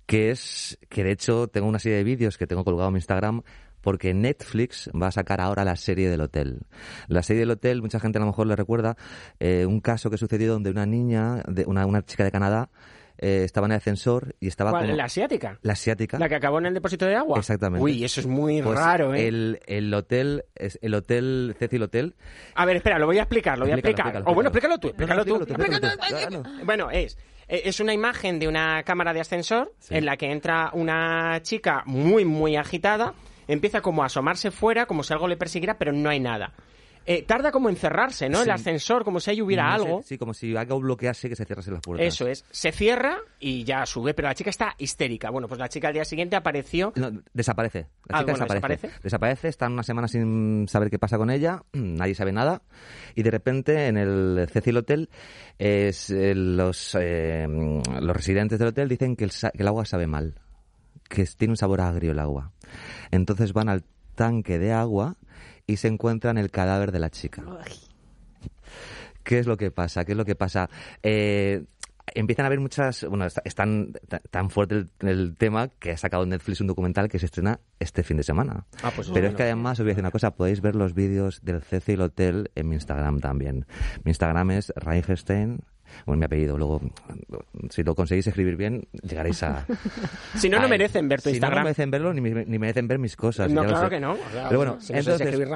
que 0.05 0.31
es 0.31 0.79
que 0.89 1.03
de 1.03 1.11
hecho 1.11 1.47
tengo 1.49 1.67
una 1.67 1.79
serie 1.79 1.97
de 1.97 2.03
vídeos 2.03 2.37
que 2.37 2.47
tengo 2.47 2.63
colgado 2.63 2.87
en 2.87 2.93
mi 2.93 2.97
Instagram 2.97 3.43
porque 3.81 4.13
Netflix 4.13 4.89
va 4.99 5.07
a 5.07 5.11
sacar 5.11 5.39
ahora 5.39 5.63
la 5.63 5.75
serie 5.75 6.09
del 6.09 6.21
hotel. 6.21 6.61
La 7.07 7.23
serie 7.23 7.41
del 7.41 7.51
hotel, 7.51 7.81
mucha 7.81 7.99
gente 7.99 8.17
a 8.17 8.21
lo 8.21 8.27
mejor 8.27 8.47
le 8.47 8.55
recuerda 8.55 8.97
eh, 9.39 9.65
un 9.65 9.79
caso 9.79 10.09
que 10.09 10.17
sucedió 10.17 10.51
donde 10.51 10.71
una 10.71 10.85
niña, 10.85 11.43
de, 11.47 11.65
una, 11.65 11.85
una 11.85 12.03
chica 12.03 12.23
de 12.23 12.31
Canadá, 12.31 12.69
eh, 13.19 13.41
estaba 13.43 13.65
en 13.67 13.71
el 13.71 13.77
ascensor 13.77 14.35
y 14.39 14.47
estaba 14.47 14.71
¿Cuál? 14.71 14.85
como- 14.85 14.95
¿La 14.97 15.05
asiática? 15.05 15.59
la 15.61 15.73
asiática. 15.73 16.19
¿La 16.19 16.29
que 16.29 16.35
acabó 16.35 16.59
en 16.59 16.67
el 16.67 16.73
depósito 16.73 17.05
de 17.05 17.15
agua? 17.15 17.39
Exactamente. 17.39 17.83
Uy, 17.83 18.03
eso 18.03 18.19
es 18.21 18.27
muy 18.27 18.61
Pues 18.61 18.77
raro, 18.77 19.13
¿eh? 19.13 19.27
El, 19.27 19.59
el 19.67 19.93
hotel, 19.93 20.45
es 20.55 20.77
el 20.81 20.93
hotel 20.93 21.55
Cecil 21.59 21.83
Hotel, 21.83 22.15
A 22.55 22.65
ver, 22.65 22.77
espera, 22.77 22.99
lo 22.99 23.05
voy 23.05 23.17
a 23.17 23.21
explicar, 23.23 23.57
lo 23.57 23.65
voy 23.65 23.71
a 23.71 23.75
explicar. 23.75 24.23
o 24.25 24.33
bueno, 24.33 24.49
explícalo. 24.49 24.77
tú, 24.77 24.87
explícalo 24.89 25.25
tú. 25.25 26.43
Bueno, 26.63 26.89
es, 26.91 27.17
eh, 27.47 27.61
es 27.65 27.79
una 27.79 27.93
imagen 27.93 28.39
de 28.39 28.47
una 28.47 28.83
cámara 28.83 29.13
de 29.13 29.21
ascensor 29.21 29.73
Sí. 29.79 29.95
en 29.95 30.05
la 30.05 30.17
que 30.17 30.31
entra 30.31 30.69
una 30.73 31.39
chica 31.41 31.83
muy, 31.85 32.25
muy 32.25 32.55
agitada, 32.55 33.13
empieza 33.47 33.81
como 33.81 34.03
a 34.03 34.07
asomarse 34.07 34.51
fuera, 34.51 34.85
como 34.85 35.03
si 35.03 35.13
algo 35.13 35.27
le 35.27 35.37
persiguiera, 35.37 35.77
pero 35.77 35.91
no 35.93 36.09
hay 36.09 36.19
nada. 36.19 36.53
Eh, 37.09 37.23
tarda 37.23 37.51
como 37.53 37.69
en 37.69 37.77
cerrarse, 37.77 38.27
¿no? 38.27 38.41
El 38.43 38.51
ascensor, 38.51 39.05
como 39.05 39.21
si 39.21 39.31
ahí 39.31 39.41
hubiera 39.41 39.63
no 39.69 39.73
algo. 39.73 40.01
sí, 40.03 40.17
como 40.17 40.33
si 40.33 40.55
algo 40.57 40.77
bloquease 40.81 41.29
que 41.29 41.37
se 41.37 41.45
cerrasen 41.45 41.73
las 41.75 41.81
puertas. 41.81 42.05
Eso 42.05 42.27
es. 42.27 42.43
Se 42.51 42.73
cierra 42.73 43.17
y 43.39 43.63
ya 43.63 43.85
sube, 43.85 44.13
pero 44.13 44.27
la 44.27 44.35
chica 44.35 44.49
está 44.49 44.75
histérica. 44.77 45.29
Bueno, 45.29 45.47
pues 45.47 45.57
la 45.57 45.69
chica 45.69 45.87
al 45.87 45.93
día 45.93 46.03
siguiente 46.03 46.35
apareció 46.35 46.91
No, 46.97 47.09
desaparece. 47.33 47.87
La 48.07 48.17
Ah, 48.17 48.19
chica 48.19 48.31
bueno, 48.33 48.45
desaparece. 48.45 48.87
¿desaparece? 48.87 49.03
Desaparece, 49.03 49.47
están 49.47 49.71
una 49.71 49.83
semana 49.83 50.07
sin 50.09 50.67
saber 50.67 50.89
qué 50.89 50.99
pasa 50.99 51.17
con 51.17 51.29
ella, 51.29 51.63
nadie 51.73 52.13
sabe 52.13 52.33
nada, 52.33 52.61
y 53.15 53.23
de 53.23 53.31
repente 53.31 53.87
en 53.87 53.95
el 53.95 54.47
Cecil 54.51 54.75
Hotel 54.75 55.09
es, 55.57 56.09
eh, 56.09 56.35
los, 56.35 56.93
eh, 56.99 57.47
los 57.47 58.15
residentes 58.17 58.59
del 58.59 58.67
hotel 58.67 58.89
dicen 58.89 59.15
que 59.15 59.23
el, 59.23 59.31
que 59.31 59.61
el 59.61 59.67
agua 59.69 59.85
sabe 59.85 60.07
mal, 60.07 60.41
que 61.07 61.25
tiene 61.37 61.53
un 61.53 61.57
sabor 61.57 61.79
agrio 61.79 62.11
el 62.11 62.19
agua. 62.19 62.51
Entonces 63.11 63.53
van 63.53 63.69
al 63.69 63.85
tanque 64.15 64.59
de 64.59 64.73
agua 64.73 65.15
y 65.67 65.77
se 65.77 65.87
encuentran 65.89 66.37
el 66.37 66.49
cadáver 66.49 66.91
de 66.91 66.99
la 66.99 67.09
chica. 67.11 67.43
¿Qué 69.23 69.39
es 69.39 69.45
lo 69.47 69.57
que 69.57 69.71
pasa? 69.71 70.05
¿Qué 70.05 70.13
es 70.13 70.17
lo 70.17 70.23
que 70.25 70.35
pasa? 70.35 70.69
Eh, 71.03 71.63
empiezan 72.15 72.45
a 72.45 72.47
haber 72.47 72.61
muchas... 72.61 73.03
Bueno, 73.03 73.25
está- 73.25 73.41
es 73.43 73.53
tan, 73.55 73.93
fuerte 74.49 74.75
el, 74.75 74.89
el 75.01 75.35
tema 75.35 75.67
que 75.67 75.91
ha 75.91 75.97
sacado 75.97 76.25
Netflix 76.25 76.61
un 76.61 76.67
documental 76.67 77.09
que 77.09 77.19
se 77.19 77.25
estrena 77.25 77.59
este 77.79 78.03
fin 78.03 78.15
de 78.17 78.23
semana. 78.23 78.65
Ah, 78.81 78.91
pues 78.95 79.09
Pero 79.13 79.27
es 79.27 79.35
que 79.35 79.43
además 79.43 79.79
os 79.79 79.83
voy 79.83 79.89
a 79.89 79.93
decir 79.93 80.03
una 80.03 80.11
cosa, 80.11 80.31
podéis 80.31 80.61
ver 80.61 80.75
los 80.77 80.93
vídeos 80.93 81.43
del 81.43 81.61
Cecil 81.61 82.01
Hotel 82.01 82.49
en 82.55 82.69
mi 82.69 82.75
Instagram 82.75 83.19
también. 83.19 83.65
Mi 84.05 84.11
Instagram 84.11 84.51
es 84.51 84.71
Reingerstein, 84.77 85.59
bueno, 86.05 86.19
mi 86.19 86.25
apellido. 86.25 86.57
Luego, 86.57 86.81
si 87.69 87.83
lo 87.83 87.95
conseguís 87.95 88.27
escribir 88.27 88.55
bien, 88.55 88.87
llegaréis 89.03 89.43
a... 89.43 89.65
Si 90.35 90.49
no, 90.49 90.59
no 90.59 90.67
merecen 90.67 91.07
ver 91.09 91.21
tu 91.21 91.29
si 91.29 91.35
Instagram. 91.35 91.57
No, 91.57 91.61
no 91.61 91.63
merecen 91.65 91.91
verlo 91.91 92.13
ni, 92.13 92.21
ni 92.21 92.59
merecen 92.59 92.87
ver 92.87 92.99
mis 92.99 93.15
cosas. 93.15 93.51
No, 93.51 93.63
claro 93.65 93.89
que 93.89 93.99
no. 93.99 94.15
Pero 94.47 94.57
bueno, 94.57 94.77
si 94.79 94.93
entonces, 94.93 95.21
escribir 95.21 95.47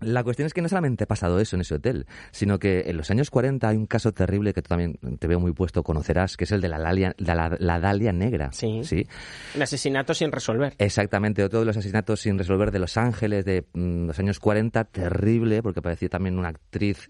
la 0.00 0.22
cuestión 0.24 0.46
es 0.46 0.54
que 0.54 0.62
no 0.62 0.68
solamente 0.68 1.04
ha 1.04 1.06
pasado 1.06 1.38
eso 1.40 1.56
en 1.56 1.62
ese 1.62 1.74
hotel, 1.74 2.06
sino 2.30 2.58
que 2.58 2.84
en 2.86 2.96
los 2.96 3.10
años 3.10 3.30
40 3.30 3.68
hay 3.68 3.76
un 3.76 3.86
caso 3.86 4.12
terrible 4.12 4.52
que 4.52 4.62
tú 4.62 4.68
también 4.68 4.98
te 5.18 5.26
veo 5.26 5.40
muy 5.40 5.52
puesto, 5.52 5.82
conocerás, 5.82 6.36
que 6.36 6.44
es 6.44 6.52
el 6.52 6.60
de 6.60 6.68
la, 6.68 6.78
Dalia- 6.78 7.14
de 7.16 7.34
la, 7.34 7.56
la 7.58 7.80
Dalia 7.80 8.12
Negra. 8.12 8.50
Sí. 8.52 8.80
¿sí? 8.84 9.06
Un 9.54 9.62
asesinato 9.62 10.14
sin 10.14 10.30
resolver. 10.32 10.74
Exactamente, 10.78 11.42
otro 11.44 11.60
de 11.60 11.66
los 11.66 11.76
asesinatos 11.76 12.20
sin 12.20 12.38
resolver 12.38 12.70
de 12.70 12.78
Los 12.78 12.96
Ángeles 12.96 13.44
de 13.44 13.64
mm, 13.72 14.06
los 14.06 14.18
años 14.18 14.38
40, 14.40 14.84
terrible, 14.84 15.62
porque 15.62 15.80
apareció 15.80 16.08
también 16.08 16.38
una 16.38 16.48
actriz, 16.48 17.08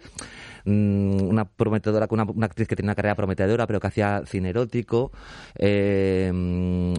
una 0.71 1.45
prometedora, 1.45 2.07
una, 2.11 2.25
una 2.25 2.47
actriz 2.47 2.69
que 2.69 2.77
tenía 2.77 2.89
una 2.89 2.95
carrera 2.95 3.15
prometedora, 3.15 3.67
pero 3.67 3.81
que 3.81 3.87
hacía 3.87 4.23
cine 4.27 4.51
erótico, 4.51 5.13
eh, 5.57 6.31
mm, 6.33 6.95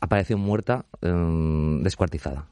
apareció 0.00 0.38
muerta, 0.38 0.84
mm, 1.02 1.82
descuartizada. 1.82 2.46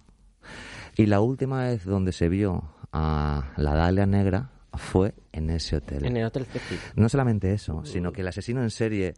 Y 0.97 1.07
la 1.07 1.21
última 1.21 1.65
vez 1.65 1.85
donde 1.85 2.13
se 2.13 2.29
vio 2.29 2.65
a 2.93 3.53
la 3.57 3.75
Dalia 3.75 4.07
Negra 4.07 4.51
fue 4.73 5.15
en 5.33 5.51
ese 5.51 5.77
hotel. 5.77 6.05
En 6.05 6.17
el 6.17 6.25
Hotel 6.25 6.47
Cecil. 6.47 6.79
No 6.95 7.09
solamente 7.09 7.53
eso, 7.53 7.85
sino 7.85 8.13
que 8.13 8.23
el 8.23 8.29
asesino 8.29 8.63
en 8.63 8.71
serie, 8.71 9.15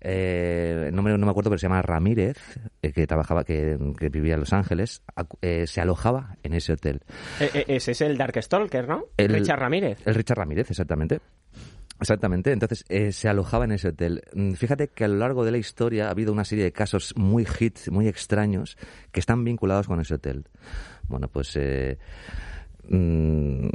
eh, 0.00 0.90
no, 0.92 1.02
me, 1.02 1.16
no 1.16 1.24
me 1.24 1.30
acuerdo, 1.30 1.50
pero 1.50 1.58
se 1.58 1.66
llama 1.66 1.82
Ramírez, 1.82 2.38
eh, 2.56 2.68
que 2.90 3.06
trabajaba, 3.06 3.44
que, 3.44 3.78
que 3.96 4.08
vivía 4.08 4.34
en 4.34 4.40
Los 4.40 4.52
Ángeles, 4.52 5.02
eh, 5.40 5.66
se 5.68 5.80
alojaba 5.80 6.36
en 6.42 6.54
ese 6.54 6.72
hotel. 6.72 7.02
Eh, 7.38 7.50
eh, 7.54 7.64
ese 7.68 7.92
es 7.92 8.00
el 8.00 8.18
Dark 8.18 8.42
Stalker, 8.42 8.88
¿no? 8.88 9.04
El- 9.16 9.32
Richard 9.32 9.60
Ramírez. 9.60 9.98
El 10.04 10.14
Richard 10.16 10.38
Ramírez, 10.38 10.68
exactamente. 10.70 11.20
Exactamente, 12.00 12.50
entonces 12.50 12.84
eh, 12.88 13.12
se 13.12 13.28
alojaba 13.28 13.64
en 13.64 13.70
ese 13.72 13.88
hotel. 13.88 14.22
Mm, 14.34 14.54
Fíjate 14.54 14.88
que 14.88 15.04
a 15.04 15.08
lo 15.08 15.18
largo 15.18 15.44
de 15.44 15.52
la 15.52 15.58
historia 15.58 16.08
ha 16.08 16.10
habido 16.10 16.32
una 16.32 16.44
serie 16.44 16.64
de 16.64 16.72
casos 16.72 17.14
muy 17.16 17.46
hits, 17.60 17.92
muy 17.92 18.08
extraños, 18.08 18.76
que 19.12 19.20
están 19.20 19.44
vinculados 19.44 19.86
con 19.86 20.00
ese 20.00 20.14
hotel. 20.14 20.46
Bueno, 21.06 21.28
pues 21.28 21.52
eh, 21.54 21.98
mm, 22.88 23.68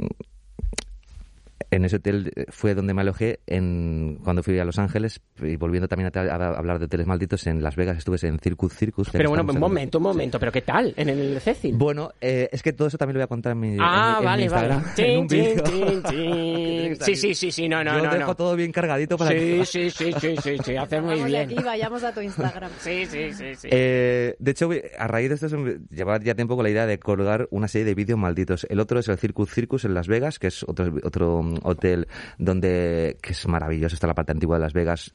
en 1.70 1.84
ese 1.84 1.96
hotel 1.96 2.32
eh, 2.34 2.46
fue 2.50 2.74
donde 2.74 2.94
me 2.94 3.02
alojé 3.02 3.40
en, 3.46 4.18
cuando 4.24 4.42
fui 4.42 4.58
a 4.58 4.64
Los 4.64 4.78
Ángeles 4.78 5.20
y 5.42 5.56
volviendo 5.56 5.88
también 5.88 6.10
a, 6.14 6.20
a 6.20 6.58
hablar 6.58 6.78
de 6.78 6.86
hoteles 6.86 7.06
malditos, 7.06 7.46
en 7.46 7.62
Las 7.62 7.76
Vegas 7.76 7.98
estuve 7.98 8.16
en 8.26 8.38
Circus 8.38 8.74
Circus. 8.74 9.08
Pero 9.12 9.28
bueno, 9.30 9.44
un 9.44 9.50
en- 9.50 9.60
momento, 9.60 9.98
un 9.98 10.04
momento. 10.04 10.38
¿Pero 10.40 10.50
qué 10.52 10.62
tal? 10.62 10.94
¿En 10.96 11.08
el 11.08 11.40
Cecil? 11.40 11.74
Bueno, 11.76 12.10
eh, 12.20 12.48
es 12.52 12.62
que 12.62 12.72
todo 12.72 12.88
eso 12.88 12.96
también 12.98 13.14
lo 13.14 13.18
voy 13.20 13.24
a 13.24 13.28
contar 13.28 13.52
en 13.52 13.60
mi, 13.60 13.68
en 13.74 13.78
ah, 13.80 14.14
en 14.16 14.20
mi 14.20 14.24
vale, 14.26 14.48
vale. 14.48 14.74
Instagram, 14.74 14.84
en 14.96 15.28
Chin, 15.28 15.58
un 15.58 15.62
chin, 15.64 16.02
chin. 16.04 16.96
Sí, 17.00 17.14
sí, 17.16 17.34
sí, 17.34 17.52
sí, 17.52 17.68
no, 17.68 17.84
no, 17.84 17.96
Yo 17.98 18.04
no. 18.04 18.14
dejo 18.14 18.26
no. 18.28 18.34
todo 18.36 18.56
bien 18.56 18.72
cargadito 18.72 19.16
para 19.18 19.30
Sí, 19.32 19.36
que... 19.36 19.64
sí, 19.66 19.90
sí, 19.90 20.12
sí, 20.20 20.34
sí, 20.42 20.56
sí, 20.64 20.76
hace 20.76 21.00
muy 21.00 21.14
Vamos 21.14 21.26
bien. 21.26 21.42
aquí, 21.42 21.54
vayamos 21.62 22.02
a 22.02 22.12
tu 22.12 22.20
Instagram. 22.20 22.70
Sí, 22.80 23.06
sí, 23.06 23.32
sí, 23.32 23.54
sí. 23.54 23.68
Eh, 23.70 24.34
de 24.38 24.50
hecho, 24.50 24.70
a 24.98 25.06
raíz 25.06 25.28
de 25.28 25.34
esto, 25.34 25.48
llevaba 25.90 26.18
ya 26.20 26.34
tiempo 26.34 26.56
con 26.56 26.64
la 26.64 26.70
idea 26.70 26.86
de 26.86 26.98
colgar 26.98 27.46
una 27.50 27.68
serie 27.68 27.84
de 27.84 27.94
vídeos 27.94 28.18
malditos. 28.18 28.66
El 28.70 28.80
otro 28.80 28.98
es 28.98 29.08
el 29.08 29.18
Circus 29.18 29.52
Circus 29.52 29.84
en 29.84 29.94
Las 29.94 30.08
Vegas, 30.08 30.38
que 30.38 30.48
es 30.48 30.62
otro, 30.64 30.92
otro 31.04 31.42
hotel 31.62 32.08
donde 32.38 33.16
que 33.22 33.32
es 33.32 33.46
maravilloso. 33.48 33.94
Está 33.94 34.06
la 34.06 34.14
parte 34.14 34.32
antigua 34.32 34.56
de 34.56 34.62
Las 34.62 34.72
Vegas. 34.72 35.14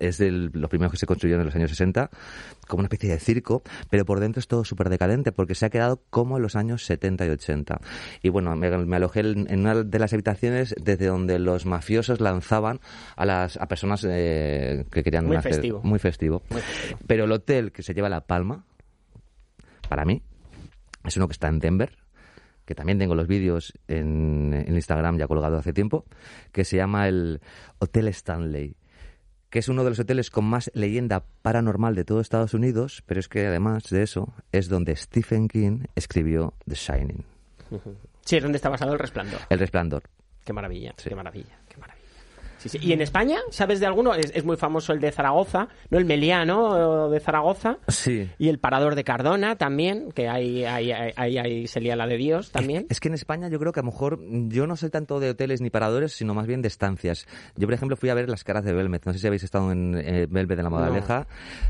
Es 0.00 0.18
de 0.18 0.30
los 0.30 0.68
primeros 0.68 0.90
que 0.92 0.98
se 0.98 1.06
construyeron 1.06 1.40
en 1.40 1.46
los 1.46 1.54
años 1.56 1.70
60, 1.70 2.10
como 2.68 2.80
una 2.80 2.88
especie 2.88 3.08
de 3.08 3.18
circo, 3.18 3.62
pero 3.88 4.04
por 4.04 4.20
dentro 4.20 4.38
es 4.40 4.46
todo 4.46 4.66
súper 4.66 4.90
decadente 4.90 5.32
porque 5.32 5.54
se 5.54 5.64
ha 5.64 5.70
quedado 5.70 6.02
como 6.10 6.36
en 6.36 6.42
los 6.42 6.56
años 6.56 6.84
70 6.84 7.24
y 7.24 7.30
80. 7.30 7.80
Y 8.22 8.28
bueno, 8.28 8.54
me, 8.54 8.70
me 8.84 8.96
alojé 8.96 9.20
en 9.20 9.60
una 9.60 9.82
de 9.82 9.98
las 9.98 10.12
habitaciones 10.12 10.74
desde 10.78 11.06
donde 11.06 11.38
los 11.38 11.64
mafiosos 11.64 12.20
lanzaban 12.20 12.80
a 13.16 13.24
las 13.24 13.56
a 13.56 13.66
personas 13.66 14.04
eh, 14.06 14.84
que 14.90 15.02
querían 15.02 15.24
Muy 15.26 15.36
hacer- 15.38 15.52
festivo. 15.54 15.80
muy 15.82 15.98
festivo. 15.98 16.42
Pero 17.06 17.24
el 17.24 17.32
hotel 17.32 17.72
que 17.72 17.82
se 17.82 17.94
lleva 17.94 18.10
la 18.10 18.20
palma, 18.26 18.66
para 19.88 20.04
mí, 20.04 20.22
es 21.04 21.16
uno 21.16 21.28
que 21.28 21.32
está 21.32 21.48
en 21.48 21.58
Denver, 21.60 21.96
que 22.72 22.76
también 22.76 22.98
tengo 22.98 23.14
los 23.14 23.26
vídeos 23.28 23.74
en, 23.86 24.54
en 24.66 24.74
Instagram 24.74 25.18
ya 25.18 25.26
colgado 25.28 25.58
hace 25.58 25.74
tiempo, 25.74 26.06
que 26.52 26.64
se 26.64 26.78
llama 26.78 27.06
el 27.06 27.42
Hotel 27.80 28.08
Stanley, 28.08 28.76
que 29.50 29.58
es 29.58 29.68
uno 29.68 29.84
de 29.84 29.90
los 29.90 29.98
hoteles 29.98 30.30
con 30.30 30.46
más 30.46 30.70
leyenda 30.72 31.22
paranormal 31.42 31.94
de 31.94 32.06
todo 32.06 32.20
Estados 32.22 32.54
Unidos, 32.54 33.02
pero 33.04 33.20
es 33.20 33.28
que 33.28 33.46
además 33.46 33.84
de 33.90 34.02
eso 34.02 34.32
es 34.52 34.70
donde 34.70 34.96
Stephen 34.96 35.48
King 35.48 35.80
escribió 35.96 36.54
The 36.66 36.74
Shining, 36.76 37.24
Sí, 38.24 38.36
es 38.36 38.42
donde 38.42 38.56
está 38.56 38.70
basado 38.70 38.92
el 38.94 38.98
resplandor. 39.00 39.40
El 39.50 39.58
Resplandor. 39.58 40.04
Qué 40.44 40.52
maravilla, 40.54 40.94
Sí. 40.96 41.08
qué 41.10 41.14
maravilla, 41.14 41.44
qué 41.44 41.54
maravilla. 41.54 41.61
Sí, 42.62 42.68
sí. 42.68 42.78
¿Y 42.80 42.92
en 42.92 43.00
España, 43.00 43.38
sabes 43.50 43.80
de 43.80 43.86
alguno? 43.86 44.14
Es, 44.14 44.30
es 44.34 44.44
muy 44.44 44.56
famoso 44.56 44.92
el 44.92 45.00
de 45.00 45.10
Zaragoza, 45.10 45.68
¿no? 45.90 45.98
El 45.98 46.04
Meliá, 46.04 46.44
¿no? 46.44 47.10
De 47.10 47.18
Zaragoza. 47.20 47.78
Sí. 47.88 48.30
Y 48.38 48.48
el 48.48 48.58
Parador 48.58 48.94
de 48.94 49.04
Cardona 49.04 49.56
también, 49.56 50.12
que 50.12 50.28
ahí, 50.28 50.64
ahí, 50.64 50.92
ahí, 50.92 51.12
ahí- 51.16 51.38
ahí 51.38 51.66
se 51.66 51.80
lía 51.80 51.96
la 51.96 52.06
de 52.06 52.16
Dios 52.16 52.50
también. 52.52 52.86
Es 52.88 53.00
que 53.00 53.08
en 53.08 53.14
España 53.14 53.48
yo 53.48 53.58
creo 53.58 53.72
que 53.72 53.80
a 53.80 53.82
lo 53.82 53.90
mejor 53.90 54.20
yo 54.48 54.66
no 54.66 54.76
soy 54.76 54.90
tanto 54.90 55.18
de 55.20 55.30
hoteles 55.30 55.60
ni 55.60 55.70
paradores, 55.70 56.12
sino 56.12 56.34
más 56.34 56.46
bien 56.46 56.62
de 56.62 56.68
estancias. 56.68 57.26
Yo, 57.56 57.66
por 57.66 57.74
ejemplo, 57.74 57.96
fui 57.96 58.08
a 58.10 58.14
ver 58.14 58.28
las 58.28 58.44
caras 58.44 58.64
de 58.64 58.72
Belmez. 58.72 59.02
No 59.06 59.12
sé 59.12 59.18
si 59.18 59.26
habéis 59.26 59.42
estado 59.42 59.72
en 59.72 59.96
eh, 59.98 60.26
Belmez 60.30 60.56
de 60.56 60.62
la 60.62 60.70
Modaleja. 60.70 61.26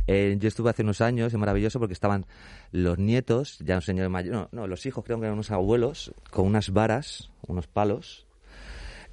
Eh, 0.07 0.37
yo 0.39 0.49
estuve 0.49 0.71
hace 0.71 0.83
unos 0.83 1.01
años, 1.01 1.33
es 1.33 1.39
maravilloso 1.39 1.79
porque 1.79 1.95
estaban 1.95 2.27
los 2.71 2.99
nietos, 2.99 3.59
ya 3.61 3.77
un 3.77 3.83
señor 3.83 4.09
mayor, 4.09 4.35
no, 4.35 4.49
no, 4.53 4.67
los 4.67 4.85
hijos 4.87 5.05
creo 5.05 5.19
que 5.19 5.25
eran 5.27 5.35
unos 5.35 5.51
abuelos, 5.51 6.13
con 6.31 6.47
unas 6.47 6.71
varas, 6.71 7.31
unos 7.47 7.67
palos, 7.67 8.27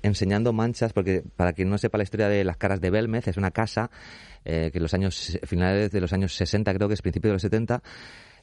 enseñando 0.01 0.53
manchas, 0.53 0.93
porque 0.93 1.23
para 1.35 1.53
quien 1.53 1.69
no 1.69 1.77
sepa 1.77 1.97
la 1.97 2.03
historia 2.03 2.27
de 2.27 2.43
las 2.43 2.57
caras 2.57 2.81
de 2.81 2.89
Belmez, 2.89 3.27
es 3.27 3.37
una 3.37 3.51
casa 3.51 3.89
eh, 4.45 4.69
que 4.71 4.77
en 4.77 4.83
los 4.83 4.93
años, 4.93 5.39
finales 5.43 5.91
de 5.91 6.01
los 6.01 6.13
años 6.13 6.33
60, 6.35 6.73
creo 6.73 6.87
que 6.87 6.93
es 6.93 7.01
principio 7.01 7.29
de 7.29 7.33
los 7.33 7.41
70, 7.41 7.81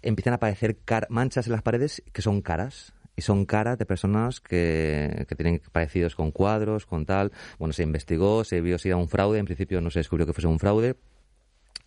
empiezan 0.03 0.35
a 0.35 0.37
aparecer 0.37 0.77
manchas 1.09 1.47
en 1.47 1.53
las 1.53 1.63
paredes 1.63 2.03
que 2.13 2.23
son 2.23 2.43
caras. 2.43 2.93
Y 3.19 3.23
son 3.23 3.47
caras 3.47 3.79
de 3.79 3.87
personas 3.87 4.43
que, 4.43 5.25
que 5.27 5.35
tienen 5.35 5.63
parecidos 5.73 6.15
con 6.15 6.31
cuadros, 6.31 6.85
con 6.85 7.07
tal. 7.07 7.33
Bueno, 7.59 7.73
se 7.73 7.83
investigó, 7.83 8.45
se 8.45 8.61
vio 8.61 8.77
si 8.79 8.89
era 8.89 8.99
un 8.99 9.09
fraude. 9.09 9.39
En 9.39 9.47
principio 9.47 9.81
no 9.81 9.89
se 9.89 10.01
descubrió 10.01 10.27
que 10.27 10.35
fuese 10.35 10.49
un 10.49 10.59
fraude. 10.59 10.97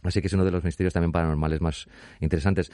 Así 0.03 0.21
que 0.21 0.27
es 0.27 0.33
uno 0.33 0.45
de 0.45 0.51
los 0.51 0.63
misterios 0.63 0.93
también 0.93 1.11
paranormales 1.11 1.61
más 1.61 1.87
interesantes. 2.19 2.71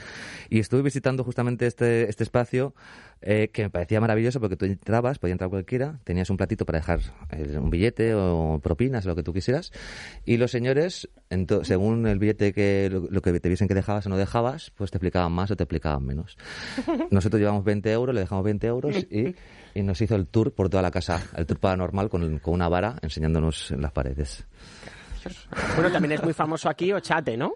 Y 0.50 0.60
estuve 0.60 0.82
visitando 0.82 1.24
justamente 1.24 1.66
este, 1.66 2.10
este 2.10 2.24
espacio 2.24 2.76
eh, 3.22 3.50
que 3.52 3.64
me 3.64 3.70
parecía 3.70 4.00
maravilloso 4.00 4.40
porque 4.40 4.56
tú 4.56 4.66
entrabas, 4.66 5.18
podía 5.18 5.34
entrar 5.34 5.50
cualquiera, 5.50 6.00
tenías 6.04 6.30
un 6.30 6.38
platito 6.38 6.66
para 6.66 6.80
dejar 6.80 7.00
eh, 7.32 7.58
un 7.58 7.70
billete 7.70 8.14
o 8.14 8.60
propinas, 8.62 9.06
lo 9.06 9.16
que 9.16 9.24
tú 9.24 9.34
quisieras, 9.34 9.72
y 10.26 10.38
los 10.38 10.52
señores, 10.52 11.10
según 11.64 12.06
el 12.08 12.20
billete 12.20 12.54
que 12.54 12.90
lo, 12.92 13.08
lo 13.10 13.22
que 13.22 13.40
te 13.40 13.48
viesen 13.48 13.68
que 13.68 13.74
dejabas 13.74 14.06
o 14.06 14.10
no 14.10 14.18
dejabas, 14.18 14.72
pues 14.76 14.92
te 14.92 14.98
explicaban 14.98 15.32
más 15.32 15.50
o 15.52 15.56
te 15.56 15.64
explicaban 15.64 16.06
menos. 16.06 16.38
Nosotros 17.12 17.40
llevamos 17.40 17.64
20 17.64 17.92
euros, 17.92 18.14
le 18.14 18.22
dejamos 18.22 18.44
20 18.44 18.68
euros 18.68 18.96
y, 19.10 19.36
y 19.74 19.84
nos 19.84 20.00
hizo 20.02 20.16
el 20.16 20.28
tour 20.28 20.54
por 20.54 20.70
toda 20.70 20.84
la 20.84 20.92
casa, 20.92 21.24
el 21.36 21.46
tour 21.46 21.60
paranormal 21.60 22.10
con, 22.10 22.40
con 22.40 22.54
una 22.54 22.70
vara 22.70 22.98
enseñándonos 23.02 23.72
en 23.72 23.82
las 23.82 23.92
paredes. 23.92 24.46
Bueno, 25.76 25.92
también 25.92 26.14
es 26.14 26.24
muy 26.24 26.34
famoso 26.34 26.70
aquí 26.70 26.92
Ochate, 26.94 27.38
¿no? 27.38 27.54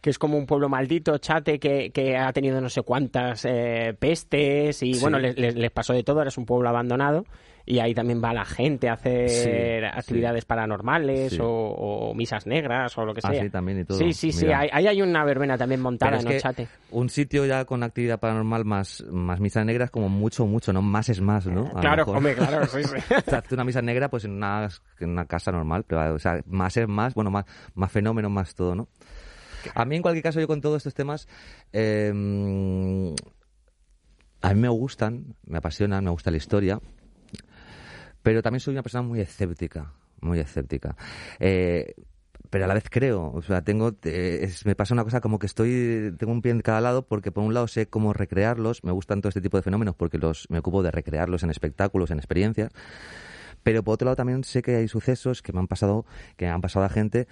Que 0.00 0.10
es 0.10 0.18
como 0.18 0.38
un 0.38 0.46
pueblo 0.46 0.68
maldito, 0.68 1.18
Chate, 1.18 1.58
que, 1.58 1.90
que 1.90 2.16
ha 2.16 2.32
tenido 2.32 2.60
no 2.60 2.68
sé 2.68 2.82
cuántas 2.82 3.44
eh, 3.44 3.96
pestes 3.98 4.82
y 4.82 4.94
Sí. 4.94 5.00
bueno, 5.00 5.18
les, 5.18 5.36
les- 5.36 5.56
les 5.56 5.70
pasó 5.72 5.92
de 5.92 6.04
todo, 6.04 6.18
ahora 6.18 6.28
es 6.28 6.38
un 6.38 6.46
pueblo 6.46 6.68
abandonado 6.68 7.24
y 7.70 7.80
ahí 7.80 7.92
también 7.94 8.22
va 8.24 8.32
la 8.32 8.46
gente 8.46 8.88
a 8.88 8.94
hacer 8.94 9.28
Sí, 9.28 9.86
actividades 9.92 10.46
paranormales 10.46 11.32
Sí. 11.34 11.38
o, 11.42 11.46
o 11.46 12.14
misas 12.14 12.46
negras 12.46 12.96
o 12.96 13.04
lo 13.04 13.12
que 13.12 13.20
Ah, 13.22 13.32
sea. 13.32 13.42
sí, 13.42 13.50
también 13.50 13.80
y 13.80 13.84
todo. 13.84 13.98
Sí, 13.98 14.14
sí, 14.14 14.32
sí, 14.32 14.46
Mira. 14.46 14.60
ahí, 14.60 14.68
ahí 14.72 14.86
hay 14.86 15.02
una 15.02 15.22
verbena 15.24 15.58
también 15.58 15.82
montada 15.82 16.18
en 16.18 16.26
Ochate. 16.28 16.66
un 16.90 17.10
sitio 17.10 17.44
ya 17.44 17.66
con 17.66 17.82
actividad 17.82 18.18
paranormal 18.18 18.64
más, 18.64 19.04
más 19.10 19.38
misa 19.40 19.62
negra 19.64 19.84
es 19.84 19.90
como 19.90 20.08
mucho, 20.08 20.46
mucho, 20.46 20.72
¿no? 20.72 20.80
Más 20.80 21.10
es 21.10 21.20
más, 21.20 21.46
¿no? 21.46 21.70
A 21.74 21.80
Claro, 21.82 22.04
hombre, 22.04 22.34
claro, 22.34 22.66
sí, 22.68 22.82
sí. 22.84 22.96
O 23.26 23.30
sea, 23.30 23.42
una 23.50 23.64
misa 23.64 23.82
negra 23.82 24.08
pues 24.08 24.24
en 24.24 24.30
una, 24.32 24.68
en 25.00 25.10
una 25.10 25.26
casa 25.26 25.52
normal, 25.52 25.84
pero 25.86 26.14
o 26.14 26.18
sea, 26.18 26.40
más 26.46 26.74
es 26.78 26.88
más, 26.88 27.12
bueno, 27.12 27.30
más, 27.30 27.44
más 27.74 27.92
fenómeno, 27.92 28.30
más 28.30 28.54
todo, 28.54 28.74
¿no? 28.74 28.88
A 29.74 29.84
mí 29.84 29.96
en 29.96 30.00
cualquier 30.02 30.22
caso 30.22 30.40
yo 30.40 30.46
con 30.46 30.62
todos 30.62 30.78
estos 30.78 30.94
temas 30.94 31.28
eh, 31.72 32.08
a 34.40 34.54
mí 34.54 34.60
me 34.60 34.68
gustan, 34.68 35.34
me 35.44 35.58
apasionan, 35.58 36.04
me 36.04 36.10
gusta 36.10 36.30
la 36.30 36.36
historia, 36.36 36.80
pero 38.28 38.42
también 38.42 38.60
soy 38.60 38.72
una 38.74 38.82
persona 38.82 39.00
muy 39.00 39.20
escéptica, 39.22 39.94
muy 40.20 40.38
escéptica. 40.38 40.94
Eh, 41.40 41.94
pero 42.50 42.66
a 42.66 42.68
la 42.68 42.74
vez 42.74 42.84
creo, 42.90 43.32
o 43.32 43.40
sea, 43.40 43.62
tengo, 43.64 43.96
eh, 44.04 44.40
es- 44.42 44.66
me 44.66 44.74
pasa 44.74 44.92
una 44.92 45.02
cosa 45.02 45.22
como 45.22 45.38
que 45.38 45.46
estoy, 45.46 46.14
tengo 46.18 46.32
un 46.34 46.42
pie 46.42 46.52
en 46.52 46.60
cada 46.60 46.82
lado 46.82 47.06
porque 47.06 47.32
por 47.32 47.42
un 47.42 47.54
lado 47.54 47.68
sé 47.68 47.86
cómo 47.88 48.12
recrearlos, 48.12 48.84
me 48.84 48.92
gustan 48.92 49.22
todo 49.22 49.30
este 49.30 49.40
tipo 49.40 49.56
de 49.56 49.62
fenómenos 49.62 49.94
porque 49.96 50.18
los, 50.18 50.44
me 50.50 50.58
ocupo 50.58 50.82
de 50.82 50.90
recrearlos 50.90 51.42
en 51.42 51.48
espectáculos, 51.48 52.10
en 52.10 52.18
experiencias, 52.18 52.70
pero 53.62 53.82
por 53.82 53.94
otro 53.94 54.04
lado 54.04 54.16
también 54.16 54.44
sé 54.44 54.60
que 54.60 54.76
hay 54.76 54.88
sucesos 54.88 55.40
que 55.40 55.54
me 55.54 55.60
han 55.60 55.66
pasado, 55.66 56.04
que 56.36 56.48
han 56.48 56.60
pasado 56.60 56.84
a 56.84 56.90
gente 56.90 57.28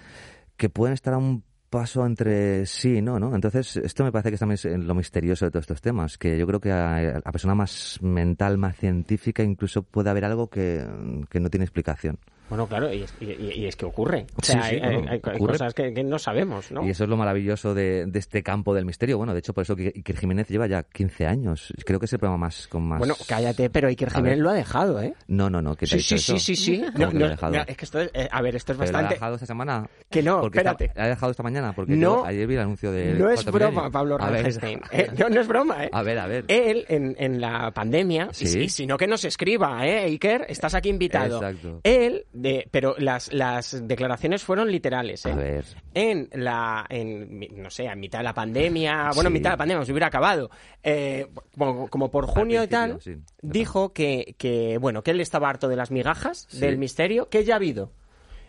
que 0.57 0.70
pueden 0.70 0.94
estar 0.94 1.12
a 1.12 1.18
un 1.18 1.44
paso 1.77 2.07
entre 2.07 2.64
sí 2.64 2.97
y 2.97 3.03
no, 3.03 3.20
¿no? 3.20 3.35
Entonces, 3.35 3.77
esto 3.77 4.03
me 4.03 4.11
parece 4.11 4.31
que 4.31 4.39
también 4.39 4.55
es 4.55 4.64
lo 4.64 4.95
misterioso 4.95 5.45
de 5.45 5.51
todos 5.51 5.64
estos 5.64 5.83
temas, 5.83 6.16
que 6.16 6.39
yo 6.39 6.47
creo 6.47 6.59
que 6.59 6.72
a 6.72 7.20
la 7.22 7.33
persona 7.33 7.55
más 7.55 7.99
mental, 8.01 8.57
más 8.57 8.77
científica, 8.77 9.43
incluso 9.43 9.83
puede 9.83 10.09
haber 10.09 10.24
algo 10.24 10.49
que 10.49 10.87
no 10.87 11.51
tiene 11.51 11.64
explicación. 11.64 12.18
Bueno, 12.49 12.66
claro, 12.66 12.92
y 12.92 13.03
es, 13.03 13.14
y- 13.20 13.61
y 13.61 13.66
es 13.66 13.74
que 13.76 13.84
ocurre. 13.86 14.26
O 14.36 14.42
Sí, 14.42 14.53
sea, 14.53 14.62
sí, 14.62 14.76
hay, 14.76 14.80
hay- 14.80 14.94
bueno, 14.97 15.11
hay 15.12 15.18
ocurre. 15.36 15.53
cosas 15.55 15.74
que, 15.74 15.92
que 15.92 16.05
no 16.05 16.18
sabemos, 16.18 16.70
¿no? 16.70 16.84
Y 16.86 16.90
eso 16.90 17.05
es 17.05 17.11
lo 17.11 17.16
maravilloso 17.16 17.74
de, 17.74 18.07
de 18.07 18.18
este 18.18 18.42
campo 18.42 18.74
del 18.74 18.84
misterio. 18.84 19.18
Bueno, 19.18 19.32
de 19.32 19.40
hecho, 19.40 19.53
por 19.53 19.62
eso 19.62 19.74
que 19.74 19.92
Iker 19.94 20.16
Jiménez 20.16 20.49
lleva 20.49 20.66
ya 20.66 20.82
15 20.84 21.26
años. 21.26 21.72
Creo 21.84 21.99
que 21.99 22.07
es 22.07 22.12
el 22.12 22.18
programa 22.18 22.47
más 22.47 22.68
con 22.68 22.84
más... 22.86 22.99
Bueno, 22.99 23.14
cállate, 23.28 23.68
pero 23.70 23.88
Iker 23.88 24.11
Jiménez 24.11 24.38
lo 24.38 24.51
ha 24.51 24.55
dejado, 24.55 25.01
¿eh? 25.03 25.14
No, 25.26 25.51
no, 25.51 25.61
no. 25.61 25.74
¿qué 25.76 25.86
te 25.86 25.99
Sí, 25.99 26.18
sí, 26.18 26.18
sí, 26.18 26.38
sí, 26.38 26.57
sí. 26.57 26.78
¿Cómo 26.92 27.07
No, 27.07 27.11
que 27.11 27.18
lo 27.18 27.24
ha 27.24 27.28
no, 27.28 27.34
dejado? 27.34 27.53
no, 27.55 27.62
es 27.66 27.76
que 27.76 27.84
esto 27.84 28.01
es, 28.01 28.11
eh, 28.14 28.28
a 28.30 28.42
ver, 28.42 28.57
esto 28.57 28.72
es 28.72 28.78
¿Pero 28.78 28.90
lo 28.92 28.99
ha 28.99 29.01
bastante... 29.03 29.14
dejado 29.14 29.34
esta 29.34 29.47
semana? 29.47 29.88
Que 30.11 30.22
no, 30.22 30.40
Porque 30.40 30.59
está- 30.59 30.70
espérate. 30.72 30.99
¿La 30.99 31.05
ha 31.07 31.09
dejado 31.09 31.30
esta 31.32 31.42
mañana? 31.42 31.72
Porque 31.74 31.92
No. 31.97 32.18
yo 32.18 32.26
ayer 32.26 32.47
vi 32.47 32.55
el 32.55 32.61
anuncio 32.61 32.92
de... 32.92 33.14
No 33.14 33.30
es 33.30 33.44
broma. 33.44 33.90
Pablo. 33.90 34.18
Rangenstein. 34.18 34.80
Eh, 34.92 35.09
no, 35.18 35.28
no 35.28 35.40
es 35.40 35.49
broma, 35.49 35.84
¿eh? 35.84 35.90
A 35.92 36.03
ver, 36.03 36.18
a 36.18 36.26
ver. 36.26 36.44
Él, 36.49 36.84
en, 36.88 37.16
en 37.18 37.40
la 37.40 37.70
pandemia, 37.72 38.28
y 38.30 38.34
Sí. 38.34 38.47
si- 38.47 38.61
y 38.61 38.68
si 38.68 38.86
no 38.86 38.97
que 38.97 39.07
nos 39.07 39.24
escriba, 39.24 39.86
¿eh, 39.86 40.05
Iker? 40.05 40.47
Estás 40.49 40.74
aquí 40.74 40.88
invitado. 40.90 41.36
Exacto. 41.36 41.80
Él, 41.82 42.24
de, 42.41 42.68
pero 42.70 42.95
las, 42.99 43.32
las 43.32 43.87
declaraciones 43.87 44.43
fueron 44.45 44.70
literales, 44.70 45.24
¿eh? 45.26 45.32
A 45.32 45.37
ver. 45.37 45.64
En 45.95 46.28
la, 46.32 46.87
en, 46.89 47.41
no 47.62 47.70
sé, 47.70 47.89
a 47.89 47.95
mitad 47.97 48.18
de 48.20 48.24
la 48.24 48.34
pandemia, 48.34 49.11
bueno, 49.14 49.28
en 49.28 49.34
Sí. 49.34 49.39
mitad 49.39 49.51
de 49.51 49.55
la 49.55 49.59
pandemia, 49.59 49.84
se 49.84 49.93
hubiera 49.93 50.07
acabado, 50.09 50.51
eh, 50.82 51.26
como, 51.57 51.89
como 51.89 52.11
por 52.11 52.26
junio 52.26 52.62
y 52.64 52.68
tal, 52.68 53.01
sí. 53.01 53.16
dijo 53.43 53.93
que, 53.93 54.34
que, 54.39 54.78
bueno, 54.78 55.03
que 55.03 55.11
él 55.12 55.20
estaba 55.20 55.49
harto 55.49 55.68
de 55.68 55.76
las 55.76 55.91
migajas, 55.91 56.47
Sí. 56.51 56.61
del 56.61 56.78
misterio, 56.78 57.28
que 57.28 57.45
ya 57.45 57.55
ha 57.55 57.57
habido 57.57 57.91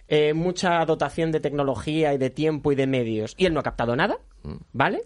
eh, 0.09 0.33
mucha 0.33 0.85
dotación 0.85 1.31
de 1.31 1.39
tecnología 1.41 2.13
y 2.13 2.17
de 2.17 2.29
tiempo 2.29 2.71
y 2.71 2.75
de 2.75 2.87
medios, 2.87 3.33
y 3.37 3.45
él 3.45 3.53
no 3.53 3.59
ha 3.59 3.63
captado 3.63 3.95
nada, 3.95 4.17
Mm. 4.43 4.55
¿vale? 4.71 5.01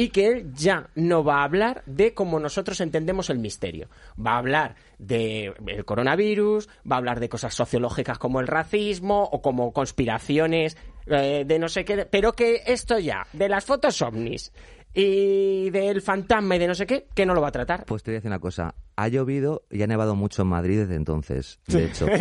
Y 0.00 0.10
que 0.10 0.28
él 0.28 0.52
ya 0.54 0.90
no 0.94 1.24
va 1.24 1.40
a 1.40 1.42
hablar 1.42 1.82
de 1.84 2.14
cómo 2.14 2.38
nosotros 2.38 2.80
entendemos 2.80 3.30
el 3.30 3.40
misterio. 3.40 3.88
Va 4.16 4.34
a 4.34 4.38
hablar 4.38 4.76
del 4.96 5.84
coronavirus, 5.84 6.68
va 6.88 6.94
a 6.94 6.98
hablar 6.98 7.18
de 7.18 7.28
cosas 7.28 7.52
sociológicas 7.52 8.16
como 8.16 8.38
el 8.38 8.46
racismo 8.46 9.24
o 9.24 9.42
como 9.42 9.72
conspiraciones 9.72 10.76
eh, 11.06 11.42
de 11.44 11.58
no 11.58 11.68
sé 11.68 11.84
qué, 11.84 12.06
pero 12.06 12.32
que 12.32 12.62
esto 12.66 13.00
ya, 13.00 13.26
de 13.32 13.48
las 13.48 13.64
fotos 13.64 14.00
ovnis 14.00 14.52
y 14.94 15.70
del 15.70 16.00
fantasma 16.00 16.54
y 16.54 16.58
de 16.60 16.68
no 16.68 16.76
sé 16.76 16.86
qué, 16.86 17.08
que 17.12 17.26
no 17.26 17.34
lo 17.34 17.40
va 17.40 17.48
a 17.48 17.52
tratar. 17.52 17.84
Pues 17.84 18.04
te 18.04 18.12
voy 18.12 18.16
a 18.16 18.18
decir 18.18 18.30
una 18.30 18.38
cosa. 18.38 18.72
Ha 19.00 19.06
llovido 19.06 19.62
y 19.70 19.82
ha 19.82 19.86
nevado 19.86 20.16
mucho 20.16 20.42
en 20.42 20.48
Madrid 20.48 20.80
desde 20.80 20.96
entonces, 20.96 21.60
de 21.68 21.84
hecho. 21.84 22.06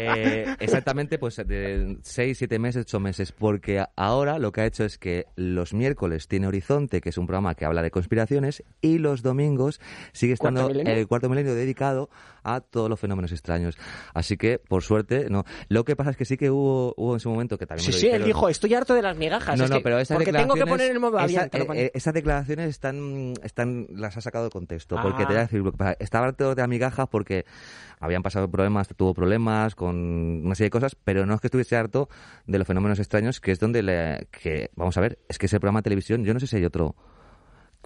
Eh, 0.00 0.46
exactamente, 0.58 1.18
pues 1.18 1.36
de 1.36 1.98
6, 2.02 2.38
7 2.38 2.58
meses, 2.58 2.82
8 2.86 3.00
meses. 3.00 3.32
Porque 3.32 3.84
ahora 3.96 4.38
lo 4.38 4.50
que 4.52 4.62
ha 4.62 4.66
hecho 4.66 4.84
es 4.84 4.98
que 4.98 5.26
los 5.36 5.74
miércoles 5.74 6.28
tiene 6.28 6.46
Horizonte, 6.48 7.00
que 7.00 7.10
es 7.10 7.18
un 7.18 7.26
programa 7.26 7.54
que 7.54 7.64
habla 7.64 7.82
de 7.82 7.90
conspiraciones, 7.90 8.62
y 8.80 8.98
los 8.98 9.22
domingos 9.22 9.80
sigue 10.12 10.32
estando 10.32 10.68
el 10.70 11.06
cuarto 11.06 11.28
milenio 11.28 11.54
dedicado 11.54 12.10
a 12.42 12.60
todos 12.60 12.88
los 12.88 12.98
fenómenos 12.98 13.32
extraños. 13.32 13.76
Así 14.14 14.36
que, 14.36 14.58
por 14.58 14.82
suerte, 14.82 15.28
no. 15.30 15.44
Lo 15.68 15.84
que 15.84 15.96
pasa 15.96 16.10
es 16.10 16.16
que 16.16 16.24
sí 16.24 16.36
que 16.36 16.50
hubo, 16.50 16.94
hubo 16.96 17.14
en 17.14 17.20
su 17.20 17.28
momento 17.30 17.58
que 17.58 17.66
también 17.66 17.86
Sí, 17.86 17.92
lo 17.92 17.98
sí, 17.98 18.08
él 18.08 18.24
dijo, 18.24 18.48
estoy 18.48 18.74
harto 18.74 18.94
de 18.94 19.02
las 19.02 19.16
migajas. 19.16 19.58
No, 19.58 19.64
es 19.64 19.70
no, 19.70 19.76
que- 19.78 19.82
pero 19.82 19.98
esas 19.98 20.16
porque 20.16 20.32
tengo 20.32 20.54
que 20.54 20.60
declaraciones- 20.60 20.68
poner 20.70 20.90
el 20.90 21.00
modo 21.00 21.18
esa- 21.20 21.46
eh, 21.46 21.66
eh, 21.86 21.90
esas 21.94 22.14
declaraciones 22.14 22.70
están, 22.70 23.34
están, 23.42 23.86
las 23.90 24.16
ha 24.16 24.20
sacado 24.20 24.44
de 24.44 24.50
contexto. 24.50 24.96
Porque 25.02 25.22
Ah. 25.24 25.26
te 25.26 25.32
voy 25.32 25.36
a 25.36 25.40
decir, 25.42 25.60
lo 25.60 25.72
estaba 25.98 26.26
harto 26.26 26.54
de 26.54 26.62
amigajas 26.62 27.08
porque 27.08 27.44
habían 28.00 28.22
pasado 28.22 28.50
problemas, 28.50 28.88
tuvo 28.88 29.14
problemas 29.14 29.74
con 29.74 29.96
una 30.44 30.54
serie 30.54 30.66
de 30.66 30.70
cosas, 30.70 30.94
pero 30.94 31.26
no 31.26 31.34
es 31.34 31.40
que 31.40 31.46
estuviese 31.46 31.76
harto 31.76 32.08
de 32.46 32.58
los 32.58 32.66
fenómenos 32.66 32.98
extraños, 32.98 33.40
que 33.40 33.52
es 33.52 33.58
donde 33.58 33.82
le, 33.82 34.28
que, 34.30 34.70
vamos 34.76 34.96
a 34.96 35.00
ver, 35.00 35.18
es 35.28 35.38
que 35.38 35.46
ese 35.46 35.60
programa 35.60 35.80
de 35.80 35.84
televisión, 35.84 36.24
yo 36.24 36.34
no 36.34 36.40
sé 36.40 36.46
si 36.46 36.56
hay 36.56 36.64
otro, 36.64 36.94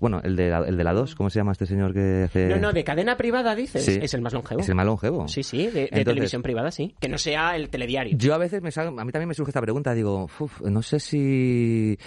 bueno, 0.00 0.20
el 0.24 0.36
de 0.36 0.48
la, 0.50 0.58
el 0.60 0.76
de 0.76 0.84
la 0.84 0.92
2, 0.92 1.14
¿cómo 1.14 1.30
se 1.30 1.38
llama 1.38 1.52
este 1.52 1.66
señor 1.66 1.92
que 1.92 2.24
hace? 2.24 2.46
No, 2.48 2.56
no, 2.56 2.72
de 2.72 2.82
cadena 2.84 3.16
privada 3.16 3.54
dices. 3.54 3.84
Sí. 3.84 3.98
Es 4.02 4.14
el 4.14 4.22
más 4.22 4.32
longevo. 4.32 4.60
Es 4.60 4.68
el 4.68 4.74
más 4.74 4.86
longevo. 4.86 5.28
Sí, 5.28 5.42
sí, 5.42 5.66
de, 5.66 5.70
de 5.72 5.80
Entonces, 5.84 6.04
televisión 6.06 6.42
privada, 6.42 6.70
sí. 6.70 6.94
Que 7.00 7.08
no 7.08 7.18
sea 7.18 7.54
el 7.56 7.68
telediario. 7.68 8.16
Yo 8.18 8.34
a 8.34 8.38
veces 8.38 8.62
me 8.62 8.70
sal- 8.70 8.88
a 8.98 9.04
mí 9.04 9.12
también 9.12 9.28
me 9.28 9.34
surge 9.34 9.50
esta 9.50 9.60
pregunta, 9.60 9.94
digo, 9.94 10.28
"Uf, 10.38 10.60
no 10.62 10.82
sé 10.82 10.98
si 11.00 11.98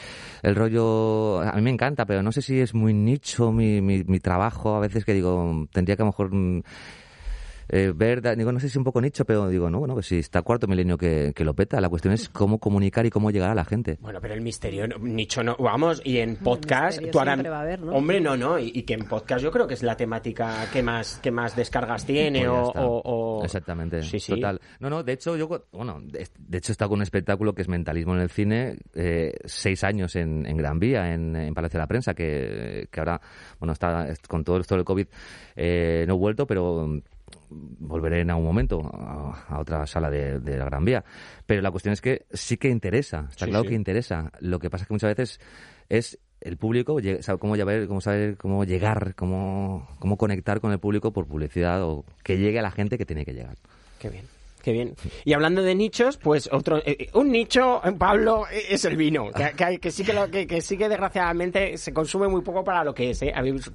el 0.42 0.56
rollo, 0.56 1.42
a 1.42 1.54
mí 1.56 1.62
me 1.62 1.70
encanta, 1.72 2.06
pero 2.06 2.24
no 2.24 2.32
sé 2.32 2.42
si 2.42 2.60
es 2.60 2.74
muy 2.74 2.94
nicho 2.94 3.52
mi, 3.52 3.82
mi, 3.82 4.04
mi 4.04 4.20
trabajo, 4.20 4.76
a 4.76 4.80
veces 4.80 5.06
que 5.06 5.14
digo, 5.14 5.68
tendría 5.72 5.96
que 5.96 6.02
a 6.02 6.06
lo 6.06 6.12
mejor 6.12 6.34
mm, 6.34 6.62
eh, 7.70 7.92
ver, 7.96 8.22
digo, 8.38 8.52
no 8.52 8.60
sé 8.60 8.70
si 8.70 8.78
un 8.78 8.84
poco 8.84 9.02
nicho, 9.02 9.26
pero 9.26 9.48
digo, 9.50 9.70
no, 9.70 9.80
bueno, 9.80 9.94
pues 9.94 10.08
si 10.08 10.18
está 10.20 10.42
cuarto 10.42 10.68
milenio 10.68 10.98
que, 10.98 11.34
que, 11.36 11.44
lo 11.44 11.54
peta, 11.54 11.80
la 11.82 11.90
cuestión 11.90 12.14
es 12.14 12.30
cómo 12.30 12.60
comunicar 12.60 13.06
y 13.06 13.10
cómo 13.10 13.32
llegar 13.32 13.50
a 13.50 13.56
la 13.56 13.66
gente. 13.66 13.98
Bueno, 14.02 14.20
pero 14.22 14.34
el 14.34 14.42
misterio, 14.42 14.88
nicho 15.00 15.44
no, 15.44 15.56
vamos, 15.58 16.02
y 16.04 16.18
en 16.18 16.36
podcast, 16.38 17.02
tú 17.12 17.20
ahora, 17.20 17.36
va 17.36 17.58
a 17.58 17.62
haber, 17.62 17.82
¿no? 17.82 17.94
hombre, 17.94 18.20
no, 18.22 18.36
no, 18.38 18.60
y, 18.60 18.84
que 18.84 18.94
en 18.94 19.06
podcast 19.08 19.44
yo 19.44 19.52
creo 19.52 19.68
que 19.68 19.74
es 19.76 19.84
la 19.84 19.96
temática 19.98 20.68
que 20.72 20.84
más, 20.84 21.20
que 21.22 21.32
más 21.32 21.56
descargas 21.56 22.06
tiene 22.06 22.40
Pues 22.40 22.52
o, 22.52 22.68
está. 22.68 22.86
o, 22.86 23.02
o- 23.40 23.44
Exactamente, 23.46 24.04
Sí, 24.04 24.20
sí. 24.20 24.34
total. 24.34 24.60
No, 24.80 24.90
no, 24.90 25.04
de 25.04 25.14
hecho, 25.14 25.36
yo, 25.38 25.48
bueno, 25.72 26.02
de, 26.04 26.28
de 26.38 26.58
hecho 26.58 26.72
he 26.72 26.74
estado 26.74 26.90
con 26.90 27.00
un 27.00 27.04
espectáculo 27.04 27.54
que 27.54 27.62
es 27.62 27.68
Mentalismo 27.68 28.14
en 28.16 28.22
el 28.22 28.30
cine, 28.30 28.78
eh, 28.94 29.34
seis 29.46 29.84
años 29.84 30.16
en, 30.16 30.46
en 30.46 30.58
Gran 30.58 30.80
Vía, 30.80 31.14
en, 31.14 31.36
en 31.36 31.54
Palacio 31.54 31.78
de 31.78 31.84
la 31.84 31.88
Prensa, 31.88 32.14
que, 32.14 32.88
que 32.92 33.00
ahora, 33.00 33.20
bueno, 33.60 33.74
está 33.74 34.08
con 34.28 34.44
todo 34.44 34.58
esto 34.60 34.76
del 34.76 34.84
COVID, 34.86 35.08
eh, 35.56 36.06
no 36.08 36.16
he 36.16 36.18
vuelto, 36.18 36.46
pero 36.48 37.00
volveré 37.80 38.22
en 38.22 38.30
algún 38.30 38.46
momento 38.46 38.82
a, 38.94 39.46
a 39.48 39.60
otra 39.60 39.86
sala 39.88 40.10
de, 40.10 40.40
de 40.40 40.58
la 40.58 40.66
Gran 40.66 40.84
Vía. 40.86 41.04
Pero 41.46 41.62
la 41.62 41.72
cuestión 41.72 41.94
es 41.94 42.02
que 42.02 42.26
sí 42.32 42.58
que 42.58 42.70
interesa, 42.70 43.28
está 43.30 43.46
Sí, 43.46 43.52
claro 43.52 43.64
sí. 43.64 43.70
que 43.70 43.76
interesa. 43.76 44.32
Lo 44.40 44.60
que 44.60 44.70
pasa 44.70 44.84
es 44.84 44.88
que 44.88 44.94
muchas 44.94 45.16
veces 45.16 45.40
es 45.90 46.20
el 46.42 46.58
público, 46.58 46.98
sabe 47.22 47.40
cómo, 47.40 47.56
saber, 47.56 47.88
cómo 47.88 48.02
saber 48.02 48.38
cómo 48.38 48.66
llegar, 48.66 49.16
cómo, 49.16 49.88
cómo 50.00 50.18
conectar 50.18 50.60
con 50.60 50.72
el 50.74 50.80
público 50.80 51.14
por 51.14 51.26
publicidad 51.28 51.82
o 51.84 52.04
que 52.24 52.38
llegue 52.38 52.60
a 52.60 52.64
la 52.64 52.72
gente 52.72 52.98
que 52.98 53.06
tiene 53.06 53.24
que 53.26 53.34
llegar. 53.34 53.58
Qué 54.00 54.10
bien. 54.10 54.26
Qué 54.64 54.72
bien. 54.72 54.96
Y 55.26 55.34
hablando 55.34 55.62
de 55.62 55.76
nichos, 55.76 56.16
pues 56.16 56.48
otro 56.52 56.78
eh, 56.86 57.10
un 57.14 57.32
nicho, 57.34 57.82
eh, 57.86 57.92
Pablo, 57.92 58.46
eh, 58.50 58.64
es 58.70 58.86
el 58.86 58.96
vino, 58.96 59.26
que, 59.32 59.78
que 59.78 59.92
sí 59.92 60.06
que, 60.06 60.14
lo- 60.14 60.32
que, 60.32 60.48
que 60.48 60.62
sí 60.62 60.78
que 60.78 60.88
desgraciadamente 60.88 61.78
se 61.78 61.94
consume 61.94 62.30
muy 62.30 62.42
poco 62.44 62.64
para 62.64 62.82
lo 62.86 62.96
que 62.96 63.10
es, 63.10 63.22
¿eh? 63.24 63.34
Habéis 63.36 63.70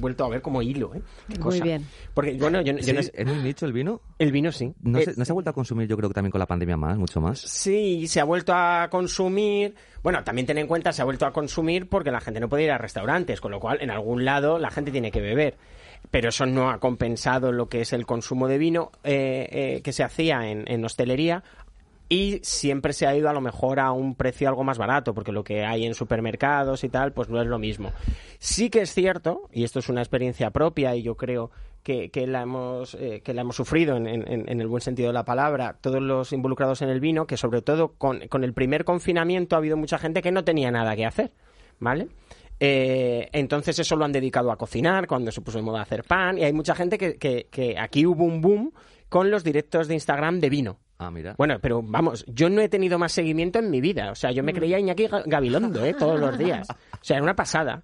vuelto, 0.00 0.24
a 0.24 0.28
ver 0.28 0.42
como 0.42 0.60
hilo, 0.60 0.96
¿eh? 0.96 1.02
Qué 1.28 1.38
Muy 1.38 1.60
bien. 1.60 1.86
Porque, 2.12 2.32
bueno, 2.34 2.60
yo, 2.60 2.72
yo 2.72 2.82
Sí, 2.82 2.92
no 2.92 3.02
sé- 3.04 3.12
¿En 3.14 3.30
un 3.30 3.40
nicho 3.44 3.66
el 3.66 3.72
vino? 3.72 4.00
el 4.18 4.32
vino 4.32 4.50
sí. 4.50 4.72
No, 4.82 4.98
Eh, 4.98 5.04
se, 5.04 5.14
no 5.16 5.24
se 5.24 5.30
ha 5.30 5.34
vuelto 5.34 5.50
a 5.50 5.52
consumir, 5.54 5.86
yo 5.86 5.96
creo 5.96 6.08
que 6.10 6.14
también 6.14 6.32
con 6.32 6.40
la 6.40 6.46
pandemia 6.46 6.76
más, 6.76 6.98
mucho 6.98 7.20
más. 7.20 7.38
Sí, 7.40 8.08
se 8.08 8.18
ha 8.18 8.24
vuelto 8.24 8.52
a 8.52 8.88
consumir. 8.90 9.76
Bueno, 10.02 10.24
también 10.24 10.46
ten 10.48 10.58
en 10.58 10.66
cuenta, 10.66 10.92
se 10.92 11.02
ha 11.02 11.04
vuelto 11.04 11.24
a 11.24 11.32
consumir 11.32 11.88
porque 11.88 12.10
la 12.10 12.20
gente 12.20 12.40
no 12.40 12.48
puede 12.48 12.64
ir 12.64 12.72
a 12.72 12.78
restaurantes, 12.78 13.40
con 13.40 13.52
lo 13.52 13.60
cual 13.60 13.78
en 13.80 13.92
algún 13.92 14.24
lado 14.24 14.58
la 14.58 14.72
gente 14.72 14.90
tiene 14.90 15.12
que 15.12 15.20
beber. 15.20 15.56
Pero 16.10 16.28
eso 16.28 16.44
no 16.46 16.70
ha 16.70 16.78
compensado 16.78 17.52
lo 17.52 17.68
que 17.68 17.80
es 17.80 17.92
el 17.92 18.04
consumo 18.06 18.48
de 18.48 18.58
vino 18.58 18.90
eh, 19.04 19.48
eh, 19.50 19.80
que 19.82 19.92
se 19.92 20.02
hacía 20.04 20.50
en, 20.50 20.64
en 20.70 20.84
hostelería 20.84 21.42
y 22.08 22.40
siempre 22.42 22.92
se 22.92 23.06
ha 23.06 23.16
ido 23.16 23.30
a 23.30 23.32
lo 23.32 23.40
mejor 23.40 23.80
a 23.80 23.92
un 23.92 24.14
precio 24.14 24.46
algo 24.46 24.64
más 24.64 24.76
barato, 24.76 25.14
porque 25.14 25.32
lo 25.32 25.44
que 25.44 25.64
hay 25.64 25.86
en 25.86 25.94
supermercados 25.94 26.84
y 26.84 26.90
tal, 26.90 27.12
pues 27.12 27.30
no 27.30 27.40
es 27.40 27.46
lo 27.46 27.58
mismo. 27.58 27.92
Sí 28.38 28.68
que 28.68 28.82
es 28.82 28.92
cierto, 28.92 29.48
y 29.50 29.64
esto 29.64 29.78
es 29.78 29.88
una 29.88 30.02
experiencia 30.02 30.50
propia 30.50 30.94
y 30.94 31.02
yo 31.02 31.16
creo 31.16 31.50
que, 31.82 32.10
que 32.10 32.26
la, 32.26 32.42
hemos, 32.42 32.94
eh, 32.96 33.22
que 33.24 33.32
la 33.32 33.40
hemos 33.40 33.56
sufrido 33.56 33.96
en, 33.96 34.06
en- 34.06 34.28
en 34.28 34.60
el 34.60 34.66
buen 34.68 34.82
sentido 34.82 35.08
de 35.08 35.14
la 35.14 35.24
palabra, 35.24 35.78
todos 35.80 36.02
los 36.02 36.34
involucrados 36.34 36.82
en 36.82 36.90
el 36.90 37.00
vino, 37.00 37.26
que 37.26 37.38
sobre 37.38 37.62
todo 37.62 37.94
con, 37.96 38.28
con 38.28 38.44
el 38.44 38.52
primer 38.52 38.84
confinamiento 38.84 39.56
ha 39.56 39.60
habido 39.60 39.78
mucha 39.78 39.96
gente 39.96 40.20
que 40.20 40.32
no 40.32 40.44
tenía 40.44 40.70
nada 40.70 40.94
que 40.94 41.06
hacer, 41.06 41.32
¿vale? 41.80 42.08
Eh, 42.64 43.28
entonces 43.32 43.76
eso 43.80 43.96
lo 43.96 44.04
han 44.04 44.12
dedicado 44.12 44.52
a 44.52 44.56
cocinar, 44.56 45.08
cuando 45.08 45.32
se 45.32 45.40
puso 45.40 45.58
de 45.58 45.64
moda 45.64 45.82
hacer 45.82 46.04
pan, 46.04 46.38
y 46.38 46.44
hay 46.44 46.52
mucha 46.52 46.76
gente 46.76 46.96
que, 46.96 47.16
que, 47.16 47.48
que 47.50 47.76
aquí 47.76 48.06
hubo 48.06 48.22
un 48.24 48.40
boom 48.40 48.72
con 49.08 49.32
los 49.32 49.42
directos 49.42 49.88
de 49.88 49.94
Instagram 49.94 50.38
de 50.38 50.48
vino. 50.48 50.78
Ah, 50.98 51.10
mira. 51.10 51.34
Bueno, 51.36 51.58
pero 51.60 51.82
vamos, 51.82 52.24
yo 52.28 52.48
no 52.48 52.60
he 52.60 52.68
tenido 52.68 53.00
más 53.00 53.10
seguimiento 53.10 53.58
en 53.58 53.68
mi 53.68 53.80
vida. 53.80 54.12
O 54.12 54.14
sea, 54.14 54.30
yo 54.30 54.44
me 54.44 54.52
creía 54.52 54.78
Iñaki 54.78 55.08
Ga- 55.08 55.24
Gabilondo, 55.26 55.84
¿eh? 55.84 55.94
Todos 55.98 56.20
los 56.20 56.38
días. 56.38 56.68
O 56.70 56.98
sea, 57.04 57.16
era 57.16 57.24
una 57.24 57.34
pasada. 57.34 57.82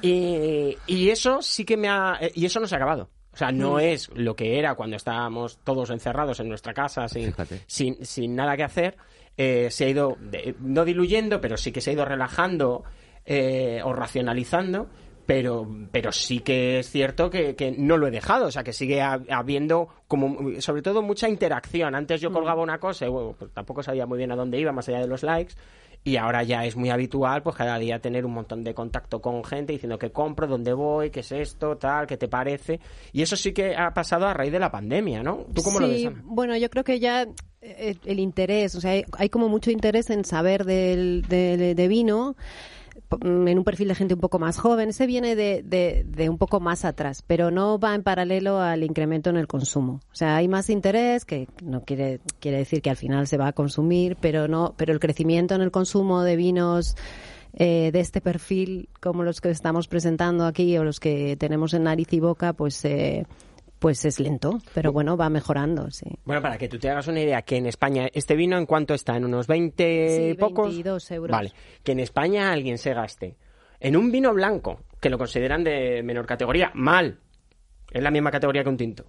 Y, 0.00 0.76
y 0.86 1.08
eso 1.10 1.42
sí 1.42 1.64
que 1.64 1.76
me 1.76 1.88
ha... 1.88 2.16
eh, 2.20 2.30
Y 2.32 2.46
eso 2.46 2.60
no 2.60 2.68
se 2.68 2.76
ha 2.76 2.78
acabado. 2.78 3.10
O 3.32 3.36
sea, 3.36 3.50
no 3.50 3.80
es 3.80 4.08
lo 4.14 4.36
que 4.36 4.60
era 4.60 4.76
cuando 4.76 4.94
estábamos 4.96 5.58
todos 5.64 5.90
encerrados 5.90 6.38
en 6.38 6.48
nuestra 6.48 6.72
casa 6.72 7.08
sin, 7.08 7.34
sin, 7.66 8.04
sin 8.04 8.36
nada 8.36 8.56
que 8.56 8.62
hacer. 8.62 8.96
Eh, 9.36 9.68
se 9.70 9.86
ha 9.86 9.88
ido, 9.88 10.16
no 10.60 10.84
diluyendo, 10.84 11.40
pero 11.40 11.56
sí 11.56 11.72
que 11.72 11.80
se 11.80 11.90
ha 11.90 11.92
ido 11.94 12.04
relajando 12.04 12.84
eh, 13.32 13.80
o 13.84 13.92
racionalizando. 13.92 14.88
Pero, 15.26 15.64
pero 15.92 16.10
sí 16.10 16.40
que 16.40 16.80
es 16.80 16.90
cierto 16.90 17.30
que, 17.30 17.54
que 17.54 17.70
no 17.70 17.96
lo 17.96 18.08
he 18.08 18.10
dejado, 18.10 18.46
o 18.46 18.50
sea, 18.50 18.64
que 18.64 18.72
sigue 18.72 19.00
ha- 19.00 19.20
habiendo 19.30 19.86
como, 20.08 20.60
sobre 20.60 20.82
todo, 20.82 21.02
mucha 21.02 21.28
interacción. 21.28 21.94
Antes 21.94 22.20
yo 22.20 22.32
colgaba 22.32 22.60
una 22.62 22.78
cosa 22.80 23.06
y 23.06 23.10
bueno, 23.10 23.36
pues 23.38 23.52
tampoco 23.52 23.80
sabía 23.84 24.06
muy 24.06 24.18
bien 24.18 24.32
a 24.32 24.36
dónde 24.36 24.58
iba, 24.58 24.72
más 24.72 24.88
allá 24.88 24.98
de 24.98 25.06
los 25.06 25.22
likes, 25.22 25.54
y 26.02 26.16
ahora 26.16 26.42
ya 26.42 26.64
es 26.64 26.74
muy 26.74 26.90
habitual, 26.90 27.44
pues 27.44 27.54
cada 27.54 27.78
día 27.78 28.00
tener 28.00 28.26
un 28.26 28.32
montón 28.32 28.64
de 28.64 28.74
contacto 28.74 29.20
con 29.20 29.44
gente 29.44 29.72
diciendo 29.74 29.98
qué 30.00 30.10
compro, 30.10 30.48
dónde 30.48 30.72
voy, 30.72 31.10
qué 31.10 31.20
es 31.20 31.30
esto, 31.30 31.76
tal, 31.76 32.08
qué 32.08 32.16
te 32.16 32.26
parece. 32.26 32.80
Y 33.12 33.22
eso 33.22 33.36
sí 33.36 33.52
que 33.52 33.76
ha 33.76 33.94
pasado 33.94 34.26
a 34.26 34.34
raíz 34.34 34.50
de 34.50 34.58
la 34.58 34.72
pandemia, 34.72 35.22
¿no? 35.22 35.46
¿Tú 35.54 35.62
cómo 35.62 35.78
lo 35.78 35.86
ves? 35.86 36.00
Sí, 36.00 36.06
Ana? 36.06 36.22
bueno, 36.24 36.56
yo 36.56 36.68
creo 36.70 36.82
que 36.82 36.98
ya 36.98 37.28
eh, 37.60 37.94
el 38.04 38.18
interés, 38.18 38.74
o 38.74 38.80
sea, 38.80 39.00
hay, 39.16 39.28
como 39.28 39.48
mucho 39.48 39.70
interés 39.70 40.10
en 40.10 40.24
saber 40.24 40.64
del, 40.64 41.22
de, 41.28 41.74
de 41.76 41.88
vino 41.88 42.34
en 43.22 43.58
un 43.58 43.64
perfil 43.64 43.88
de 43.88 43.94
gente 43.94 44.14
un 44.14 44.20
poco 44.20 44.38
más 44.38 44.58
joven. 44.58 44.90
Ese 44.90 45.06
viene 45.06 45.36
de, 45.36 45.62
de, 45.62 46.04
de 46.06 46.28
un 46.28 46.38
poco 46.38 46.60
más 46.60 46.84
atrás, 46.84 47.22
pero 47.26 47.50
no 47.50 47.78
va 47.78 47.94
en 47.94 48.02
paralelo 48.02 48.60
al 48.60 48.82
incremento 48.82 49.30
en 49.30 49.36
el 49.36 49.46
consumo. 49.46 50.00
O 50.12 50.14
sea, 50.14 50.36
hay 50.36 50.48
más 50.48 50.70
interés, 50.70 51.24
que 51.24 51.48
no 51.62 51.84
quiere, 51.84 52.20
quiere 52.38 52.58
decir 52.58 52.82
que 52.82 52.90
al 52.90 52.96
final 52.96 53.26
se 53.26 53.36
va 53.36 53.48
a 53.48 53.52
consumir, 53.52 54.16
pero 54.20 54.48
no, 54.48 54.74
pero 54.76 54.92
el 54.92 55.00
crecimiento 55.00 55.54
en 55.54 55.62
el 55.62 55.70
consumo 55.70 56.22
de 56.22 56.36
vinos 56.36 56.96
eh, 57.54 57.90
de 57.92 58.00
este 58.00 58.20
perfil, 58.20 58.88
como 59.00 59.24
los 59.24 59.40
que 59.40 59.50
estamos 59.50 59.88
presentando 59.88 60.46
aquí 60.46 60.78
o 60.78 60.84
los 60.84 61.00
que 61.00 61.36
tenemos 61.36 61.74
en 61.74 61.84
nariz 61.84 62.12
y 62.12 62.20
boca, 62.20 62.52
pues 62.52 62.84
eh, 62.84 63.26
pues 63.80 64.04
es 64.04 64.20
lento, 64.20 64.60
pero 64.74 64.92
bueno, 64.92 65.16
va 65.16 65.28
mejorando, 65.28 65.90
sí. 65.90 66.06
Bueno, 66.24 66.40
para 66.40 66.56
que 66.58 66.68
tú 66.68 66.78
te 66.78 66.88
hagas 66.88 67.08
una 67.08 67.20
idea, 67.20 67.42
que 67.42 67.56
en 67.56 67.66
España 67.66 68.08
este 68.12 68.36
vino 68.36 68.56
en 68.56 68.66
cuánto 68.66 68.94
está, 68.94 69.16
en 69.16 69.24
unos 69.24 69.48
20 69.48 70.30
Sí, 70.30 70.34
pocos. 70.38 70.66
22 70.68 71.10
euros. 71.10 71.32
Vale, 71.32 71.52
que 71.82 71.92
en 71.92 72.00
España 72.00 72.52
alguien 72.52 72.78
se 72.78 72.94
gaste 72.94 73.36
en 73.80 73.96
un 73.96 74.12
vino 74.12 74.32
blanco, 74.32 74.82
que 75.00 75.08
lo 75.08 75.18
consideran 75.18 75.64
de 75.64 76.02
menor 76.02 76.26
categoría, 76.26 76.70
mal, 76.74 77.18
es 77.90 78.02
la 78.02 78.10
misma 78.10 78.30
categoría 78.30 78.62
que 78.62 78.68
un 78.68 78.76
tinto. 78.76 79.06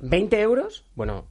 20 0.00 0.40
euros, 0.40 0.84
bueno, 0.94 1.26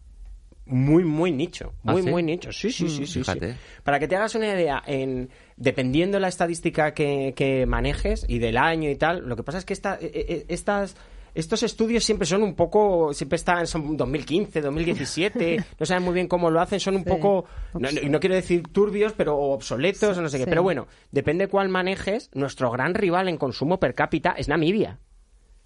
muy, 0.66 1.04
muy 1.04 1.32
nicho, 1.32 1.74
¿Ah, 1.84 1.92
muy, 1.94 2.04
sí? 2.04 2.10
muy 2.10 2.24
nicho, 2.24 2.52
sí, 2.52 2.72
sí, 2.72 2.88
sí, 2.88 2.98
sí, 2.98 3.06
sí. 3.08 3.20
fíjate. 3.20 3.58
Para 3.84 4.00
que 4.00 4.08
te 4.08 4.16
hagas 4.16 4.36
una 4.36 4.48
idea, 4.54 4.82
en, 4.86 5.30
dependiendo 5.58 6.20
la 6.20 6.28
estadística 6.28 6.94
que, 6.94 7.34
que 7.36 7.66
manejes 7.66 8.26
y 8.28 8.40
del 8.40 8.58
año 8.58 8.90
y 8.90 8.96
tal, 8.96 9.28
lo 9.28 9.36
que 9.36 9.44
pasa 9.44 9.58
es 9.58 9.66
que 9.66 9.74
esta, 9.74 9.96
eh, 9.96 10.12
eh, 10.14 10.46
estas, 10.48 10.96
estos 11.34 11.64
estudios 11.64 12.04
siempre 12.04 12.26
son 12.28 12.44
un 12.44 12.56
poco, 12.56 13.14
siempre 13.14 13.38
están, 13.38 13.66
son 13.68 13.98
2015, 13.98 14.62
2017, 14.62 15.58
no 15.80 15.86
saben 15.86 16.04
muy 16.04 16.14
bien 16.14 16.28
cómo 16.28 16.50
lo 16.50 16.60
hacen, 16.62 16.80
son 16.80 16.96
un 16.96 17.04
Sí. 17.04 17.10
poco, 17.10 17.46
no, 17.74 17.90
no- 17.92 18.10
no 18.10 18.20
quiero 18.20 18.36
decir 18.36 18.64
turbios, 18.72 19.14
pero 19.14 19.38
obsoletos 19.38 20.18
o 20.18 20.22
no 20.22 20.30
sé 20.30 20.38
qué. 20.38 20.44
Sí. 20.44 20.50
Pero 20.50 20.64
bueno, 20.64 20.88
depende 21.12 21.48
cuál 21.48 21.70
manejes, 21.70 22.30
nuestro 22.34 22.70
gran 22.72 22.94
rival 22.94 23.28
en 23.30 23.38
consumo 23.38 23.80
per 23.80 23.94
cápita 23.94 24.36
es 24.38 24.48
Namibia. 24.48 25.00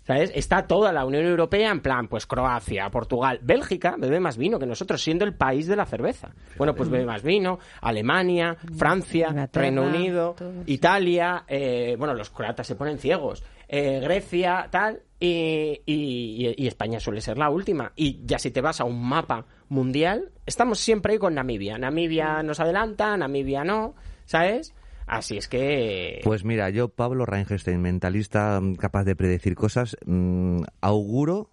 ¿Sabes? 0.05 0.31
Está 0.33 0.67
toda 0.67 0.93
la 0.93 1.03
Unión 1.03 1.25
Europea 1.25 1.69
en 1.69 1.81
plan, 1.81 2.07
pues 2.07 2.25
Croacia, 2.25 2.89
Portugal, 2.89 3.39
Bélgica 3.43 3.95
bebe 3.99 4.21
más 4.21 4.37
vino 4.37 4.57
que 4.57 4.65
nosotros, 4.65 5.01
siendo 5.03 5.25
el 5.25 5.35
país 5.35 5.67
de 5.67 5.75
la 5.75 5.85
cerveza. 5.85 6.31
Bueno, 6.57 6.73
pues 6.75 6.87
bebe 6.89 7.05
más 7.05 7.23
vino, 7.23 7.59
Alemania, 7.81 8.55
Francia, 8.77 9.27
Inglaterra, 9.31 9.63
Reino 9.65 9.81
Unido, 9.83 10.33
todo, 10.37 10.49
sí. 10.65 10.71
Italia, 10.71 11.43
eh, 11.49 11.97
bueno, 11.99 12.13
los 12.13 12.29
croatas 12.29 12.65
se 12.67 12.75
ponen 12.75 12.99
ciegos, 12.99 13.43
eh, 13.67 13.99
Grecia, 14.01 14.67
tal, 14.71 15.01
y, 15.19 15.81
y- 15.85 16.53
y 16.57 16.67
España 16.67 16.99
suele 16.99 17.21
ser 17.21 17.37
la 17.37 17.49
última. 17.49 17.91
Y 17.95 18.21
ya 18.25 18.39
si 18.39 18.51
te 18.51 18.61
vas 18.61 18.79
a 18.81 18.83
un 18.85 19.03
mapa 19.03 19.45
mundial, 19.69 20.31
estamos 20.45 20.79
siempre 20.79 21.13
ahí 21.13 21.19
con 21.19 21.33
Namibia. 21.35 21.77
Namibia 21.77 22.43
nos 22.43 22.59
adelanta, 22.59 23.17
Namibia 23.17 23.63
no, 23.63 23.95
¿sabes? 24.25 24.73
Así 25.07 25.37
es 25.37 25.47
que... 25.47 26.19
Pues 26.23 26.43
mira, 26.43 26.69
yo, 26.69 26.89
Pablo 26.89 27.25
Reingerstein, 27.25 27.81
mentalista 27.81 28.59
mm, 28.61 28.75
capaz 28.75 29.05
de 29.05 29.15
predecir 29.15 29.55
cosas, 29.55 29.95
mm, 30.05 30.61
auguro 30.81 31.49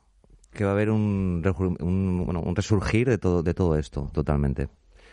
que 0.53 0.65
va 0.65 0.71
a 0.71 0.73
haber 0.75 0.91
un, 0.91 1.43
un, 1.81 2.25
bueno, 2.25 2.41
un 2.41 2.55
resurgir 2.57 3.09
de 3.09 3.19
todo, 3.19 3.43
de 3.43 3.55
todo 3.55 3.77
esto, 3.79 4.11
totalmente. 4.12 4.69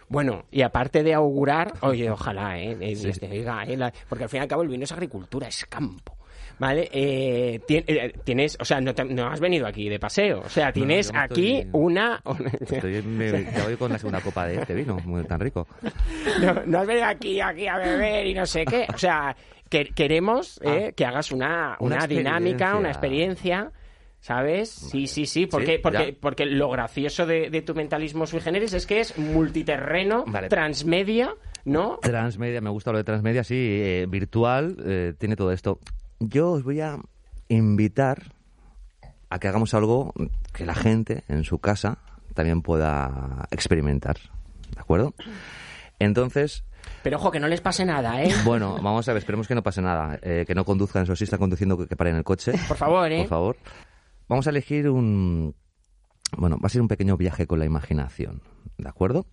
Bueno, 0.10 0.44
y 0.52 0.62
aparte 0.62 1.04
de 1.04 1.14
augurar, 1.14 1.74
oye, 1.82 2.10
ojalá, 2.12 2.60
¿eh? 2.60 2.78
eh, 2.82 3.28
oiga, 3.32 3.64
¿eh? 3.64 3.78
La- 3.78 3.94
porque 4.10 4.26
al 4.26 4.30
fin 4.30 4.40
y 4.40 4.42
al 4.42 4.48
cabo 4.48 4.62
el 4.64 4.68
vino 4.70 4.84
es 4.84 4.92
agricultura, 4.92 5.48
es 5.48 5.66
campo. 5.66 6.18
¿Vale? 6.62 6.88
Eh, 6.94 7.60
tien- 7.68 7.84
eh, 7.88 8.14
tienes, 8.24 8.56
o 8.60 8.66
sea, 8.66 8.80
no, 8.80 8.94
te- 8.94 9.04
no 9.04 9.26
has 9.26 9.40
venido 9.40 9.66
aquí 9.66 9.90
de 9.90 9.98
paseo. 10.00 10.42
O 10.46 10.50
sea, 10.50 10.72
tienes 10.72 11.12
aquí 11.12 11.56
estoy- 11.58 11.70
una. 11.74 12.22
Estoy, 12.70 13.02
me, 13.02 13.32
ya 13.52 13.64
voy 13.66 13.78
con 13.78 13.92
la 13.92 13.98
segunda 13.98 14.22
copa 14.22 14.46
de 14.46 14.58
este 14.58 14.76
vino, 14.76 14.96
muy 15.04 15.24
tan 15.24 15.40
rico. 15.40 15.68
no, 16.40 16.54
no 16.68 16.80
has 16.82 16.86
venido 16.86 17.08
aquí, 17.08 17.42
aquí 17.42 17.66
a 17.66 17.78
beber 17.80 18.28
y 18.28 18.36
no 18.36 18.46
sé 18.46 18.64
qué. 18.66 18.86
O 18.94 18.98
sea, 19.00 19.36
que- 19.70 19.86
queremos 19.86 20.60
eh, 20.64 20.94
que 20.96 21.04
hagas 21.04 21.32
una, 21.32 21.78
una, 21.80 21.96
Una 21.96 22.06
dinámica, 22.08 22.76
una 22.78 22.90
experiencia. 22.90 23.72
¿Sabes? 24.20 24.70
Sí, 24.70 25.08
sí, 25.08 25.26
sí. 25.26 25.48
Porque, 25.48 25.78
Sí, 25.78 25.80
porque, 25.82 26.12
ya. 26.12 26.18
porque 26.22 26.46
lo 26.46 26.70
gracioso 26.70 27.26
de, 27.26 27.50
de 27.50 27.64
tu 27.64 27.74
mentalismo 27.74 28.28
sui 28.28 28.40
generis 28.40 28.72
es 28.74 28.86
que 28.86 29.00
es 29.00 29.18
multiterreno, 29.18 30.26
Vale. 30.28 30.48
transmedia, 30.48 31.34
¿no? 31.66 31.98
Transmedia, 32.04 32.62
me 32.62 32.70
gusta 32.70 32.92
lo 32.92 33.00
de 33.00 33.04
transmedia, 33.04 33.44
sí, 33.44 33.56
eh, 33.58 34.06
virtual, 34.08 34.78
eh, 34.86 35.14
tiene 35.18 35.36
todo 35.36 35.52
esto. 35.52 35.80
Yo 36.24 36.52
os 36.52 36.64
voy 36.64 36.82
a 36.82 37.00
invitar 37.48 38.34
a 39.30 39.40
que 39.40 39.48
hagamos 39.48 39.74
algo 39.74 40.14
que 40.54 40.68
la 40.68 40.76
gente 40.76 41.24
en 41.28 41.44
su 41.44 41.58
casa 41.58 41.98
también 42.36 42.62
pueda 42.62 43.48
experimentar. 43.50 44.18
¿De 44.72 44.80
acuerdo? 44.80 45.16
Entonces, 45.98 46.64
Pero 47.02 47.18
ojo, 47.18 47.32
que 47.32 47.40
no 47.40 47.48
les 47.48 47.60
pase 47.60 47.86
nada, 47.86 48.22
¿eh? 48.24 48.32
bueno, 48.46 48.76
vamos 48.84 49.10
a 49.10 49.14
ver, 49.14 49.20
esperemos 49.20 49.48
que 49.48 49.56
no 49.56 49.64
pase 49.64 49.82
nada. 49.82 50.20
Eh, 50.22 50.44
que 50.46 50.54
no 50.54 50.64
conduzcan, 50.64 51.04
eso 51.04 51.16
sí, 51.16 51.24
están 51.24 51.40
conduciendo, 51.40 51.76
que, 51.76 51.88
que 51.88 51.96
paren 51.96 52.16
el 52.16 52.24
coche. 52.24 52.54
Por 52.68 52.78
favor, 52.78 53.12
¿eh? 53.12 53.22
Por 53.22 53.30
favor. 53.30 53.58
Vamos 54.28 54.46
a 54.46 54.52
elegir 54.52 54.90
un... 54.90 55.56
Bueno, 56.38 56.58
va 56.58 56.68
a 56.68 56.70
ser 56.70 56.82
un 56.82 56.88
pequeño 56.88 57.18
viaje 57.18 57.48
con 57.48 57.58
la 57.58 57.66
imaginación, 57.66 58.44
¿de 58.78 58.88
acuerdo? 58.88 59.26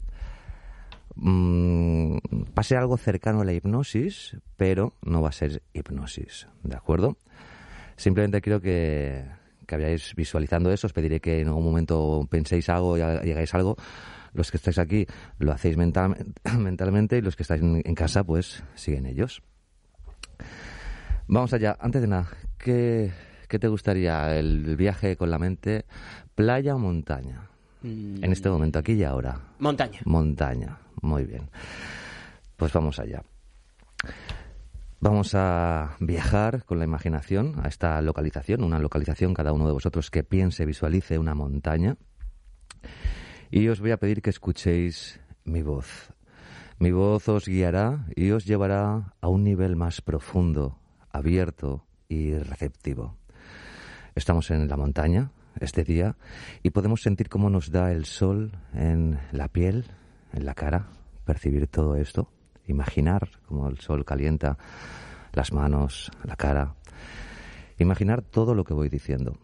Mm, 1.21 2.19
ser 2.63 2.79
algo 2.79 2.97
cercano 2.97 3.41
a 3.41 3.45
la 3.45 3.53
hipnosis, 3.53 4.37
pero 4.57 4.95
no 5.03 5.21
va 5.23 5.31
a 5.31 5.33
ser 5.33 5.63
hipnosis, 5.73 6.47
¿de 6.63 6.77
acuerdo? 6.77 7.17
Simplemente 7.97 8.41
quiero 8.41 8.61
que, 8.61 9.25
que 9.67 9.77
vayáis 9.77 10.15
visualizando 10.15 10.71
eso. 10.71 10.87
Os 10.87 10.93
pediré 10.93 11.21
que 11.21 11.41
en 11.41 11.49
algún 11.49 11.65
momento 11.65 12.27
penséis 12.31 12.69
algo 12.69 12.97
y 12.97 13.01
hagáis 13.01 13.53
algo. 13.55 13.77
Los 14.35 14.51
que 14.51 14.59
estáis 14.59 14.79
aquí 14.79 15.07
lo 15.39 15.53
hacéis 15.53 15.77
mental- 15.77 16.17
mentalmente 16.59 17.17
y 17.19 17.21
los 17.23 17.35
que 17.35 17.43
estáis 17.43 17.63
en, 17.63 17.83
en 17.85 17.95
casa, 17.95 18.23
pues 18.23 18.63
siguen 18.75 19.07
ellos. 19.07 19.43
Vamos 21.27 21.53
allá. 21.53 21.77
Antes 21.81 22.03
de 22.03 22.09
nada, 22.09 22.29
¿qué, 22.59 23.11
qué 23.49 23.59
te 23.59 23.69
gustaría? 23.69 24.37
¿El 24.39 24.77
viaje 24.77 25.17
con 25.17 25.31
la 25.31 25.39
mente? 25.39 25.85
¿Playa 26.35 26.75
o 26.75 26.79
montaña? 26.79 27.49
Mm, 27.83 28.25
En 28.25 28.33
este 28.33 28.51
momento, 28.51 28.79
aquí 28.79 28.93
y 28.93 29.05
ahora. 29.05 29.41
Montaña. 29.59 30.01
Montaña. 30.05 30.79
Muy 31.03 31.25
bien. 31.25 31.49
Pues 32.57 32.73
vamos 32.73 32.99
allá. 32.99 33.23
Vamos 35.01 35.35
a 35.37 35.97
viajar 36.01 36.65
con 36.65 36.79
la 36.79 36.85
imaginación 36.85 37.61
a 37.63 37.69
esta 37.69 38.03
localización, 38.03 38.65
una 38.65 38.81
localización 38.81 39.33
cada 39.33 39.53
uno 39.53 39.67
de 39.67 39.73
vosotros 39.73 40.11
que 40.11 40.25
piense, 40.25 40.67
visualice 40.67 41.19
una 41.19 41.35
montaña. 41.37 41.97
Y 43.51 43.69
os 43.69 43.81
voy 43.81 43.93
a 43.93 43.99
pedir 43.99 44.23
que 44.23 44.31
escuchéis 44.31 45.21
mi 45.45 45.63
voz. 45.63 46.13
Mi 46.81 46.91
voz 46.91 47.29
os 47.29 47.47
guiará 47.47 48.07
y 48.17 48.31
os 48.33 48.45
llevará 48.45 49.15
a 49.21 49.29
un 49.29 49.45
nivel 49.45 49.77
más 49.77 50.01
profundo, 50.01 50.79
abierto 51.13 51.87
y 52.09 52.35
receptivo. 52.35 53.17
Estamos 54.17 54.51
en 54.51 54.69
la 54.69 54.77
montaña 54.77 55.31
este 55.61 55.85
día 55.85 56.17
y 56.63 56.71
podemos 56.71 57.03
sentir 57.03 57.29
cómo 57.29 57.51
nos 57.51 57.71
da 57.71 57.93
el 57.93 58.05
sol 58.05 58.53
en 58.75 59.19
la 59.33 59.49
piel, 59.49 59.87
en 60.33 60.45
la 60.45 60.55
cara, 60.55 60.89
percibir 61.25 61.67
todo 61.67 61.97
esto, 61.97 62.31
imaginar 62.67 63.29
cómo 63.47 63.69
el 63.69 63.79
sol 63.79 64.05
calienta 64.05 64.59
las 65.33 65.53
manos, 65.53 66.11
la 66.25 66.37
cara, 66.37 66.75
imaginar 67.79 68.23
todo 68.23 68.55
lo 68.55 68.65
que 68.65 68.75
voy 68.75 68.89
diciendo. 68.89 69.39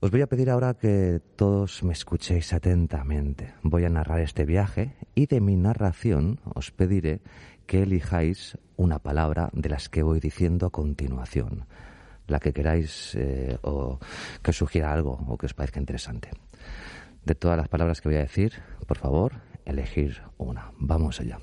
Os 0.00 0.10
voy 0.10 0.20
a 0.22 0.26
pedir 0.26 0.50
ahora 0.50 0.74
que 0.74 1.20
todos 1.36 1.84
me 1.84 1.92
escuchéis 1.92 2.52
atentamente. 2.52 3.54
Voy 3.62 3.84
a 3.84 3.88
narrar 3.88 4.18
este 4.18 4.44
viaje 4.44 4.96
y 5.14 5.26
de 5.26 5.40
mi 5.40 5.54
narración 5.54 6.40
os 6.54 6.72
pediré 6.72 7.20
que 7.66 7.84
elijáis 7.84 8.58
una 8.76 8.98
palabra 8.98 9.48
de 9.52 9.68
las 9.68 9.88
que 9.88 10.02
voy 10.02 10.18
diciendo 10.18 10.66
a 10.66 10.70
continuación, 10.70 11.66
la 12.32 12.40
que 12.40 12.52
queráis 12.52 13.14
eh, 13.14 13.58
o 13.62 14.00
que 14.42 14.50
os 14.50 14.56
sugiera 14.56 14.92
algo 14.92 15.20
o 15.28 15.36
que 15.36 15.46
os 15.46 15.54
parezca 15.54 15.78
interesante. 15.78 16.30
De 17.22 17.36
todas 17.36 17.56
las 17.56 17.68
palabras 17.68 18.00
que 18.00 18.08
voy 18.08 18.18
a 18.18 18.26
decir, 18.26 18.58
por 18.86 18.98
favor, 18.98 19.38
elegir 19.64 20.22
una. 20.38 20.72
Vamos 20.78 21.20
allá. 21.20 21.38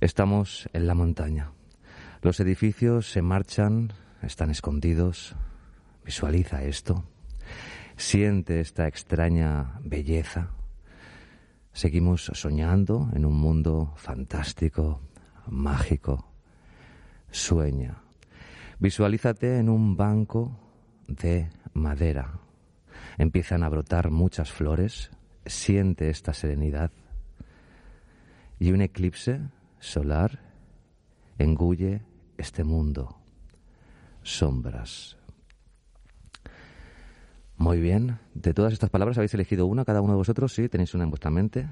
Estamos 0.00 0.68
en 0.72 0.86
la 0.86 0.94
montaña. 0.94 1.52
Los 2.22 2.40
edificios 2.40 3.10
se 3.10 3.20
marchan, 3.20 3.92
están 4.22 4.50
escondidos. 4.50 5.34
Visualiza 6.04 6.64
esto. 6.64 7.04
Siente 7.96 8.60
esta 8.60 8.88
extraña 8.88 9.78
belleza. 9.82 10.50
Seguimos 11.72 12.30
soñando 12.34 13.10
en 13.14 13.24
un 13.24 13.34
mundo 13.34 13.92
fantástico, 13.96 15.00
mágico. 15.46 16.32
Sueña. 17.30 18.01
Visualízate 18.82 19.58
en 19.58 19.68
un 19.68 19.96
banco 19.96 20.58
de 21.06 21.48
madera. 21.72 22.40
Empiezan 23.16 23.62
a 23.62 23.68
brotar 23.68 24.10
muchas 24.10 24.50
flores. 24.50 25.12
Siente 25.46 26.10
esta 26.10 26.34
serenidad. 26.34 26.90
Y 28.58 28.72
un 28.72 28.80
eclipse 28.80 29.38
solar 29.78 30.40
engulle 31.38 32.02
este 32.36 32.64
mundo. 32.64 33.20
Sombras. 34.24 35.16
Muy 37.56 37.78
bien. 37.78 38.18
De 38.34 38.52
todas 38.52 38.72
estas 38.72 38.90
palabras 38.90 39.16
habéis 39.16 39.34
elegido 39.34 39.66
una, 39.66 39.84
cada 39.84 40.00
uno 40.00 40.14
de 40.14 40.18
vosotros, 40.18 40.52
sí, 40.54 40.68
tenéis 40.68 40.92
una 40.92 41.04
en 41.04 41.10
vuestra 41.10 41.30
mente. 41.30 41.68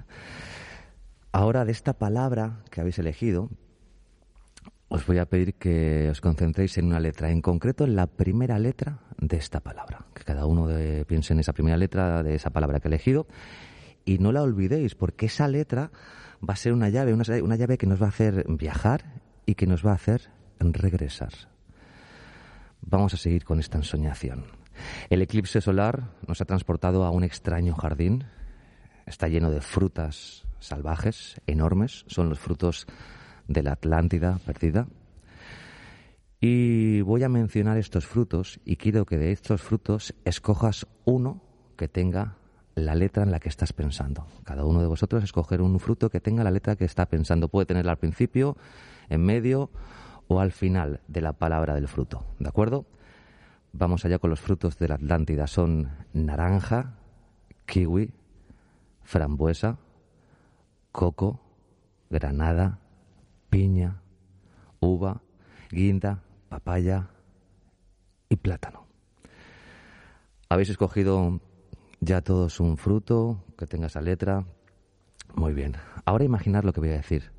Ahora, 1.32 1.64
de 1.64 1.72
esta 1.72 1.92
palabra 1.92 2.62
que 2.70 2.80
habéis 2.80 3.00
elegido, 3.00 3.50
os 4.92 5.06
voy 5.06 5.18
a 5.18 5.26
pedir 5.26 5.54
que 5.54 6.08
os 6.10 6.20
concentréis 6.20 6.76
en 6.78 6.86
una 6.86 6.98
letra, 7.00 7.30
en 7.30 7.40
concreto 7.40 7.84
en 7.84 7.94
la 7.94 8.06
primera 8.08 8.58
letra 8.58 8.98
de 9.18 9.36
esta 9.36 9.60
palabra. 9.60 10.04
Que 10.14 10.24
cada 10.24 10.46
uno 10.46 10.66
de- 10.66 11.04
piense 11.06 11.32
en 11.32 11.38
esa 11.40 11.52
primera 11.52 11.76
letra 11.76 12.22
de 12.24 12.34
esa 12.34 12.50
palabra 12.50 12.80
que 12.80 12.88
ha 12.88 12.90
elegido 12.90 13.26
y 14.04 14.18
no 14.18 14.32
la 14.32 14.42
olvidéis, 14.42 14.96
porque 14.96 15.26
esa 15.26 15.46
letra 15.46 15.92
va 16.46 16.54
a 16.54 16.56
ser 16.56 16.72
una 16.72 16.88
llave, 16.88 17.14
una, 17.14 17.22
una 17.42 17.56
llave 17.56 17.78
que 17.78 17.86
nos 17.86 18.02
va 18.02 18.06
a 18.06 18.08
hacer 18.08 18.44
viajar 18.48 19.04
y 19.46 19.54
que 19.54 19.66
nos 19.66 19.86
va 19.86 19.92
a 19.92 19.94
hacer 19.94 20.30
regresar. 20.58 21.32
Vamos 22.82 23.14
a 23.14 23.16
seguir 23.16 23.44
con 23.44 23.60
esta 23.60 23.78
ensoñación. 23.78 24.44
El 25.08 25.22
eclipse 25.22 25.60
solar 25.60 26.10
nos 26.26 26.40
ha 26.40 26.46
transportado 26.46 27.04
a 27.04 27.10
un 27.10 27.22
extraño 27.22 27.74
jardín. 27.74 28.24
Está 29.06 29.28
lleno 29.28 29.50
de 29.50 29.60
frutas 29.60 30.44
salvajes, 30.58 31.40
enormes. 31.46 32.04
Son 32.08 32.28
los 32.28 32.38
frutos 32.38 32.86
de 33.50 33.62
la 33.64 33.72
Atlántida 33.72 34.38
perdida. 34.46 34.86
Y 36.40 37.02
voy 37.02 37.24
a 37.24 37.28
mencionar 37.28 37.76
estos 37.76 38.06
frutos 38.06 38.60
y 38.64 38.76
quiero 38.76 39.04
que 39.04 39.18
de 39.18 39.32
estos 39.32 39.60
frutos 39.60 40.14
escojas 40.24 40.86
uno 41.04 41.42
que 41.76 41.88
tenga 41.88 42.36
la 42.76 42.94
letra 42.94 43.24
en 43.24 43.32
la 43.32 43.40
que 43.40 43.48
estás 43.48 43.72
pensando. 43.72 44.26
Cada 44.44 44.64
uno 44.64 44.80
de 44.80 44.86
vosotros 44.86 45.22
escoger 45.22 45.60
un 45.60 45.78
fruto 45.80 46.08
que 46.08 46.20
tenga 46.20 46.44
la 46.44 46.52
letra 46.52 46.76
que 46.76 46.84
está 46.84 47.06
pensando. 47.06 47.48
Puede 47.48 47.66
tenerla 47.66 47.92
al 47.92 47.98
principio, 47.98 48.56
en 49.10 49.22
medio 49.22 49.70
o 50.28 50.40
al 50.40 50.52
final 50.52 51.00
de 51.08 51.20
la 51.20 51.32
palabra 51.32 51.74
del 51.74 51.88
fruto. 51.88 52.24
¿De 52.38 52.48
acuerdo? 52.48 52.86
Vamos 53.72 54.04
allá 54.04 54.18
con 54.18 54.30
los 54.30 54.40
frutos 54.40 54.78
de 54.78 54.88
la 54.88 54.94
Atlántida. 54.94 55.48
Son 55.48 55.90
naranja, 56.12 56.94
kiwi, 57.66 58.12
frambuesa, 59.02 59.78
coco, 60.92 61.40
granada, 62.08 62.78
piña, 63.50 64.00
uva, 64.80 65.20
guinda, 65.70 66.22
papaya 66.48 67.10
y 68.28 68.36
plátano. 68.36 68.86
¿Habéis 70.48 70.70
escogido 70.70 71.40
ya 72.00 72.22
todos 72.22 72.60
un 72.60 72.76
fruto 72.76 73.44
que 73.58 73.66
tenga 73.66 73.88
esa 73.88 74.00
letra? 74.00 74.46
Muy 75.34 75.52
bien. 75.52 75.76
Ahora 76.04 76.24
imaginar 76.24 76.64
lo 76.64 76.72
que 76.72 76.80
voy 76.80 76.90
a 76.90 76.96
decir. 76.96 77.30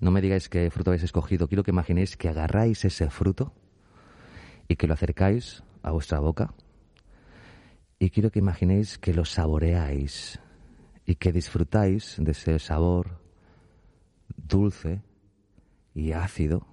No 0.00 0.10
me 0.10 0.20
digáis 0.20 0.48
qué 0.48 0.70
fruto 0.70 0.90
habéis 0.90 1.02
escogido. 1.02 1.48
Quiero 1.48 1.64
que 1.64 1.72
imaginéis 1.72 2.16
que 2.16 2.28
agarráis 2.28 2.84
ese 2.84 3.10
fruto 3.10 3.52
y 4.68 4.76
que 4.76 4.86
lo 4.86 4.94
acercáis 4.94 5.64
a 5.82 5.90
vuestra 5.90 6.20
boca. 6.20 6.54
Y 7.98 8.10
quiero 8.10 8.30
que 8.30 8.38
imaginéis 8.38 8.98
que 8.98 9.12
lo 9.12 9.24
saboreáis 9.24 10.38
y 11.04 11.16
que 11.16 11.32
disfrutáis 11.32 12.16
de 12.18 12.30
ese 12.30 12.58
sabor 12.58 13.20
dulce 14.36 15.02
y 15.98 16.12
ácido, 16.12 16.64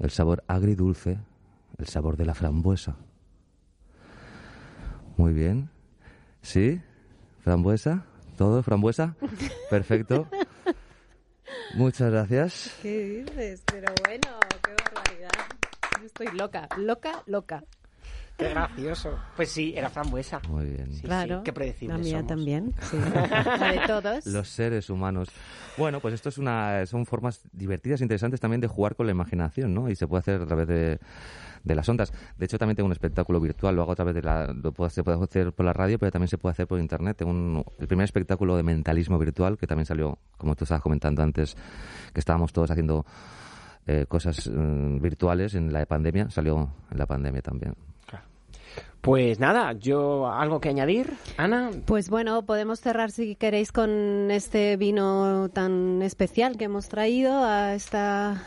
el 0.00 0.10
sabor 0.10 0.42
agridulce, 0.48 1.18
el 1.78 1.86
sabor 1.86 2.16
de 2.16 2.26
la 2.26 2.34
frambuesa. 2.34 2.96
Muy 5.16 5.32
bien. 5.32 5.70
¿Sí? 6.42 6.82
¿Frambuesa? 7.44 8.04
¿Todo 8.36 8.64
frambuesa? 8.64 9.14
Perfecto. 9.70 10.26
Muchas 11.74 12.10
gracias. 12.10 12.76
¿Qué 12.82 13.24
dices? 13.24 13.62
Pero 13.66 13.94
bueno, 14.04 14.40
qué 14.64 14.74
barbaridad. 14.82 15.30
Yo 16.00 16.06
Estoy 16.06 16.26
loca, 16.36 16.68
loca, 16.76 17.22
loca. 17.26 17.62
Qué 18.36 18.48
gracioso. 18.48 19.16
Pues 19.36 19.50
sí, 19.50 19.72
era 19.76 19.88
frambuesa. 19.90 20.40
Muy 20.48 20.64
bien. 20.66 20.92
Sí, 20.92 21.02
claro. 21.02 21.38
sí, 21.38 21.42
qué 21.44 21.52
predecibles 21.52 21.98
La 21.98 22.02
mía 22.02 22.16
somos. 22.18 22.26
también. 22.28 22.74
Sí. 22.90 22.96
La 23.60 23.72
de 23.72 23.80
todos. 23.86 24.26
Los 24.26 24.48
seres 24.48 24.90
humanos. 24.90 25.28
Bueno, 25.78 26.00
pues 26.00 26.14
esto 26.14 26.28
es 26.30 26.38
una, 26.38 26.84
son 26.86 27.06
formas 27.06 27.42
divertidas 27.52 28.00
e 28.00 28.04
interesantes 28.04 28.40
también 28.40 28.60
de 28.60 28.66
jugar 28.66 28.96
con 28.96 29.06
la 29.06 29.12
imaginación, 29.12 29.72
¿no? 29.72 29.88
Y 29.88 29.94
se 29.96 30.06
puede 30.08 30.20
hacer 30.20 30.40
a 30.42 30.46
través 30.46 30.66
de, 30.66 30.98
de 31.62 31.74
las 31.76 31.88
ondas. 31.88 32.12
De 32.36 32.44
hecho, 32.46 32.58
también 32.58 32.74
tengo 32.76 32.86
un 32.86 32.92
espectáculo 32.92 33.40
virtual, 33.40 33.76
lo 33.76 33.82
hago 33.82 33.92
a 33.92 33.96
través 33.96 34.14
de 34.16 34.22
la, 34.22 34.46
lo 34.52 34.72
puedo, 34.72 34.90
se 34.90 35.04
puede 35.04 35.22
hacer 35.22 35.52
por 35.52 35.64
la 35.66 35.72
radio, 35.72 35.98
pero 35.98 36.10
también 36.10 36.28
se 36.28 36.38
puede 36.38 36.52
hacer 36.52 36.66
por 36.66 36.80
internet. 36.80 37.16
Tengo 37.16 37.30
un- 37.30 37.64
el 37.78 37.86
primer 37.86 38.04
espectáculo 38.04 38.56
de 38.56 38.64
mentalismo 38.64 39.16
virtual 39.18 39.56
que 39.58 39.66
también 39.68 39.86
salió, 39.86 40.18
como 40.36 40.56
tú 40.56 40.64
estabas 40.64 40.82
comentando 40.82 41.22
antes, 41.22 41.56
que 42.12 42.18
estábamos 42.20 42.52
todos 42.52 42.70
haciendo 42.70 43.06
eh, 43.86 44.06
cosas 44.08 44.48
mm, 44.48 44.98
virtuales 45.00 45.54
en 45.54 45.72
la 45.72 45.84
pandemia, 45.86 46.30
salió 46.30 46.70
en 46.90 46.98
la 46.98 47.06
pandemia 47.06 47.42
también. 47.42 47.74
Pues 49.04 49.38
nada, 49.38 49.74
yo 49.74 50.32
algo 50.32 50.60
que 50.60 50.70
añadir, 50.70 51.12
Ana. 51.36 51.70
Pues 51.84 52.08
bueno, 52.08 52.46
podemos 52.46 52.80
cerrar 52.80 53.10
si 53.10 53.34
queréis 53.34 53.70
con 53.70 54.30
este 54.30 54.78
vino 54.78 55.50
tan 55.50 56.00
especial 56.00 56.56
que 56.56 56.64
hemos 56.64 56.88
traído 56.88 57.44
a 57.44 57.74
esta, 57.74 58.42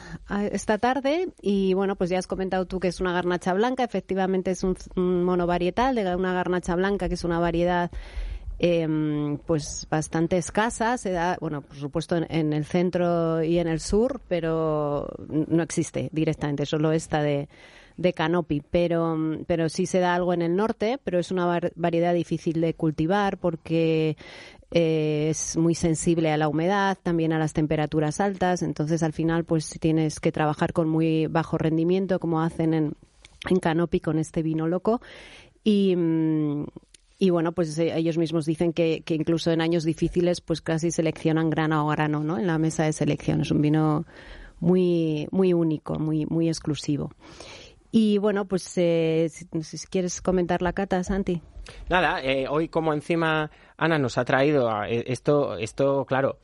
esta 0.51 0.79
tarde. 0.79 1.29
Y 1.43 1.75
bueno, 1.75 1.95
pues 1.95 2.09
ya 2.09 2.17
has 2.17 2.25
comentado 2.25 2.65
tú 2.65 2.79
que 2.79 2.87
es 2.87 2.99
una 2.99 3.13
garnacha 3.13 3.53
blanca. 3.53 3.83
Efectivamente 3.83 4.49
es 4.49 4.63
un, 4.63 4.75
un 4.95 5.23
monovarietal 5.23 5.93
de 5.93 6.15
una 6.15 6.33
garnacha 6.33 6.75
blanca 6.75 7.07
que 7.07 7.13
es 7.13 7.23
una 7.23 7.37
variedad 7.37 7.91
eh, 8.57 9.37
pues 9.45 9.87
bastante 9.91 10.37
escasa. 10.37 10.97
Se 10.97 11.11
da, 11.11 11.37
bueno, 11.39 11.61
por 11.61 11.75
supuesto 11.77 12.15
en, 12.15 12.25
en, 12.29 12.53
el 12.53 12.65
centro 12.65 13.43
y 13.43 13.59
en 13.59 13.67
el 13.67 13.79
sur, 13.79 14.21
pero 14.27 15.07
no 15.27 15.61
existe 15.61 16.09
directamente. 16.11 16.65
Solo 16.65 16.91
esta 16.93 17.21
de 17.21 17.47
de 17.97 18.13
canopy, 18.13 18.61
pero, 18.69 19.17
pero 19.47 19.69
sí 19.69 19.85
se 19.85 19.99
da 19.99 20.15
algo 20.15 20.33
en 20.33 20.41
el 20.41 20.55
norte, 20.55 20.99
pero 21.03 21.19
es 21.19 21.31
una 21.31 21.59
variedad 21.75 22.13
difícil 22.13 22.61
de 22.61 22.73
cultivar 22.73 23.37
porque 23.37 24.17
eh, 24.71 25.27
es 25.29 25.57
muy 25.57 25.75
sensible 25.75 26.31
a 26.31 26.37
la 26.37 26.47
humedad, 26.47 26.97
también 27.01 27.33
a 27.33 27.39
las 27.39 27.53
temperaturas 27.53 28.19
altas, 28.19 28.61
entonces 28.61 29.03
al 29.03 29.13
final 29.13 29.43
pues 29.45 29.77
tienes 29.79 30.19
que 30.19 30.31
trabajar 30.31 30.73
con 30.73 30.87
muy 30.87 31.27
bajo 31.27 31.57
rendimiento 31.57 32.19
como 32.19 32.41
hacen 32.41 32.73
en, 32.73 32.93
en 33.49 33.59
canopy 33.59 33.99
con 33.99 34.19
este 34.19 34.43
vino 34.43 34.67
loco 34.67 35.01
y, 35.63 35.95
y 37.19 37.29
bueno, 37.31 37.51
pues 37.51 37.77
eh, 37.79 37.97
ellos 37.97 38.17
mismos 38.17 38.45
dicen 38.45 38.73
que, 38.73 39.01
que, 39.03 39.15
incluso 39.15 39.51
en 39.51 39.61
años 39.61 39.83
difíciles 39.83 40.39
pues 40.39 40.61
casi 40.61 40.91
seleccionan 40.91 41.49
grano 41.49 41.89
a 41.89 41.95
grano, 41.95 42.23
¿no? 42.23 42.37
En 42.37 42.47
la 42.47 42.57
mesa 42.57 42.83
de 42.83 42.93
selección. 42.93 43.41
Es 43.41 43.51
un 43.51 43.61
vino 43.61 44.05
muy, 44.59 45.27
muy 45.31 45.53
único, 45.53 45.99
muy, 45.99 46.25
muy 46.25 46.47
exclusivo. 46.47 47.11
Y 47.99 48.19
bueno, 48.19 48.45
pues 48.45 48.71
eh, 48.77 49.27
si, 49.31 49.47
si, 49.63 49.87
quieres 49.87 50.21
comentar 50.21 50.61
la 50.61 50.71
cata, 50.71 51.03
Santi. 51.03 51.41
Nada, 51.89 52.21
eh, 52.21 52.45
hoy 52.47 52.69
como 52.69 52.93
encima 52.93 53.49
Ana 53.75 53.97
nos 53.97 54.19
ha 54.19 54.23
traído 54.23 54.69
eh, 54.83 55.03
esto, 55.07 55.57
esto 55.57 56.05
claro, 56.05 56.37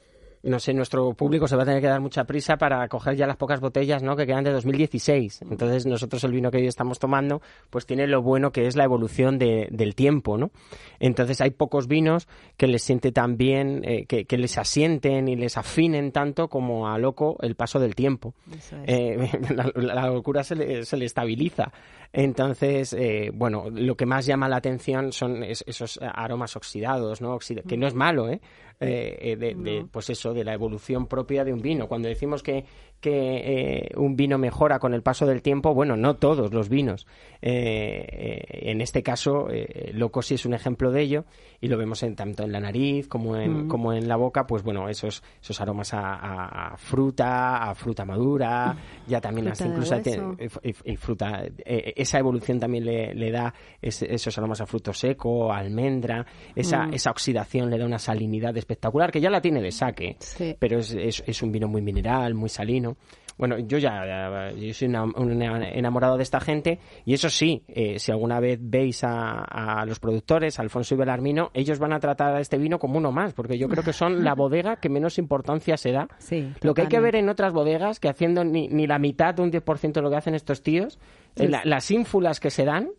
no 0.44 0.60
sé, 0.60 0.74
nuestro 0.74 1.14
público 1.14 1.48
se 1.48 1.56
va 1.56 1.64
a 1.64 1.66
tener 1.66 1.82
que 1.82 1.88
dar 1.88 2.02
mucha 2.02 2.26
prisa 2.26 2.58
para 2.58 2.86
coger 2.90 3.16
ya 3.16 3.26
las 3.26 3.38
pocas 3.38 3.62
botellas 3.62 4.04
¿no? 4.04 4.18
que 4.18 4.26
quedan 4.26 4.44
de 4.44 4.52
2016. 4.52 5.44
Entonces 5.50 5.86
nosotros 5.86 6.22
el 6.26 6.34
vino 6.34 6.52
que 6.52 6.58
hoy 6.58 6.68
estamos 6.68 7.00
tomando 7.00 7.42
pues 7.70 7.86
tiene 7.86 8.08
lo 8.08 8.22
bueno 8.22 8.52
que 8.52 8.68
es 8.68 8.76
la 8.76 8.84
evolución 8.84 9.40
de, 9.40 9.70
del 9.72 9.96
tiempo. 9.96 10.38
¿no? 10.38 10.52
Entonces 11.00 11.40
hay 11.40 11.52
pocos 11.52 11.88
vinos 11.88 12.28
que 12.58 12.68
les 12.68 12.84
siente 12.84 13.14
tan 13.14 13.38
bien, 13.38 13.84
eh, 13.86 14.06
que, 14.06 14.26
que, 14.26 14.38
les 14.38 14.58
asienten 14.58 15.30
y 15.30 15.38
les 15.38 15.58
afinen 15.58 16.12
tanto 16.12 16.50
como 16.50 16.90
a 16.90 16.98
loco 16.98 17.38
el 17.42 17.56
paso 17.56 17.80
del 17.80 17.96
tiempo. 17.96 18.34
Es. 18.54 18.74
Eh, 18.86 19.30
la, 19.56 19.72
la, 19.76 20.08
locura 20.08 20.44
se 20.44 20.56
le, 20.56 20.84
se 20.84 20.98
le 20.98 21.06
estabiliza. 21.06 21.72
Entonces, 22.16 22.94
eh, 22.94 23.32
bueno, 23.34 23.72
lo 23.72 23.96
que 23.96 24.06
más 24.06 24.28
llama 24.28 24.48
la 24.48 24.58
atención 24.58 25.12
son 25.12 25.44
es, 25.44 25.64
esos 25.66 26.00
aromas 26.02 26.56
oxidados, 26.56 27.22
¿no? 27.22 27.34
Oxida 27.34 27.64
que 27.68 27.76
no 27.76 27.88
es 27.88 27.96
malo, 27.96 28.30
¿eh? 28.30 28.40
Eh 28.84 29.36
de, 29.36 29.56
de, 29.56 29.86
pues 29.92 30.10
eso, 30.10 30.34
de 30.34 30.44
la 30.44 30.54
evolución 30.54 31.08
propia 31.08 31.44
de 31.44 31.54
un 31.54 31.62
vino. 31.62 31.88
Cuando 31.88 32.08
decimos 32.08 32.44
que, 32.44 32.66
que 33.04 33.90
eh, 33.90 33.90
un 33.98 34.16
vino 34.16 34.38
mejora 34.38 34.80
con 34.80 34.94
el 34.94 35.04
paso 35.04 35.26
del 35.26 35.42
tiempo, 35.42 35.74
bueno, 35.74 35.98
no 35.98 36.16
todos 36.16 36.54
los 36.54 36.70
vinos. 36.70 37.06
Eh, 37.42 38.70
en 38.70 38.80
este 38.80 39.04
caso, 39.04 39.50
eh, 39.52 39.92
Loco 39.94 40.22
sí 40.22 40.36
es 40.36 40.46
un 40.46 40.54
ejemplo 40.54 40.90
de 40.90 41.02
ello 41.02 41.26
y 41.60 41.68
lo 41.68 41.78
vemos 41.78 42.02
en, 42.04 42.16
tanto 42.16 42.44
en 42.44 42.54
la 42.54 42.62
nariz 42.62 43.10
como 43.10 43.36
en, 43.36 43.66
mm. 43.66 43.68
como 43.68 43.92
en 43.92 44.08
la 44.08 44.16
boca, 44.16 44.48
pues 44.48 44.64
bueno, 44.64 44.88
esos, 44.88 45.22
esos 45.42 45.60
aromas 45.60 45.94
a, 45.94 46.14
a, 46.16 46.68
a 46.68 46.78
fruta, 46.78 47.70
a 47.70 47.76
fruta 47.76 48.06
madura, 48.06 48.74
ya 49.06 49.20
también 49.20 49.54
fruta 49.54 49.68
incluso 49.68 50.38
y, 50.64 50.92
y 50.94 50.96
fruta, 50.96 51.44
esa 51.66 52.20
evolución 52.20 52.58
también 52.58 52.86
le, 52.86 53.14
le 53.14 53.32
da 53.32 53.54
esos 53.82 54.38
aromas 54.38 54.62
a 54.62 54.66
fruto 54.66 54.94
seco, 54.94 55.52
a 55.52 55.58
almendra, 55.58 56.26
esa, 56.56 56.88
mm. 56.88 56.94
esa 56.94 57.12
oxidación 57.12 57.70
le 57.70 57.78
da 57.78 57.86
una 57.86 58.00
salinidad 58.00 58.56
espectacular 58.56 59.12
que 59.12 59.20
ya 59.20 59.30
la 59.30 59.42
tiene 59.42 59.62
de 59.62 59.72
saque, 59.74 60.16
sí. 60.20 60.56
pero 60.58 60.80
es, 60.80 60.94
es, 60.94 61.22
es 61.28 61.44
un 61.44 61.52
vino 61.52 61.68
muy 61.68 61.82
mineral, 61.82 62.34
muy 62.34 62.48
salino. 62.48 62.93
Bueno, 63.38 63.58
yo 63.58 63.78
ya, 63.78 64.52
yo 64.52 64.74
soy 64.74 64.88
una, 64.88 65.04
un 65.04 65.42
enamorado 65.42 66.18
de 66.18 66.24
esta 66.24 66.40
gente 66.40 66.80
y 67.06 67.14
eso 67.14 67.30
sí, 67.30 67.64
eh, 67.68 67.98
si 67.98 68.12
alguna 68.12 68.40
vez 68.40 68.60
veis 68.62 69.04
a, 69.04 69.42
a, 69.42 69.86
los 69.86 70.00
productores, 70.00 70.60
Alfonso 70.60 70.94
y 70.94 70.98
Belarmino, 70.98 71.50
ellos 71.54 71.80
van 71.80 71.94
a 71.94 72.00
tratar 72.00 72.36
a 72.36 72.40
este 72.40 72.58
vino 72.58 72.78
como 72.78 73.00
uno 73.00 73.12
más, 73.12 73.34
porque 73.34 73.58
yo 73.58 73.68
creo 73.68 73.84
que 73.84 73.94
son 73.94 74.24
la 74.24 74.36
bodega 74.36 74.76
que 74.76 74.90
menos 74.90 75.18
importancia 75.18 75.78
se 75.78 75.92
da. 75.92 76.08
Sí, 76.20 76.54
lo 76.62 76.74
que 76.74 76.84
hay 76.84 76.88
que 76.88 77.00
ver 77.00 77.16
en 77.16 77.30
otras 77.30 77.54
bodegas, 77.54 78.00
que 78.00 78.08
haciendo 78.08 78.44
ni, 78.44 78.68
ni 78.68 78.86
la 78.86 79.00
mitad, 79.00 79.40
un 79.40 79.52
10% 79.52 79.94
de 79.94 80.02
lo 80.02 80.10
que 80.10 80.18
hacen 80.18 80.36
estos 80.36 80.62
tíos, 80.62 81.00
la, 81.36 81.62
las 81.66 81.90
ínfulas 81.90 82.40
que 82.40 82.52
se 82.52 82.66
dan, 82.66 82.90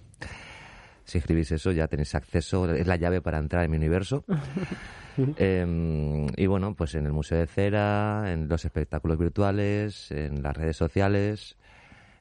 Si 1.04 1.18
escribís 1.20 1.52
eso 1.52 1.72
ya 1.72 1.88
tenéis 1.88 2.16
acceso, 2.16 2.74
es 2.74 2.88
la 2.88 2.96
llave 2.96 3.22
para 3.22 3.38
entrar 3.38 3.64
en 3.64 3.70
mi 3.70 3.78
universo. 3.78 4.26
eh, 5.38 6.28
y 6.36 6.48
bueno, 6.48 6.74
pues 6.74 6.96
en 6.96 7.06
el 7.06 7.14
Museo 7.14 7.38
de 7.38 7.46
Cera, 7.46 8.34
en 8.34 8.50
los 8.50 8.66
espectáculos 8.66 9.20
virtuales, 9.20 10.12
en 10.12 10.42
las 10.42 10.58
redes 10.58 10.76
sociales. 10.76 11.56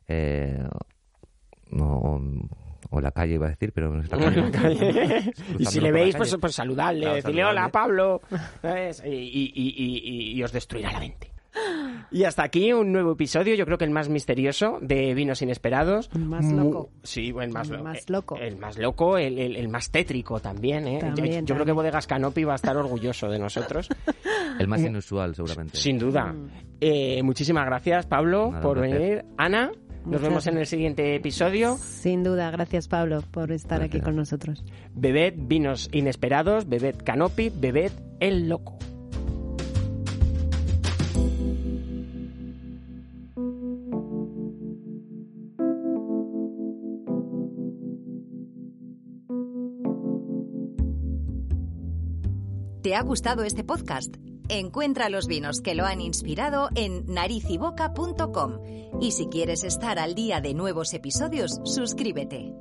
Eh, 0.08 0.62
no, 1.70 2.20
o 2.90 3.00
la 3.00 3.10
calle 3.10 3.34
iba 3.34 3.46
a 3.46 3.50
decir, 3.50 3.72
pero 3.72 3.90
no 3.90 4.02
está 4.02 4.16
la 4.16 4.50
calle. 4.50 5.32
y 5.58 5.64
si 5.66 5.80
le 5.80 5.92
veis, 5.92 6.16
pues, 6.16 6.36
pues 6.40 6.54
saludarle, 6.54 7.02
claro, 7.02 7.16
decirle 7.16 7.44
hola 7.44 7.68
Pablo, 7.70 8.20
y, 9.04 9.08
y, 9.08 9.52
y, 9.54 10.32
y, 10.32 10.42
os 10.42 10.52
destruirá 10.52 10.92
la 10.92 11.00
mente. 11.00 11.32
Y 12.10 12.24
hasta 12.24 12.42
aquí 12.42 12.72
un 12.72 12.92
nuevo 12.92 13.12
episodio, 13.12 13.54
yo 13.54 13.64
creo 13.64 13.78
que 13.78 13.84
el 13.84 13.90
más 13.90 14.08
misterioso 14.08 14.78
de 14.80 15.14
Vinos 15.14 15.42
Inesperados. 15.42 16.10
El 16.14 16.26
más 16.26 16.44
loco. 16.52 16.90
Sí, 17.02 17.34
el 17.40 17.50
más, 17.50 17.70
el 17.70 17.82
más 17.82 18.08
loco. 18.08 18.36
El, 18.36 18.58
más 18.58 18.78
loco, 18.78 19.18
el, 19.18 19.38
el, 19.38 19.56
el 19.56 19.68
más 19.68 19.90
tétrico 19.90 20.38
también, 20.38 20.86
¿eh? 20.86 20.98
También, 21.00 21.06
yo, 21.06 21.14
yo 21.14 21.30
también. 21.30 21.46
creo 21.46 21.66
que 21.66 21.72
Bodegas 21.72 22.06
Canopi 22.06 22.44
va 22.44 22.52
a 22.52 22.56
estar 22.56 22.76
orgulloso 22.76 23.28
de 23.28 23.38
nosotros. 23.38 23.88
el 24.58 24.68
más 24.68 24.82
inusual, 24.82 25.34
seguramente. 25.34 25.76
Sin 25.76 25.98
duda. 25.98 26.32
Mm. 26.32 26.50
Eh, 26.80 27.22
muchísimas 27.22 27.66
gracias, 27.66 28.06
Pablo, 28.06 28.50
Nada, 28.50 28.62
por 28.62 28.78
venir. 28.78 29.24
Ana. 29.36 29.72
Nos 30.06 30.22
vemos 30.22 30.46
en 30.46 30.56
el 30.56 30.66
siguiente 30.66 31.16
episodio. 31.16 31.76
Sin 31.78 32.22
duda, 32.22 32.50
gracias 32.52 32.86
Pablo 32.86 33.22
por 33.32 33.50
estar 33.50 33.82
aquí 33.82 34.00
con 34.00 34.14
nosotros. 34.14 34.64
Bebed 34.94 35.34
vinos 35.36 35.88
inesperados, 35.92 36.68
bebed 36.68 36.94
Canopy, 37.04 37.50
bebed 37.50 37.90
El 38.20 38.48
Loco. 38.48 38.78
¿Te 52.82 52.94
ha 52.94 53.02
gustado 53.02 53.42
este 53.42 53.64
podcast? 53.64 54.14
Encuentra 54.48 55.08
los 55.08 55.26
vinos 55.26 55.60
que 55.60 55.74
lo 55.74 55.84
han 55.84 56.00
inspirado 56.00 56.68
en 56.76 57.04
narizyboca.com 57.06 59.00
y 59.00 59.10
si 59.10 59.26
quieres 59.26 59.64
estar 59.64 59.98
al 59.98 60.14
día 60.14 60.40
de 60.40 60.54
nuevos 60.54 60.94
episodios, 60.94 61.60
suscríbete. 61.64 62.54